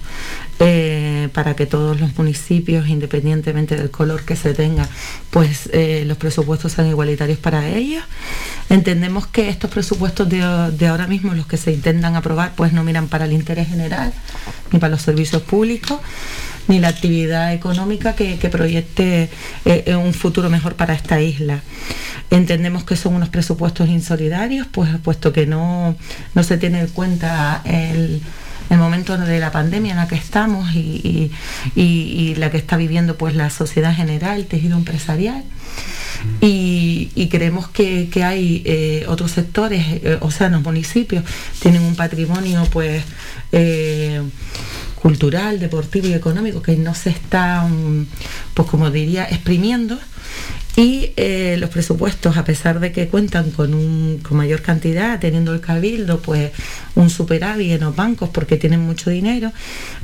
[0.58, 4.88] eh, para que todos los municipios, independientemente del color que se tenga,
[5.30, 8.02] pues eh, los presupuestos sean igualitarios para ellos.
[8.70, 10.42] Entendemos que estos presupuestos de,
[10.88, 14.12] ahora mismo, los que se intentan aprobar, pues no miran para el interés general
[14.72, 16.00] ni para los servicios públicos
[16.68, 19.30] ni la actividad económica que, proyecte
[19.64, 21.60] eh, un futuro mejor para esta isla.
[22.30, 25.96] Entendemos que son unos presupuestos insolidarios, pues puesto que no,
[26.34, 28.20] no se tiene en cuenta el
[28.70, 31.30] el momento de la pandemia en la que estamos y,
[32.36, 35.44] la que está viviendo pues la sociedad general, el tejido empresarial.
[36.40, 41.24] Y, creemos que, hay eh, otros sectores, eh, o sea, los municipios
[41.60, 43.02] tienen un patrimonio pues
[43.52, 44.22] eh,
[45.00, 47.68] cultural, deportivo y económico que no se está,
[48.54, 49.98] pues como diría, exprimiendo
[50.76, 55.54] y eh, los presupuestos, a pesar de que cuentan con, un, con mayor cantidad, teniendo
[55.54, 56.52] el cabildo, pues
[56.94, 59.52] un superávit en los bancos porque tienen mucho dinero,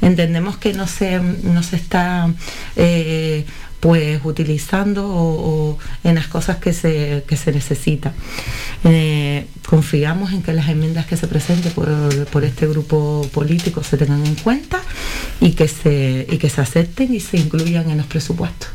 [0.01, 2.33] entendemos que no se, no se está
[2.77, 3.45] eh,
[3.83, 8.13] pues utilizando o, en las cosas que se, que se necesitan.
[8.85, 14.25] Eh, confiamos en que las enmiendas que se presenten por, este grupo político se tengan
[14.25, 14.81] en cuenta
[15.41, 18.69] y que se, y que se acepten y se incluyan en los presupuestos.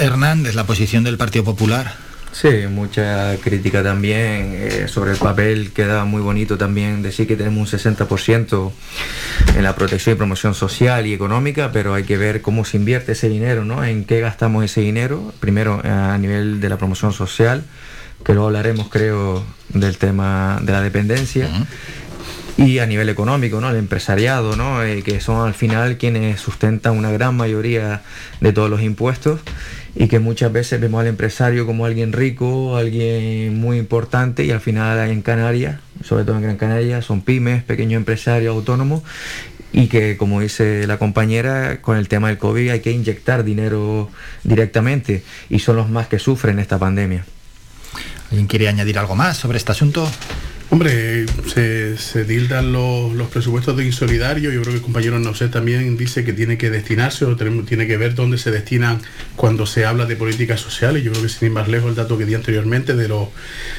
[0.00, 2.09] Hernández, la posición del Partido Popular.
[2.32, 5.72] Sí, mucha crítica también eh, sobre el papel.
[5.72, 8.70] Queda muy bonito también decir que tenemos un 60%
[9.56, 13.12] en la protección y promoción social y económica, pero hay que ver cómo se invierte
[13.12, 13.84] ese dinero, ¿no?
[13.84, 15.32] En qué gastamos ese dinero.
[15.40, 17.64] Primero a nivel de la promoción social,
[18.24, 21.48] que luego hablaremos, creo, del tema de la dependencia.
[22.56, 23.70] Y a nivel económico, ¿no?
[23.70, 24.82] El empresariado, ¿no?
[24.82, 28.02] Eh, que son al final quienes sustentan una gran mayoría
[28.40, 29.40] de todos los impuestos
[30.00, 34.62] y que muchas veces vemos al empresario como alguien rico, alguien muy importante y al
[34.62, 39.02] final en Canarias, sobre todo en Gran Canaria, son pymes, pequeños empresarios autónomos
[39.74, 44.08] y que como dice la compañera, con el tema del COVID hay que inyectar dinero
[44.42, 47.26] directamente y son los más que sufren esta pandemia.
[48.30, 50.10] ¿Alguien quiere añadir algo más sobre este asunto?
[50.72, 54.52] Hombre, se, se los, los, presupuestos de insolidario.
[54.52, 57.66] Yo creo que el compañero no sé también dice que tiene que destinarse o tenemos,
[57.66, 59.02] tiene que ver dónde se destinan
[59.34, 61.02] cuando se habla de políticas sociales.
[61.02, 63.30] Yo creo que sin ir más lejos el dato que di anteriormente de los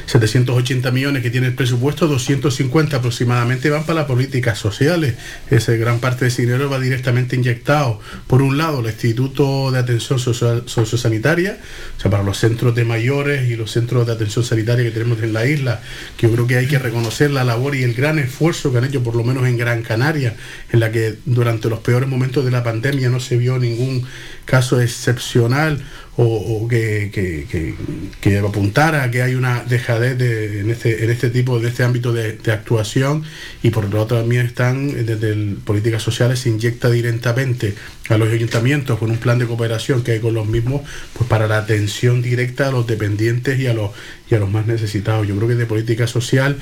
[0.07, 5.15] 780 millones que tiene el presupuesto, 250 aproximadamente van para las políticas sociales.
[5.49, 9.79] Esa gran parte de ese dinero va directamente inyectado, por un lado, al Instituto de
[9.79, 11.57] Atención Social, Sociosanitaria,
[11.97, 15.23] o sea, para los centros de mayores y los centros de atención sanitaria que tenemos
[15.23, 15.81] en la isla,
[16.17, 18.85] que yo creo que hay que reconocer la labor y el gran esfuerzo que han
[18.85, 20.35] hecho, por lo menos en Gran Canaria,
[20.71, 24.05] en la que durante los peores momentos de la pandemia no se vio ningún
[24.45, 25.81] caso excepcional
[26.23, 27.73] o, que, que, que,
[28.21, 32.13] que, apuntara que hay una dejadez de, en, este, en este tipo de este ámbito
[32.13, 33.23] de, actuación
[33.63, 37.73] y por otro lado también están desde el, políticas sociales se inyecta directamente
[38.09, 40.81] a los ayuntamientos con un plan de cooperación que hay con los mismos
[41.13, 43.91] pues para la atención directa a los dependientes y a los
[44.31, 45.27] y a los más necesitados.
[45.27, 46.57] Yo creo que de política social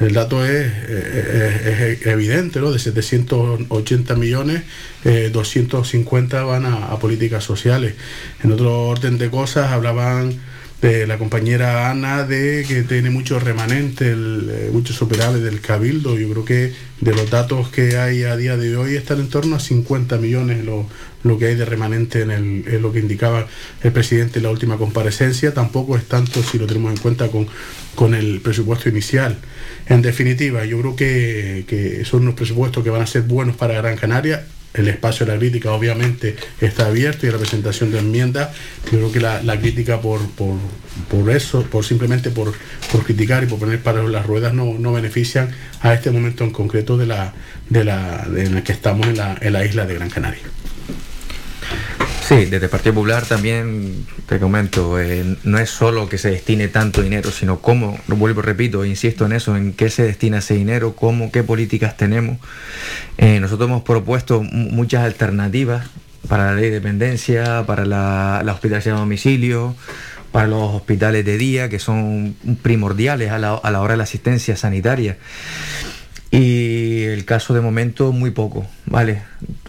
[0.00, 2.70] el dato es, es, es, evidente, ¿no?
[2.70, 4.62] De 780 millones,
[5.04, 7.94] eh, 250 van a, políticas sociales.
[8.42, 10.38] En otro orden de cosas hablaban
[10.80, 16.16] de la compañera Ana de que tiene mucho remanente, el, eh, mucho superávit del cabildo.
[16.16, 19.56] Yo creo que de los datos que hay a día de hoy están en torno
[19.56, 20.86] a 50 millones lo,
[21.38, 23.48] que hay de remanente en, el, en lo que indicaba
[23.82, 25.52] el presidente en la última comparecencia.
[25.52, 27.28] Tampoco es tanto si lo tenemos en cuenta
[27.96, 29.36] con el presupuesto inicial.
[29.88, 33.96] En definitiva, yo creo que, son unos presupuestos que van a ser buenos para Gran
[33.96, 34.44] Canaria.
[34.74, 38.50] El espacio de la crítica obviamente está abierto y la presentación de enmiendas.
[38.92, 40.20] Yo creo que la, crítica por,
[41.30, 42.52] eso, por simplemente por,
[43.04, 45.50] criticar y por poner para las ruedas no, benefician
[45.80, 47.32] a este momento en concreto de la,
[47.70, 50.42] que estamos en la isla de Gran Canaria.
[52.28, 56.68] Sí, desde el Partido Popular también te comento, eh, no es solo que se destine
[56.68, 60.94] tanto dinero, sino cómo, vuelvo, repito, insisto en eso, en qué se destina ese dinero,
[60.94, 62.36] cómo, qué políticas tenemos.
[63.16, 65.88] Eh, nosotros hemos propuesto muchas alternativas
[66.28, 69.74] para la ley de dependencia, para la, la hospitalización a domicilio,
[70.30, 74.04] para los hospitales de día, que son primordiales a la, a la hora de la
[74.04, 75.16] asistencia sanitaria.
[76.30, 79.22] Y el caso de momento muy poco, ¿vale?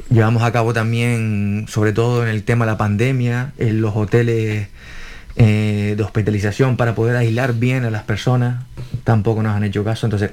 [0.09, 4.67] Llevamos a cabo también, sobre todo en el tema de la pandemia, en los hoteles
[5.35, 8.65] eh, de hospitalización para poder aislar bien a las personas,
[9.03, 10.07] tampoco nos han hecho caso.
[10.07, 10.31] Entonces,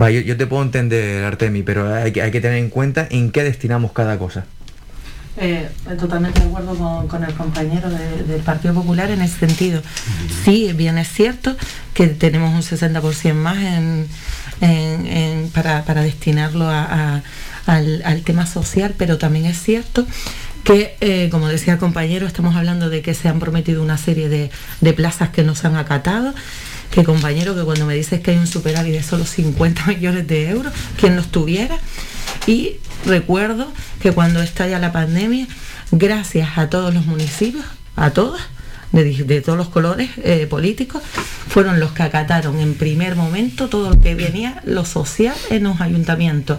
[0.00, 3.92] va, yo, te puedo entender, Artemi, pero hay que, tener en cuenta en qué destinamos
[3.92, 4.44] cada cosa.
[5.38, 5.68] Eh,
[5.98, 9.82] totalmente de acuerdo con, el compañero de, del Partido Popular en ese sentido.
[10.44, 11.56] Sí, bien es cierto
[11.94, 13.56] que tenemos un 60% más
[14.60, 17.22] en, para, destinarlo a,
[17.66, 20.06] al, al, tema social, pero también es cierto
[20.64, 24.28] que, eh, como decía el compañero, estamos hablando de que se han prometido una serie
[24.28, 26.34] de, de plazas que no se han acatado
[26.90, 30.48] que compañero, que cuando me dices que hay un superávit de solo 50 millones de
[30.48, 31.78] euros, quien los tuviera.
[32.46, 35.46] Y recuerdo que cuando estalla la pandemia,
[35.90, 37.64] gracias a todos los municipios,
[37.96, 38.42] a todas,
[38.92, 41.02] de, de todos los colores eh, políticos,
[41.48, 45.80] fueron los que acataron en primer momento todo lo que venía, lo social en los
[45.80, 46.58] ayuntamientos.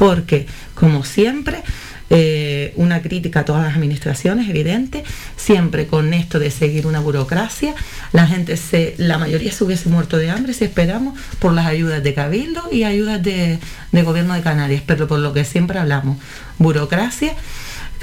[0.00, 1.62] Porque, como siempre,
[2.08, 5.04] eh, una crítica a todas las administraciones, evidente,
[5.36, 7.74] siempre con esto de seguir una burocracia,
[8.12, 12.02] la gente se, la mayoría se hubiese muerto de hambre si esperamos por las ayudas
[12.02, 13.58] de Cabildo y ayudas de,
[13.92, 16.16] gobierno de Canarias, pero por lo que siempre hablamos,
[16.56, 17.34] burocracia,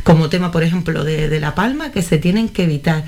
[0.04, 3.06] como tema por ejemplo de La Palma, que se tienen que evitar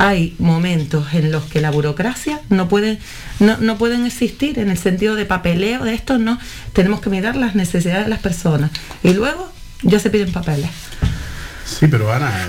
[0.00, 2.98] hay momentos en los que la burocracia no puede
[3.38, 6.38] no, no, pueden existir en el sentido de papeleo de esto no.
[6.72, 8.70] Tenemos que mirar las necesidades de las personas.
[9.02, 10.70] Y luego ya se piden papeles.
[11.66, 12.48] Sí pero Ana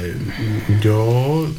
[0.82, 1.52] yo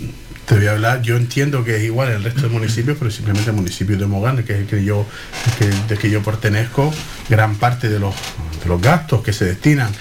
[0.47, 3.11] te voy a hablar, yo entiendo que es igual en el resto de municipios, pero
[3.11, 5.07] simplemente el municipio de Mogán, que es el que yo,
[5.59, 6.93] que, de que yo pertenezco,
[7.29, 8.15] gran parte de los,
[8.63, 9.93] de los gastos que se destinan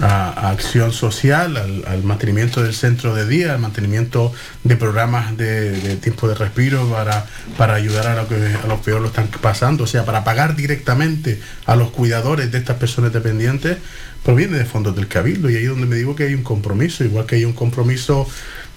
[0.00, 4.32] a, a, acción social, al, al, mantenimiento del centro de día, al mantenimiento
[4.64, 8.80] de programas de, de tiempo de respiro para, para ayudar a, lo que, a los
[8.80, 13.12] peores lo están pasando, o sea, para pagar directamente a los cuidadores de estas personas
[13.12, 13.78] dependientes,
[14.24, 17.04] proviene de fondos del Cabildo y ahí es donde me digo que hay un compromiso,
[17.04, 18.26] igual que hay un compromiso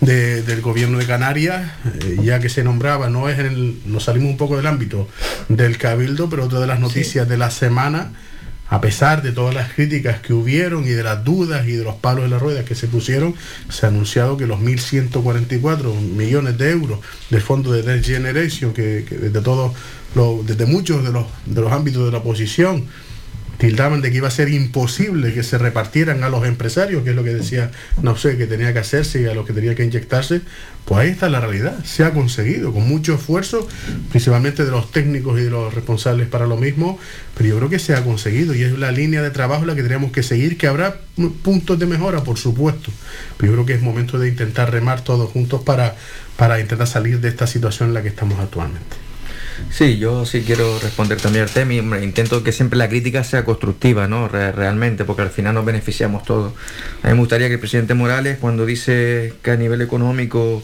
[0.02, 1.72] de, del gobierno de Canarias,
[2.02, 5.08] eh, ya que se nombraba, no es el, nos salimos un poco del ámbito
[5.48, 7.30] del Cabildo, pero otra de las noticias sí.
[7.30, 8.12] de la semana
[8.70, 11.96] a pesar de todas las críticas que hubieron y de las dudas y de los
[11.96, 13.36] palos de las ruedas que se pusieron,
[13.70, 19.06] se ha anunciado que los 1.144 millones de euros del fondo de Next Generation, que,
[19.10, 19.74] desde todos
[20.46, 22.86] desde muchos de los, de los ámbitos de la oposición,
[23.58, 27.16] tildaban de que iba a ser imposible que se repartieran a los empresarios, que es
[27.16, 27.72] lo que decía
[28.02, 30.42] no sé, que tenía que hacerse y a los que tenía que inyectarse,
[30.86, 33.68] pues ahí está la realidad, se ha conseguido con mucho esfuerzo,
[34.10, 37.00] principalmente de los técnicos y de los responsables para lo mismo,
[37.36, 39.84] pero yo creo que se ha conseguido y es la línea de trabajo la que
[39.84, 41.00] tenemos que seguir, que habrá
[41.44, 42.92] puntos de mejora, por supuesto,
[43.38, 45.96] pero yo creo que es momento de intentar remar todos juntos para,
[46.38, 49.07] para intentar salir de esta situación en la que estamos actualmente.
[49.72, 51.74] Sí, yo sí quiero responder también al tema.
[51.80, 54.28] Hombre, intento que siempre la crítica sea constructiva, ¿no?
[54.28, 56.54] Re- realmente, porque al final nos beneficiamos todos.
[57.04, 60.64] A mí me gustaría que el presidente Morales, cuando dice que a nivel económico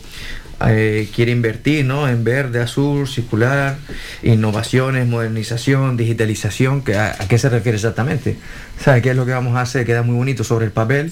[0.68, 2.08] eh, quiere invertir ¿no?
[2.08, 3.78] en verde, azul, circular,
[4.22, 8.38] innovaciones, modernización, digitalización, a, ¿a qué se refiere exactamente?
[8.80, 9.86] ¿Sabe qué es lo que vamos a hacer?
[9.86, 11.12] Queda muy bonito sobre el papel,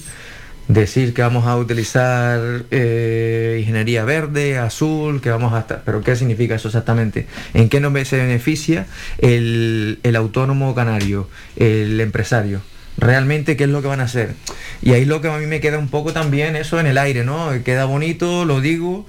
[0.68, 6.16] decir que vamos a utilizar eh, ingeniería verde, azul, que vamos a estar, pero ¿qué
[6.16, 7.28] significa eso exactamente?
[7.54, 12.62] ¿En qué nos se beneficia el, el autónomo canario, el empresario?
[12.98, 14.34] Realmente, ¿qué es lo que van a hacer?
[14.82, 17.24] Y ahí lo que a mí me queda un poco también eso en el aire,
[17.24, 17.52] ¿no?
[17.64, 19.06] Queda bonito, lo digo,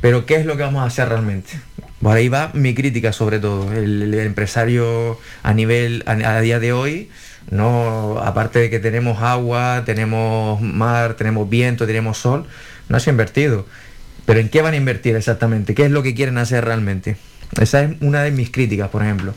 [0.00, 1.58] pero ¿qué es lo que vamos a hacer realmente?
[2.00, 3.72] Por ahí va mi crítica sobre todo.
[3.72, 7.10] El, empresario a nivel, a día de hoy,
[7.50, 12.46] no, aparte de que tenemos agua, tenemos mar, tenemos viento, tenemos sol,
[12.88, 13.66] no se ha invertido.
[14.24, 15.74] Pero ¿en qué van a invertir exactamente?
[15.74, 17.16] ¿Qué es lo que quieren hacer realmente?
[17.60, 19.34] Esa es una de mis críticas, por ejemplo.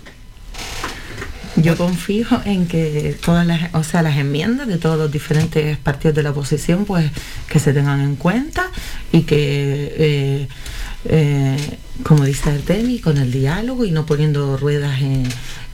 [1.55, 6.15] Yo confío en que todas las, o sea, las enmiendas de todos los diferentes partidos
[6.15, 7.11] de la oposición, pues
[7.49, 8.67] que se tengan en cuenta
[9.11, 10.47] y que, eh,
[11.05, 11.57] eh,
[12.03, 15.23] como dice Artemi, con el diálogo y no poniendo ruedas en,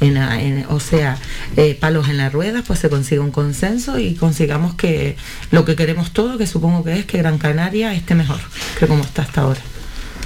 [0.02, 1.18] en- en- o sea,
[1.58, 5.16] eh, palos en las ruedas, pues se consiga un consenso y consigamos que
[5.52, 8.40] lo que queremos todos, que supongo que es que Gran Canaria esté mejor
[8.80, 9.62] que como está hasta ahora.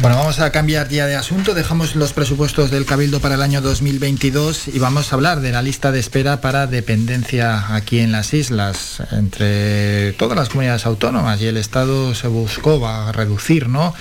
[0.01, 3.59] Bueno, vamos a cambiar ya de asunto, dejamos los presupuestos del Cabildo para el año
[3.59, 8.33] 2022 y vamos a hablar de la lista de espera para dependencia aquí en las
[8.33, 9.03] islas.
[9.11, 13.93] Entre todas las comunidades autónomas y el Estado se buscó a reducir, ¿no?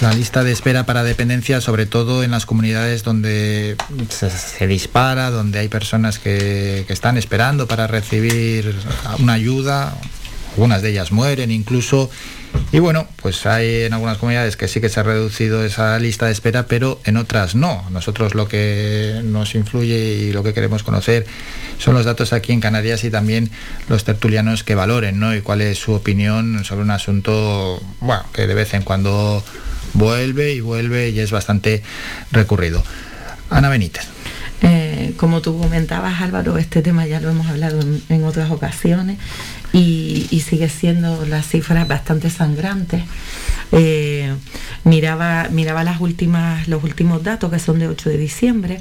[0.00, 3.76] La lista de espera para dependencia, sobre todo en las comunidades donde
[4.08, 8.74] se, se dispara, donde hay personas que, que están esperando para recibir
[9.18, 9.98] una ayuda,
[10.52, 12.08] algunas de ellas mueren incluso.
[12.72, 16.26] Y bueno, pues hay en algunas comunidades que sí que se ha reducido esa lista
[16.26, 17.84] de espera, pero en otras no.
[17.90, 21.26] Nosotros lo que nos influye y lo que queremos conocer
[21.78, 23.50] son los datos aquí en Canarias y también
[23.88, 25.34] los tertulianos que valoren, ¿no?
[25.36, 29.44] Y cuál es su opinión sobre un asunto, bueno, que de vez en cuando
[29.92, 31.82] vuelve y vuelve y es bastante
[32.30, 32.82] recurrido.
[33.50, 34.06] Ana Benítez.
[34.62, 39.18] Eh, como tú comentabas, Álvaro, este tema ya lo hemos hablado en, en otras ocasiones
[39.72, 43.02] y, sigue siendo las cifras bastante sangrantes.
[43.72, 44.34] Eh,
[44.84, 48.80] miraba miraba las últimas, los últimos datos que son de 8 de diciembre,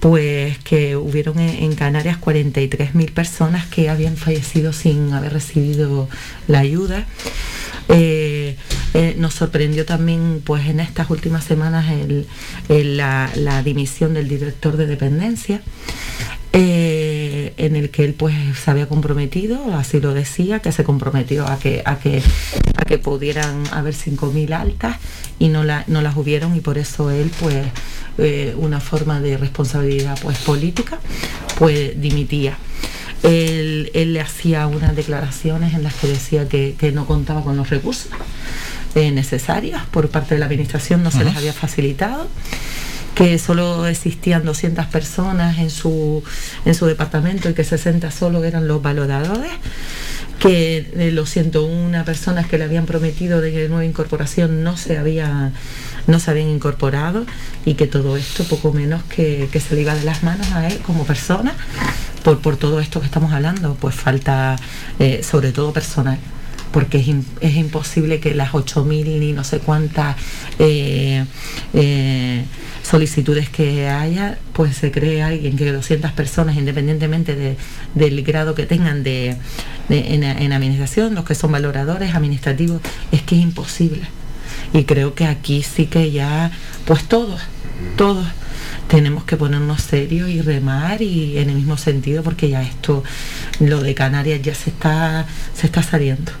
[0.00, 6.08] pues que hubieron en, en Canarias 43.000 personas que habían fallecido sin haber recibido
[6.48, 7.06] la ayuda.
[7.88, 8.56] Eh,
[8.92, 12.26] eh, nos sorprendió también pues en estas últimas semanas el-
[12.96, 15.62] la, dimisión del director de dependencia
[17.56, 21.58] en el que él pues se había comprometido, así lo decía, que se comprometió a
[21.58, 22.22] que, a que,
[22.76, 24.96] a que pudieran haber 5.000 altas
[25.38, 27.56] y no, la- no las hubieron y por eso él pues
[28.18, 30.98] eh, una forma de responsabilidad pues política
[31.58, 32.56] pues dimitía.
[33.22, 37.56] Él, él le hacía unas declaraciones en las que decía que, que no contaba con
[37.56, 38.08] los recursos
[38.94, 42.28] eh, necesarios por parte de la administración, no se les había facilitado
[43.18, 46.22] que solo existían 200 personas en su,
[46.64, 49.50] en su departamento y que 60 solo eran los valoradores,
[50.38, 55.50] que eh, los 101 personas que le habían prometido de nueva incorporación no se, había,
[56.06, 57.26] no se habían incorporado
[57.64, 60.68] y que todo esto poco menos que, que se le iba de las manos a
[60.68, 61.54] él como persona
[62.22, 64.54] por, por todo esto que estamos hablando, pues falta
[65.00, 66.20] eh, sobre todo personal
[66.72, 67.08] porque es,
[67.40, 70.16] es imposible que las 8.000 ni no sé cuántas
[70.58, 71.24] eh,
[71.74, 72.44] eh,
[72.82, 77.56] solicitudes que haya, pues se cree alguien que 200 personas, independientemente de-
[77.94, 79.36] del grado que tengan de-
[79.88, 82.80] en, en administración, los que son valoradores administrativos,
[83.12, 84.02] es que es imposible.
[84.72, 86.50] Y creo que aquí sí que ya,
[86.86, 87.40] pues todos,
[87.96, 88.26] todos
[88.88, 93.04] tenemos que ponernos serios y remar y en el mismo sentido porque ya esto,
[93.60, 96.32] lo de Canarias ya se está, se está saliendo.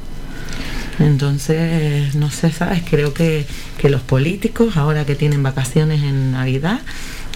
[0.98, 2.82] Entonces, no sé, ¿sabes?
[2.88, 3.46] Creo que,
[3.78, 6.80] que los políticos, ahora que tienen vacaciones en Navidad,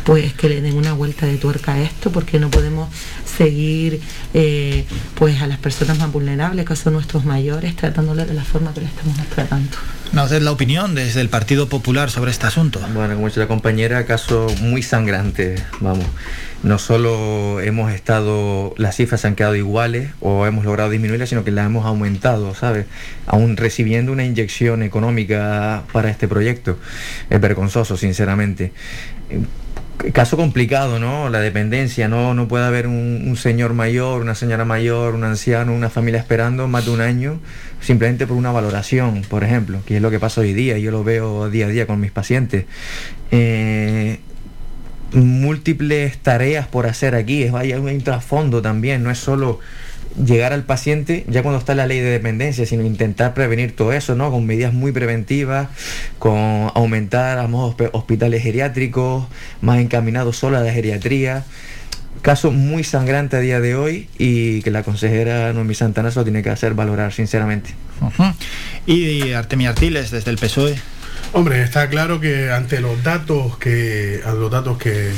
[0.04, 2.88] pues que le den una vuelta de tuerca a esto, porque no podemos
[3.24, 4.00] seguir
[4.34, 4.84] eh,
[5.14, 8.80] pues a las personas más vulnerables, que son nuestros mayores, tratándoles de la forma que
[8.80, 9.76] le estamos tratando.
[10.12, 12.80] ¿No es la opinión desde el Partido Popular sobre este asunto?
[12.92, 16.06] Bueno, como ha dicho la compañera, caso muy sangrante, vamos.
[16.62, 21.42] No solo hemos estado, las cifras se han quedado iguales o hemos logrado disminuirlas, sino
[21.42, 22.86] que las hemos aumentado, ¿sabes?
[23.26, 26.78] Aún recibiendo una inyección económica para este proyecto.
[27.30, 28.72] Es vergonzoso, sinceramente
[30.12, 31.28] caso complicado, ¿no?
[31.28, 32.34] La dependencia, ¿no?
[32.34, 36.66] No puede haber un, un, señor mayor, una señora mayor, un anciano, una familia esperando
[36.66, 37.38] más de un año
[37.82, 41.04] simplemente por una valoración, por ejemplo, que es lo que pasa hoy día, yo lo
[41.04, 42.64] veo día a día con mis pacientes.
[43.30, 44.20] Eh,
[45.12, 49.60] múltiples tareas por hacer aquí, es, hay un trasfondo también, no es solo
[50.16, 54.14] llegar al paciente ya cuando está la ley de dependencia, sino intentar prevenir todo eso,
[54.14, 54.30] ¿no?
[54.30, 55.68] Con medidas muy preventivas,
[56.18, 57.48] con aumentar a
[57.92, 59.26] hospitales geriátricos,
[59.60, 61.44] más encaminados solo a la geriatría.
[62.20, 66.42] Caso muy sangrante a día de hoy y que la consejera Noemí Santana lo tiene
[66.42, 67.74] que hacer valorar, sinceramente.
[68.86, 70.76] Y Artemia Artiles, desde el PSOE.
[71.34, 75.10] Hombre, está claro que ante los datos que los datos que,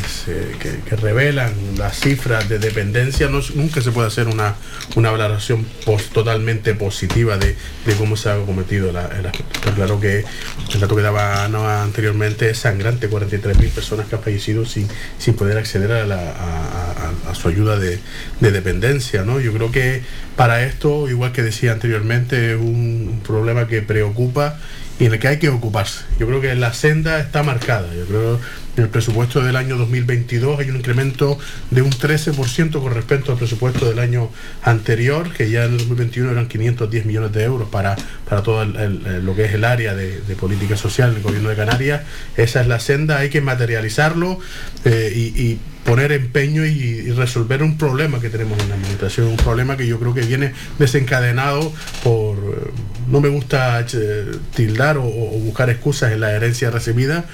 [0.61, 4.55] que, revelan las cifras de dependencia, no, nunca se puede hacer una,
[4.95, 5.67] una valoración
[6.13, 7.57] totalmente positiva de,
[7.99, 10.25] cómo se ha cometido la, Está claro que
[10.73, 14.87] el dato que daba Noa anteriormente es sangrante, 43.000 personas que han fallecido sin,
[15.19, 17.99] sin poder acceder a, su ayuda de,
[18.39, 19.25] dependencia.
[19.25, 19.41] ¿no?
[19.41, 20.03] Yo creo que
[20.37, 24.61] para esto, igual que decía anteriormente, es un problema que preocupa
[24.99, 26.05] y en el que hay que ocuparse.
[26.19, 27.93] Yo creo que la senda está marcada.
[27.95, 28.41] Yo creo
[28.75, 31.39] que en el presupuesto del año 2022 hay un incremento
[31.71, 34.31] de un 13% con respecto al presupuesto del año
[34.63, 37.97] anterior, que ya en el 2021 eran 510 millones de euros para,
[38.29, 42.03] para todo lo que es el área de, política social en el gobierno de Canarias.
[42.37, 44.39] Esa es la senda, hay que materializarlo
[44.85, 49.77] eh, y poner empeño y, resolver un problema que tenemos en la administración, un problema
[49.77, 52.73] que yo creo que viene desencadenado por,
[53.09, 57.25] no me gusta eh, tildar o, buscar excusas en la herencia recibida,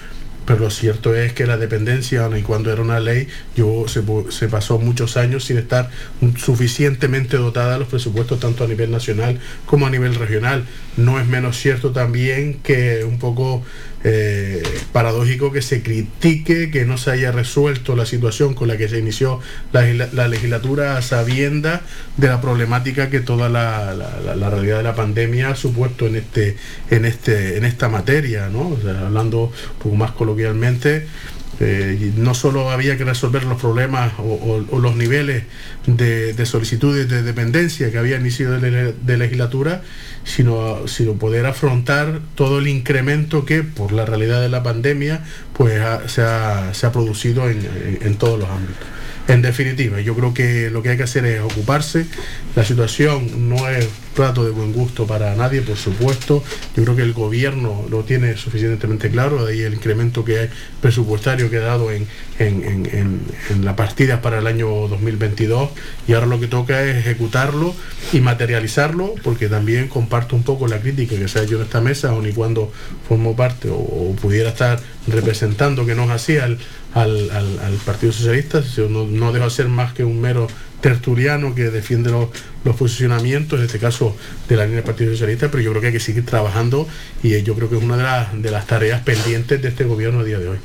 [0.46, 4.78] pero lo cierto es que la dependencia, y cuando era una ley, yo se, pasó
[4.78, 5.90] muchos años sin estar
[6.36, 10.64] suficientemente dotada los presupuestos tanto a nivel nacional como a nivel regional.
[10.96, 13.62] No es menos cierto también que un poco
[14.02, 14.62] eh,
[14.92, 18.98] paradójico que se critique que no se haya resuelto la situación con la que se
[18.98, 19.40] inició
[19.72, 21.82] la, legislatura a sabienda
[22.16, 23.94] de la problemática que toda la,
[24.50, 26.56] realidad de la pandemia ha supuesto en este
[26.90, 29.52] en este en esta materia no hablando
[29.92, 31.06] más coloquialmente
[31.60, 35.44] eh, no solo había que resolver los problemas o, los niveles
[35.86, 39.82] de, solicitudes de dependencia que había iniciado de, de legislatura,
[40.24, 45.22] sino, sino poder afrontar todo el incremento que por la realidad de la pandemia
[45.52, 47.68] pues se, ha, se, ha, producido en,
[48.00, 48.88] en todos los ámbitos.
[49.30, 52.04] En definitiva, yo creo que lo que hay que hacer es ocuparse.
[52.56, 56.42] La situación no es plato de buen gusto para nadie, por supuesto.
[56.76, 60.48] Yo creo que el gobierno lo tiene suficientemente claro, de ahí el incremento que hay
[60.80, 62.08] presupuestario que ha dado en,
[62.40, 63.20] en,
[63.62, 65.70] las partidas para el año 2022
[66.08, 67.74] y ahora lo que toca es ejecutarlo
[68.12, 71.80] y materializarlo, porque también comparto un poco la crítica que se ha hecho en esta
[71.80, 72.72] mesa, aun y cuando
[73.08, 76.58] formo parte o, pudiera estar representando que no es así al,
[76.94, 80.48] al, Partido Socialista, no, no debo ser más que un mero
[80.80, 82.28] tertuliano que defiende los,
[82.76, 84.16] posicionamientos, en este caso
[84.48, 86.86] de la línea del Partido Socialista, pero yo creo que hay que seguir trabajando
[87.22, 90.20] y yo creo que es una de las, de las tareas pendientes de este gobierno
[90.20, 90.58] a día de hoy.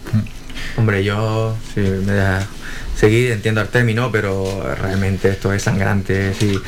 [0.78, 2.48] Hombre, yo si me da
[2.96, 6.34] seguir, entiendo el término, pero realmente esto es sangrante.
[6.34, 6.60] Si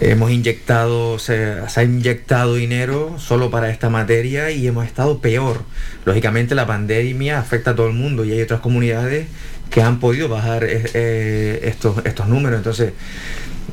[0.00, 5.62] hemos inyectado, se, ha inyectado dinero solo para esta materia y hemos estado peor.
[6.04, 9.26] Lógicamente la pandemia afecta a todo el mundo y hay otras comunidades
[9.70, 12.58] que han podido bajar eh, eh, estos, estos números.
[12.58, 12.92] Entonces,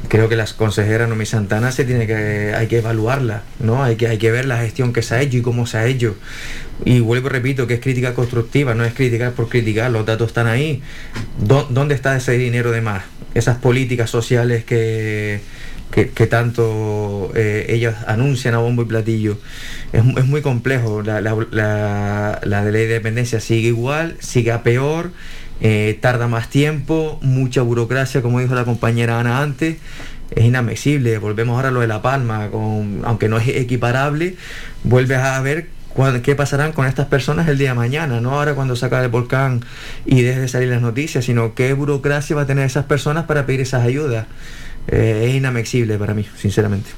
[0.10, 3.84] creo que las consejeras Nomi Santana se tiene que, hay que evaluarla, ¿no?
[3.84, 5.86] Hay que, hay que ver la gestión que se ha hecho y cómo se ha
[5.86, 6.16] hecho.
[6.84, 10.28] Y vuelvo y repito que es crítica constructiva, no es criticar por criticar, los datos
[10.28, 10.82] están ahí.
[11.38, 13.04] ¿Dónde está ese dinero de más?
[13.36, 15.42] Esas políticas sociales que,
[15.92, 19.38] que, tanto eh, ellos anuncian a bombo y platillo.
[19.92, 21.04] Es, muy complejo.
[21.04, 25.12] La, la, la, ley de dependencia sigue igual, sigue a peor
[25.62, 29.78] eh, tarda más tiempo, mucha burocracia, como dijo la compañera Ana antes,
[30.36, 31.18] es inadmisible.
[31.18, 34.36] Volvemos ahora a lo de La Palma, con, aunque no es equiparable,
[34.84, 35.68] vuelves a ver
[36.24, 39.66] qué pasarán con estas personas el día de mañana, no ahora cuando saca el volcán
[40.06, 43.46] y deje de salir las noticias, sino qué burocracia va a tener esas personas para
[43.46, 44.26] pedir esas ayudas.
[44.88, 46.90] Eh, es inadmisible para mí, sinceramente.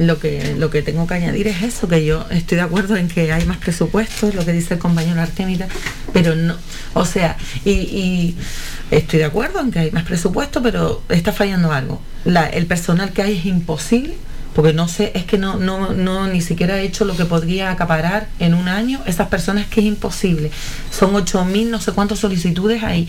[0.00, 3.06] Lo que lo que tengo que añadir es eso, que yo estoy de acuerdo en
[3.08, 5.68] que hay más presupuestos, lo que dice el compañero Artemita,
[6.12, 6.56] pero no,
[6.94, 8.36] o sea, y, y
[8.90, 12.00] estoy de acuerdo en que hay más presupuesto, pero está fallando algo.
[12.24, 14.14] La- el personal que hay es imposible
[14.60, 17.70] porque no sé, es que no, no, no ni siquiera he hecho lo que podría
[17.70, 20.50] acaparar en un año esas personas que es imposible.
[20.90, 23.08] Son 8.000 no sé cuántas solicitudes ahí.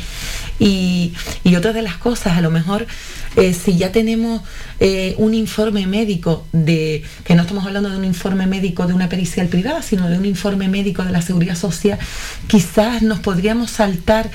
[0.59, 1.11] Y,
[1.43, 2.87] y otra de las cosas, a lo mejor
[3.35, 4.43] eh, si ya tenemos
[4.79, 9.09] eh, un informe médico de, que no estamos hablando de un informe médico de una
[9.09, 11.99] pericial privada, sino de un informe médico de la seguridad social,
[12.47, 14.31] quizás nos podríamos saltar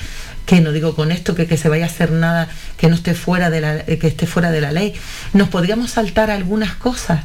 [0.47, 3.13] que no digo con esto que, que se vaya a hacer nada que no esté
[3.13, 4.93] fuera de la eh, que esté fuera de la ley.
[5.33, 7.23] Nos podríamos saltar algunas cosas.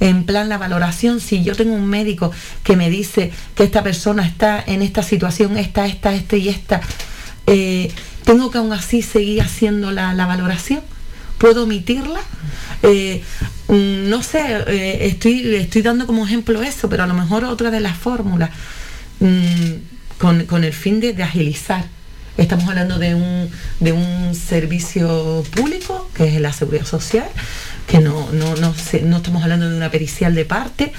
[0.00, 2.32] En plan la valoración si yo tengo un médico
[2.64, 6.82] que me dice que esta persona está en esta situación esta esta esta y esta
[7.46, 7.90] eh,
[8.24, 10.82] tengo que aún así seguir haciendo la, la valoración
[11.38, 12.20] puedo omitirla
[12.82, 13.22] Eh,
[13.68, 14.40] mm, no sé
[15.06, 18.50] estoy estoy dando como ejemplo eso pero a lo mejor otra de las fórmulas
[19.20, 19.72] mm,
[20.18, 21.95] con, con el fin de, de agilizar
[22.36, 23.50] Estamos hablando de un,
[23.80, 27.28] de un servicio público, que es la seguridad social,
[27.86, 28.74] que no, no, no,
[29.04, 30.92] no estamos hablando de una pericial de parte.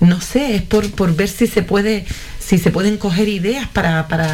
[0.00, 2.06] No sé, es por, por ver si se puede,
[2.38, 4.32] si se pueden coger ideas para, para,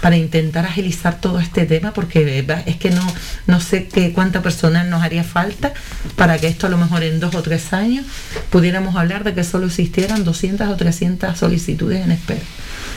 [0.00, 3.04] para intentar agilizar todo este tema, porque es que no,
[3.48, 5.72] no sé qué cuánta personal nos haría falta
[6.14, 8.06] para que esto a lo mejor en dos o tres años
[8.50, 12.40] pudiéramos hablar de que solo existieran 200 o 300 solicitudes en espera.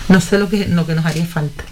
[0.09, 1.63] No sé lo que, lo que nos haría falta.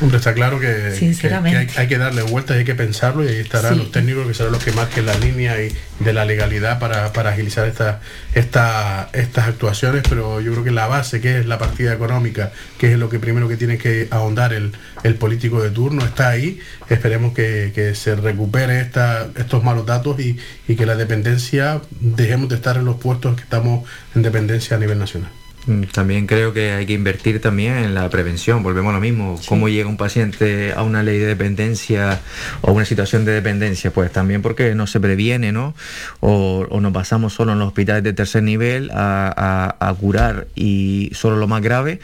[0.00, 1.66] Hombre, está claro que, que- Sinceramente.
[1.66, 3.78] que hay, hay que darle vueltas y hay que pensarlo y ahí estarán Sí.
[3.78, 7.30] los técnicos que serán los que marquen la línea y de la legalidad para, para
[7.30, 8.00] agilizar esta,
[8.34, 12.92] esta, estas actuaciones, pero yo creo que la base, que es la partida económica, que
[12.92, 14.72] es lo que primero que tiene que ahondar el,
[15.04, 16.58] el político de turno, está ahí.
[16.90, 22.48] Esperemos que, que se recupere esta, estos malos datos y, y que la dependencia, dejemos
[22.48, 25.30] de estar en los puestos que estamos en dependencia a nivel nacional.
[25.66, 29.40] Mm, También creo que hay que invertir también en la prevención, volvemos a lo mismo.
[29.48, 32.20] ¿Cómo llega un paciente a una ley de dependencia
[32.60, 33.90] o una situación de dependencia?
[33.90, 35.74] Pues también porque no se previene, ¿no?
[36.20, 39.32] O, o nos basamos solo en los hospitales de tercer nivel a,
[39.80, 41.98] a- a curar y solo lo más grave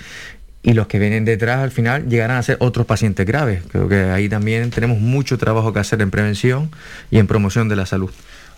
[0.62, 3.62] y los que vienen detrás al final llegarán a ser otros pacientes graves.
[3.70, 6.70] Creo que ahí también tenemos mucho trabajo que hacer en prevención
[7.10, 8.10] y en promoción de la salud.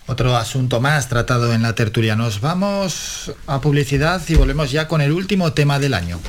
[0.05, 2.15] Otro asunto más tratado en la tertulia.
[2.15, 6.19] Nos vamos a publicidad y volvemos ya con el último tema del año.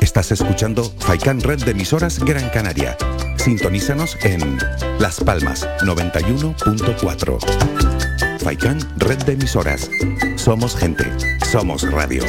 [0.00, 2.96] Estás escuchando Faikan Red de emisoras Gran Canaria.
[3.36, 4.58] Sintonízanos en
[4.98, 8.40] Las Palmas 91.4.
[8.40, 9.90] Faikan Red de emisoras.
[10.36, 11.04] Somos gente.
[11.44, 12.24] Somos radio.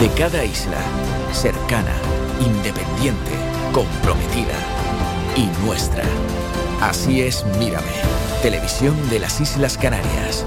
[0.00, 0.78] De cada isla,
[1.30, 1.94] cercana,
[2.40, 3.32] independiente,
[3.70, 4.56] comprometida
[5.36, 6.04] y nuestra.
[6.80, 7.92] Así es Mírame,
[8.40, 10.46] televisión de las Islas Canarias.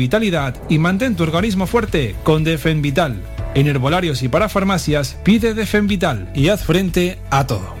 [0.00, 3.22] vitalidad y mantén tu organismo fuerte con Defen Vital.
[3.54, 7.78] En herbolarios y para farmacias, pide Defen Vital y haz frente a todo.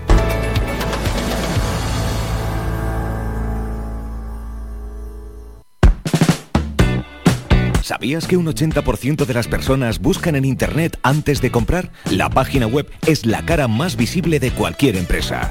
[7.82, 11.90] ¿Sabías que un 80% de las personas buscan en Internet antes de comprar?
[12.10, 15.50] La página web es la cara más visible de cualquier empresa.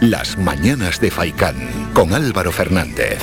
[0.00, 3.18] Las Mañanas de Faicán con Álvaro Fernández.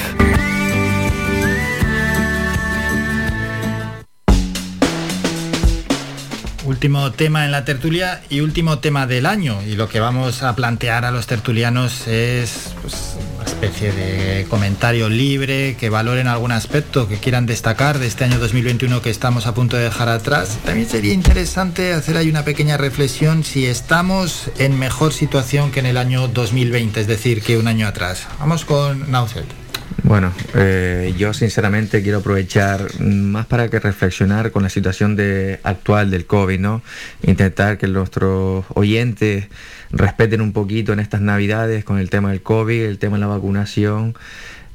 [6.66, 9.62] Último tema en la tertulia y último tema del año.
[9.66, 13.15] Y lo que vamos a plantear a los tertulianos es pues,
[13.74, 19.10] de comentario libre, que valoren algún aspecto que quieran destacar de este año 2021 que
[19.10, 20.60] estamos a punto de dejar atrás.
[20.66, 25.88] También sería interesante hacer ahí una pequeña reflexión si estamos en mejor situación que en
[25.88, 28.28] el año 2020, es decir, que un año atrás.
[28.40, 29.65] Vamos con Nauset.
[30.04, 36.12] Bueno, eh, yo sinceramente quiero aprovechar más para que reflexionar con la situación de, actual
[36.12, 36.82] del COVID, ¿no?
[37.24, 39.48] Intentar que nuestros oyentes
[39.92, 43.28] respeten un poquito en estas navidades con el tema del COVID, el tema de la
[43.28, 44.16] vacunación,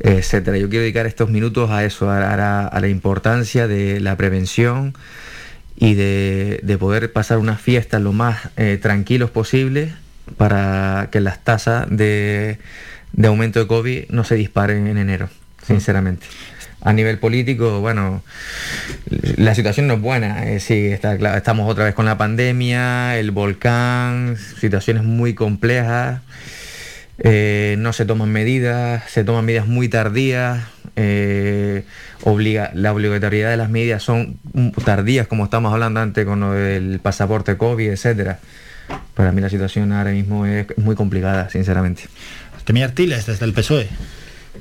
[0.01, 0.57] etcétera.
[0.59, 2.37] Yo quiero dedicar estos minutos a eso, a,
[2.81, 4.95] la, importancia de la prevención
[5.77, 9.93] y de, de poder pasar unas fiestas lo más eh, tranquilos posible
[10.37, 12.59] para que las tasas de,
[13.13, 15.29] de aumento de COVID no se disparen en enero,
[15.67, 16.27] sinceramente.
[16.83, 18.23] A nivel político, bueno,
[19.37, 20.47] la situación no es buena.
[20.51, 26.23] eh, sí, está claro, estamos otra vez con la pandemia, el volcán, situaciones muy complejas.
[27.19, 30.65] eh, no se toman medidas, se toman medidas muy tardías.
[30.97, 31.85] eh,
[32.75, 34.39] la obligatoriedad de las medidas son
[34.85, 38.39] tardías, como estamos hablando antes con lo del pasaporte COVID, etcétera.
[39.15, 42.05] Para mí la situación ahora mismo es muy complicada, sinceramente.
[42.79, 43.89] Artiles, desde el PSOE.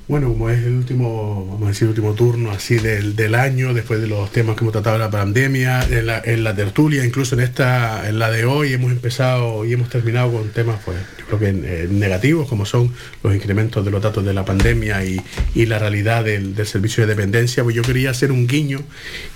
[0.10, 4.02] Bueno, como es el último, vamos a decir, último turno así del, del año, después
[4.02, 7.36] de los temas que hemos tratado de la pandemia, en la, en la tertulia, incluso
[7.36, 11.26] en esta, en la de hoy, hemos empezado y hemos terminado con temas, pues, yo
[11.28, 11.50] creo que
[11.84, 15.22] eh, negativos, como son los incrementos de los datos de la pandemia y,
[15.54, 17.64] y la realidad del, del servicio de dependencia.
[17.64, 18.80] Pues yo quería hacer un guiño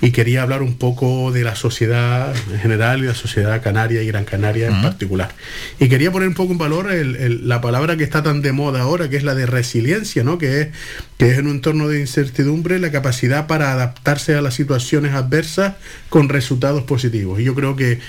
[0.02, 4.08] y quería hablar un poco de la sociedad en general y la sociedad canaria y
[4.08, 5.36] Gran Canaria en particular.
[5.80, 8.54] Y quería poner un poco en valor el- el- la palabra que está tan de
[8.54, 10.40] moda ahora, que es la de resiliencia, ¿no?
[10.40, 10.63] Que es,
[11.18, 15.76] que es en un entorno de incertidumbre la capacidad para adaptarse a las situaciones adversas
[16.10, 17.40] con resultados positivos.
[17.40, 18.00] Y yo creo que,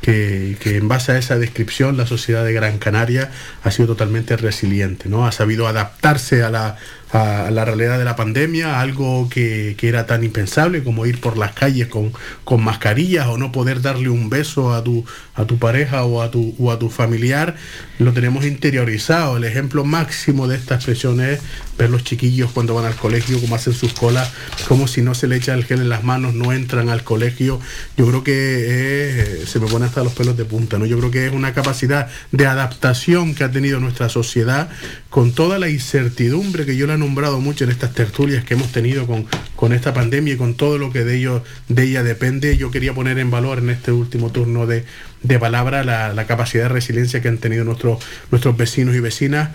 [0.00, 3.30] que, que en base a esa descripción la sociedad de Gran Canaria
[3.62, 5.26] ha sido totalmente resiliente, ¿no?
[5.26, 6.78] Ha sabido adaptarse a la,
[7.12, 11.36] a la realidad de la pandemia, algo que, que era tan impensable como ir por
[11.36, 12.12] las calles con,
[12.44, 16.30] con mascarillas o no poder darle un beso a tu, a tu pareja o a
[16.30, 17.56] tu, o a tu familiar,
[17.98, 19.36] lo tenemos interiorizado.
[19.36, 21.40] El ejemplo máximo de esta expresión es
[21.76, 24.30] ver los chiquillos cuando van al colegio, cómo hacen sus colas,
[24.68, 27.58] como si no se le echa el gel en las manos, no entran al colegio.
[27.96, 30.86] Yo creo que es- se me pone hasta los pelos de punta, ¿no?
[30.86, 34.68] Yo creo que es una capacidad de adaptación que ha tenido nuestra sociedad
[35.08, 39.06] con toda la incertidumbre que yo la nombrado mucho en estas tertulias que hemos tenido
[39.06, 42.56] con, con esta pandemia y con todo lo que de ello de ella depende.
[42.56, 44.84] Yo quería poner en valor en este último turno de,
[45.22, 47.98] de palabra la, capacidad de resiliencia que han tenido nuestros,
[48.30, 49.50] nuestros vecinos y vecinas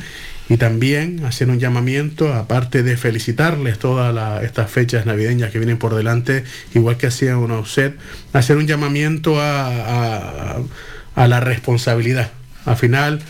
[0.49, 5.95] y también hacer un llamamiento, aparte de felicitarles todas estas fechas navideñas que vienen por
[5.95, 6.43] delante,
[6.75, 7.93] igual que hacía una USED,
[8.33, 9.67] hacer un llamamiento a,
[10.55, 10.57] a-
[11.15, 12.29] a la responsabilidad.
[12.65, 13.21] Al final,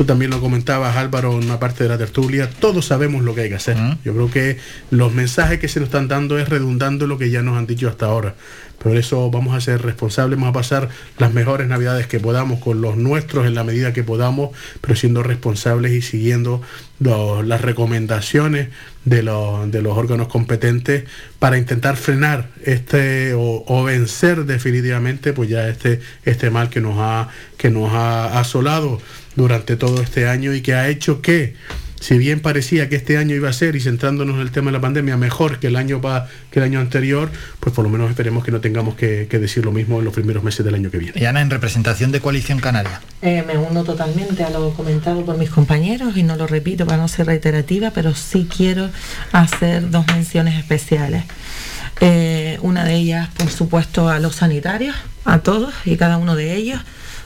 [0.00, 3.42] tú también lo comentabas Álvaro en una parte de la tertulia, todos sabemos lo que
[3.42, 3.76] hay que hacer.
[4.02, 4.56] Yo creo que
[4.90, 7.86] los mensajes que se nos están dando es redundando lo que ya nos han dicho
[7.86, 8.34] hasta ahora.
[8.78, 10.88] Por eso vamos a ser responsables, vamos a pasar
[11.18, 15.22] las mejores navidades que podamos con los nuestros en la medida que podamos, pero siendo
[15.22, 16.62] responsables y siguiendo
[16.98, 18.70] las recomendaciones
[19.04, 21.04] de los, de los órganos competentes
[21.38, 26.96] para intentar frenar este o, o vencer definitivamente pues ya este, este mal que nos
[26.98, 28.98] ha, que nos ha asolado
[29.36, 31.54] durante todo este año y que ha hecho que
[32.00, 34.78] si bien parecía que este año iba a ser, y centrándonos en el tema de
[34.78, 38.08] la pandemia, mejor que el año, pa- que el año anterior, pues por lo menos
[38.08, 40.90] esperemos que no tengamos que, que decir lo mismo en los primeros meses del año
[40.90, 41.20] que viene.
[41.20, 43.02] Y Ana, en representación de Coalición Canaria.
[43.20, 46.96] Eh, me uno totalmente a lo comentado por mis compañeros y no lo repito para
[46.96, 48.88] no ser reiterativa, pero sí quiero
[49.32, 51.24] hacer dos menciones especiales.
[52.00, 56.54] Eh, una de ellas, por supuesto, a los sanitarios, a todos y cada uno de
[56.56, 56.80] ellos,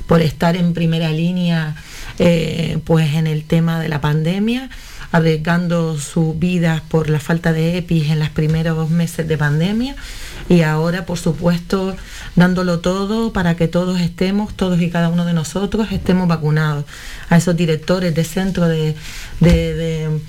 [0.08, 1.76] por estar en primera línea
[2.18, 4.70] eh, pues en el tema de la pandemia,
[5.12, 9.94] arriesgando sus vidas por la falta de EPIs en los primeros meses de pandemia
[10.48, 11.96] y ahora, por supuesto,
[12.36, 16.84] dándolo todo para que todos estemos, todos y cada uno de nosotros estemos vacunados.
[17.30, 18.94] A esos directores de centro de,
[19.40, 20.20] de- de-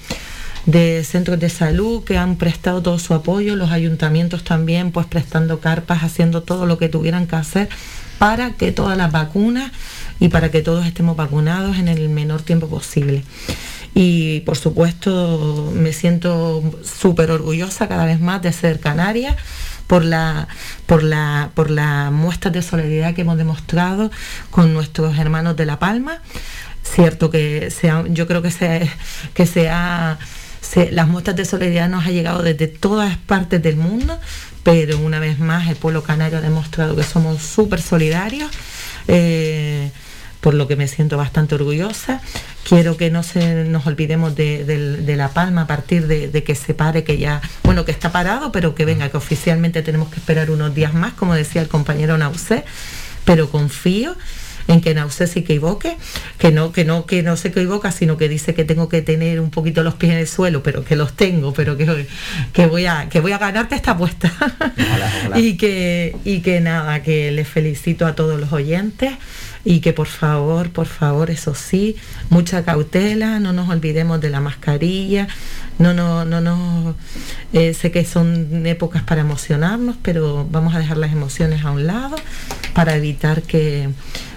[0.67, 5.59] de centros de salud que han prestado todo su apoyo, los ayuntamientos también, pues prestando
[5.59, 7.69] carpas, haciendo todo lo que tuvieran que hacer
[8.17, 9.71] para que todas las vacunas
[10.19, 13.23] y para que todos estemos vacunados en el menor tiempo posible.
[13.93, 19.35] Y por supuesto me siento súper orgullosa cada vez más de ser canaria
[19.87, 20.47] por la,
[20.85, 24.11] por la, por la muestra de solidaridad que hemos demostrado
[24.51, 26.21] con nuestros hermanos de La Palma.
[26.83, 28.89] Cierto que se ha- yo creo que se,
[29.33, 30.17] que se ha-
[30.61, 34.19] se- las muestras de solidaridad nos ha llegado desde todas partes del mundo,
[34.63, 38.51] pero una vez más el pueblo canario ha demostrado que somos súper solidarios.
[39.07, 39.91] eh,
[40.45, 42.21] por lo que me siento bastante orgullosa.
[42.69, 46.43] Quiero que no se nos olvidemos de, de- de La Palma a partir de, de
[46.43, 50.09] que se pare, que ya, bueno, que está parado, pero que venga, que oficialmente tenemos
[50.09, 52.63] que esperar unos días más, como decía el compañero Nausé,
[53.25, 54.15] pero confío
[54.67, 55.97] en que Nausé se equivoque,
[56.37, 59.39] que no, que no, que no se equivoca, sino que dice que tengo que tener
[59.39, 62.05] un poquito los pies en el suelo, pero que los tengo, pero que,
[62.53, 64.31] que voy a, que voy a ganarte esta apuesta.
[65.35, 69.13] y que, y que nada, que les felicito a todos los oyentes
[69.65, 71.95] y que por favor, por favor, eso sí,
[72.29, 75.27] mucha cautela, no nos olvidemos de la mascarilla,
[75.79, 76.95] no, no, no, no,
[77.51, 81.87] eh, sé que son épocas para emocionarnos, pero vamos a dejar las emociones a un
[81.87, 82.15] lado
[82.73, 83.89] para evitar que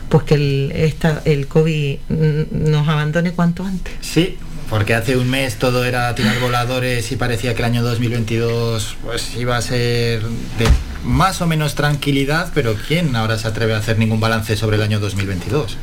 [0.09, 3.93] pues que el, esta, el COVID nos abandone cuanto antes.
[4.01, 4.39] Sí,
[4.71, 9.37] porque hace un mes todo era tirar voladores y parecía que el año 2022 pues
[9.37, 10.67] iba a ser de
[11.05, 14.83] más o menos tranquilidad, pero ¿quién ahora se atreve a hacer ningún balance sobre el
[14.83, 15.77] año 2022?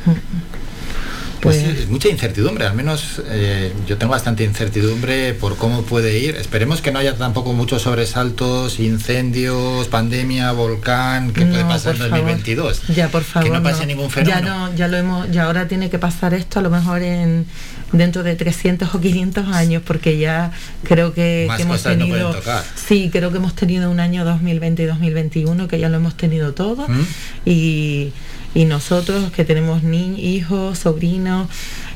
[1.46, 6.18] Pues sí, es mucha incertidumbre, al menos eh, yo tengo bastante incertidumbre por cómo puede
[6.18, 6.36] ir.
[6.36, 12.10] Esperemos que no haya tampoco muchos sobresaltos, incendios, pandemia, volcán, que puede pasar en por
[12.10, 12.26] favor.
[12.26, 12.82] 2022.
[12.88, 13.48] Ya, por favor.
[13.48, 14.46] Que no pase ningún fenómeno.
[14.46, 17.46] Ya no, ya lo hemos, ya ahora tiene que pasar esto a lo mejor en
[17.92, 20.50] dentro de 300 o 500 años, porque ya
[20.82, 22.34] creo que, que hemos no tenido,
[22.74, 26.52] sí, creo que hemos tenido un año 2020 y 2021 que ya lo hemos tenido
[26.52, 27.06] todo ¿Mm?
[27.44, 28.12] y,
[28.56, 31.46] y nosotros que tenemos ni hijos, sobrinos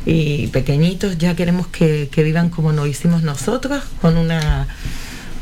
[0.04, 4.68] y pequeñitos, ya queremos que, que vivan como lo hicimos nosotros, con una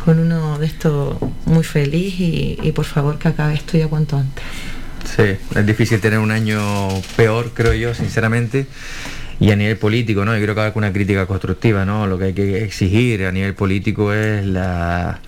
[0.04, 4.16] con uno de estos muy feliz y, y por favor que acabe esto ya cuanto
[4.16, 4.44] antes.
[5.04, 8.66] Sí, es difícil tener un año peor, creo yo, sinceramente.
[9.40, 10.36] Y a nivel político, ¿no?
[10.36, 12.06] Yo creo que hay una crítica constructiva, ¿no?
[12.06, 15.20] Lo que hay que exigir a nivel político es la,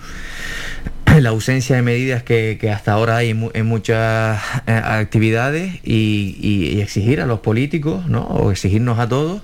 [1.19, 5.75] la ausencia de medidas que, que hasta ahora hay en, mu- en muchas eh, actividades
[5.83, 8.21] y- y exigir a los políticos, ¿no?
[8.23, 9.41] O exigirnos a todos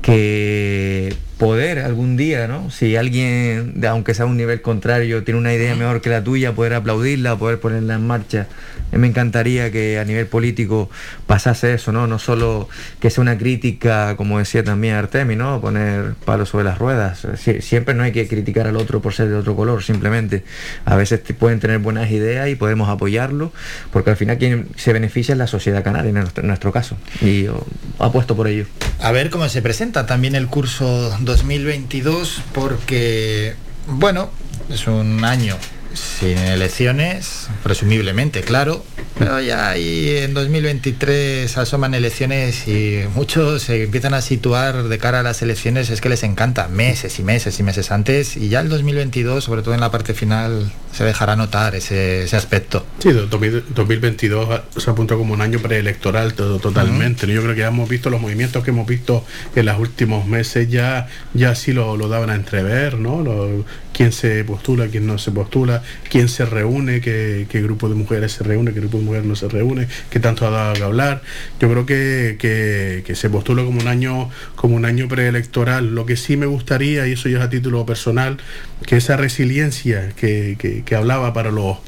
[0.00, 2.70] que poder algún día, ¿no?
[2.70, 6.52] Si alguien, aunque sea a un nivel contrario, tiene una idea mejor que la tuya,
[6.52, 8.46] poder aplaudirla, poder ponerla en marcha.
[8.92, 10.88] Me encantaría que a nivel político
[11.26, 12.06] pasase eso, ¿no?
[12.06, 12.68] No solo
[13.00, 15.60] que sea una crítica, como decía también Artemi, ¿no?
[15.60, 17.24] Poner palos sobre las ruedas.
[17.24, 20.44] Sie- siempre no hay que criticar al otro por ser de otro color, simplemente.
[20.84, 23.50] A veces te- pueden tener buenas ideas y podemos apoyarlo,
[23.92, 26.96] porque al final quien se beneficia es la sociedad canaria en nuestro, en nuestro caso.
[27.20, 27.66] Y yo
[27.98, 28.66] apuesto por ello.
[29.00, 33.54] A ver cómo se presenta también el curso 2022, porque,
[33.86, 34.28] bueno,
[34.68, 35.56] es un año
[35.94, 38.84] sin elecciones, presumiblemente, claro,
[39.18, 45.20] pero ya ahí en 2023 asoman elecciones y muchos se empiezan a situar de cara
[45.20, 48.60] a las elecciones, es que les encanta, meses y meses y meses antes, y ya
[48.60, 52.84] el 2022, sobre todo en la parte final, se dejará notar ese, ese aspecto.
[52.98, 57.26] Sí, do- 2000 2022 a- se apunta como un año preelectoral todo, totalmente.
[57.26, 60.68] Yo creo que ya hemos visto los movimientos que hemos visto en los últimos meses,
[60.68, 63.22] ya, ya sí lo, lo daban a entrever, ¿no?
[63.22, 68.32] Lo- quién se postula, quién no se postula, quién se reúne, qué, grupo de mujeres
[68.32, 71.22] se reúne, qué grupo de mujeres no se reúne, qué tanto ha dado que hablar.
[71.60, 75.94] Yo creo que, se postula como un año, como un año preelectoral.
[75.94, 78.38] Lo que sí me gustaría, y eso ya es a título personal,
[78.86, 81.78] que esa resiliencia que, que- hablaba para los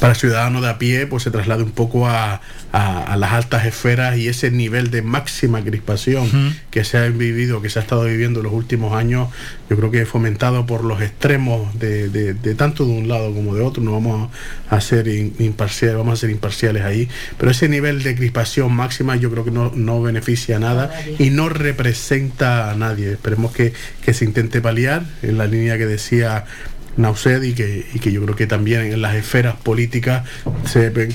[0.00, 2.40] para el ciudadano de a pie pues se traslade un poco a,
[2.76, 6.28] a- a las altas esferas y ese nivel de máxima crispación
[6.72, 9.28] que se ha vivido, que se ha estado viviendo en los últimos años,
[9.70, 13.54] yo creo que fomentado por los extremos de, de- de tanto de un lado como
[13.54, 14.28] de otro, no vamos
[14.70, 19.30] a ser imparciales, vamos a ser imparciales ahí, pero ese nivel de crispación máxima yo
[19.30, 23.12] creo que no, no beneficia a nada y no representa a nadie.
[23.12, 23.72] Esperemos que,
[24.04, 26.44] que se intente paliar en la línea que decía
[26.96, 30.24] Y que, y que yo creo que también en las esferas políticas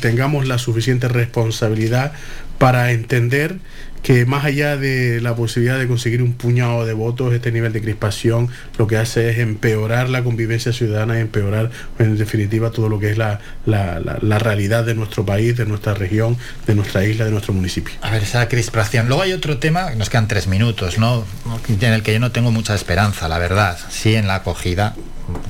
[0.01, 2.14] tengamos la suficiente responsabilidad
[2.58, 3.58] para entender
[4.03, 7.82] que más allá de la posibilidad de conseguir un puñado de votos, este nivel de
[7.82, 12.98] crispación lo que hace es empeorar la convivencia ciudadana y empeorar en definitiva todo lo
[12.99, 17.06] que es la, la- la- la realidad de nuestro país, de nuestra región, de nuestra
[17.06, 17.93] isla, de nuestro municipio.
[18.01, 19.08] A ver, esa crispación.
[19.08, 21.25] Luego hay otro tema, nos quedan tres minutos, ¿no?
[21.69, 23.77] En el que yo no tengo mucha esperanza, la verdad.
[23.90, 24.95] Sí, en la acogida.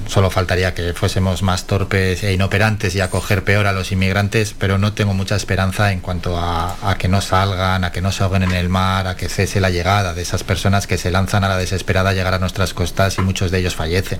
[0.07, 4.77] Solo faltaría que fuésemos más torpes e inoperantes y acoger peor a los inmigrantes, pero
[4.77, 8.23] no tengo mucha esperanza en cuanto a, a que no salgan, a que no se
[8.23, 11.43] ahoguen en el mar, a que cese la llegada de esas personas que se lanzan
[11.43, 14.19] a la desesperada a llegar a nuestras costas y muchos de ellos fallecen.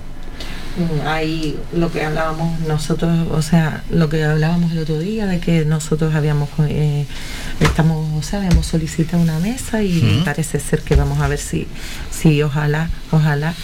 [0.76, 5.40] Mm, Ahí lo que hablábamos nosotros, o sea, lo que hablábamos el otro día de
[5.40, 7.06] que nosotros habíamos, eh,
[7.58, 11.66] estamos, o sea, habíamos solicitado una mesa y parece ser que vamos a ver si,
[12.10, 13.54] si ojalá, ojalá,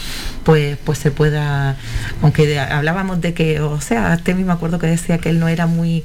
[0.47, 1.75] pues, pues se pueda,
[2.23, 5.67] aunque hablábamos de que, o sea, este mismo acuerdo que decía que él no era
[5.67, 6.05] muy,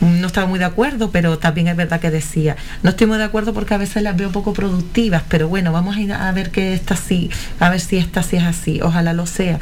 [0.00, 3.22] no estaba muy de acuerdo, pero también es verdad que decía, no estoy muy de
[3.22, 6.50] acuerdo porque a veces las veo poco productivas, pero bueno, vamos a ir a ver
[6.50, 9.60] que esta sí, a ver si esta sí es así, ojalá lo sea.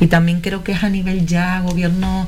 [0.00, 2.26] Y también creo que es a nivel ya gobierno,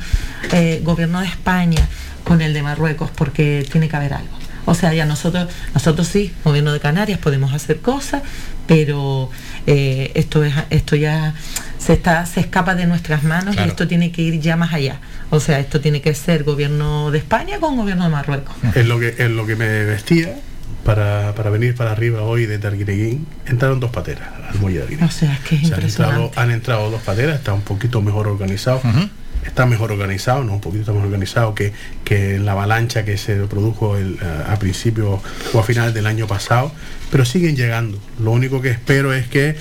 [0.53, 1.89] eh, gobierno de España
[2.23, 4.43] con el de Marruecos, porque tiene que haber algo.
[4.65, 8.23] O sea, ya nosotros, nosotros sí, gobierno de Canarias, podemos hacer cosas,
[8.67, 9.31] pero
[9.67, 11.35] eh, esto es, esto ya
[11.79, 13.69] se está, se escapa de nuestras manos Claro.
[13.69, 15.01] y esto tiene que ir ya más allá.
[15.31, 18.55] O sea, esto tiene que ser gobierno de España con gobierno de Marruecos.
[18.75, 20.35] Es lo que, es lo que me vestía
[20.85, 23.27] para, para venir para arriba hoy de Arguineguín.
[23.47, 25.09] Entraron dos pateras al muelle de Arguineguín.
[25.09, 26.41] O sea, es que es O sea, han, entrado, impresionante.
[26.41, 28.81] han entrado dos pateras, está un poquito mejor organizado.
[29.47, 31.73] Está mejor organizado, no un poquito más organizado que,
[32.05, 35.21] que la avalancha que se produjo el, eh, a principio
[35.53, 36.73] o a finales del año pasado,
[37.11, 37.99] pero siguen llegando.
[38.21, 39.57] Lo único que espero es que,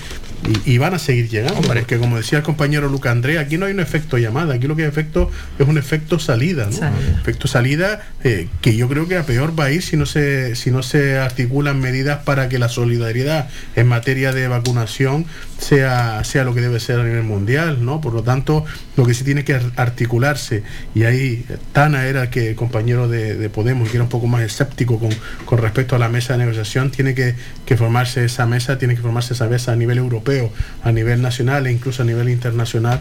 [0.66, 3.66] y, y van a seguir llegando, porque como decía el compañero Luca André, aquí no
[3.66, 5.30] hay un efecto llamada, aquí lo que hay efecto
[5.60, 6.72] es un efecto salida, ¿no?
[6.72, 7.20] Salida.
[7.22, 10.56] Efecto salida eh, que yo creo que a peor va a ir si no se,
[10.56, 15.26] si no se articulan medidas para que la solidaridad en materia de vacunación
[15.62, 18.02] sea, sea lo que debe ser a nivel mundial, ¿no?
[18.02, 18.66] Por lo tanto,
[18.98, 20.64] lo que sí tiene que ar- articularse,
[20.96, 24.42] y ahí Tana era que el compañero de, de Podemos, que era un poco más
[24.42, 25.12] escéptico con,
[25.46, 29.02] con respecto a la mesa de negociación, tiene que, que formarse esa mesa, tiene que
[29.02, 30.52] formarse esa mesa a nivel europeo,
[30.84, 33.00] a nivel nacional e incluso a nivel internacional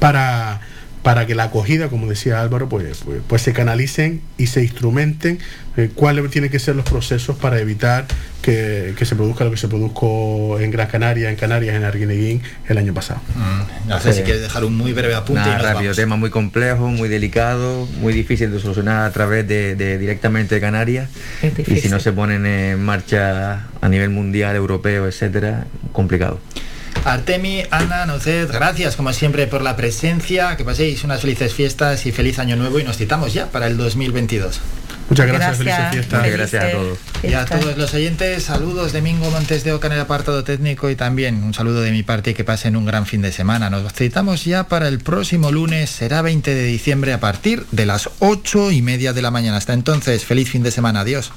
[0.00, 0.60] para
[1.02, 5.38] para que la acogida, como decía Álvaro, pues, pues, pues se canalicen y se instrumenten
[5.76, 8.06] eh, cuáles tienen que ser los procesos para evitar
[8.42, 12.42] que, que se produzca lo que se produjo en Gran Canaria, en Canarias, en Arguineguín
[12.68, 13.20] el año pasado.
[13.86, 15.40] No sé si quieres dejar un muy breve apunte.
[15.40, 15.96] Nada, y nos rápido, vamos.
[15.96, 20.60] tema muy complejo, muy delicado, muy difícil de solucionar a través de, de directamente de
[20.60, 21.08] Canarias.
[21.66, 26.40] Y si no se ponen en marcha a nivel mundial, europeo, etcétera, complicado.
[27.04, 32.12] Artemi, Ana, Nocet, gracias como siempre por la presencia, que paséis unas felices fiestas y
[32.12, 34.60] feliz año nuevo y nos citamos ya para el 2022.
[35.10, 36.18] Muchas gracias, Gracias, felices fiestas.
[36.20, 36.98] Muchas gracias a todos.
[37.24, 40.88] Y a todos los oyentes, saludos de Mingo Montes de Oca en el apartado técnico
[40.88, 43.70] y también un saludo de mi parte y que pasen un gran fin de semana.
[43.70, 48.08] Nos citamos ya para el próximo lunes, será 20 de diciembre a partir de las
[48.20, 49.56] 8 y media de la mañana.
[49.56, 51.32] Hasta entonces, feliz fin de semana, adiós.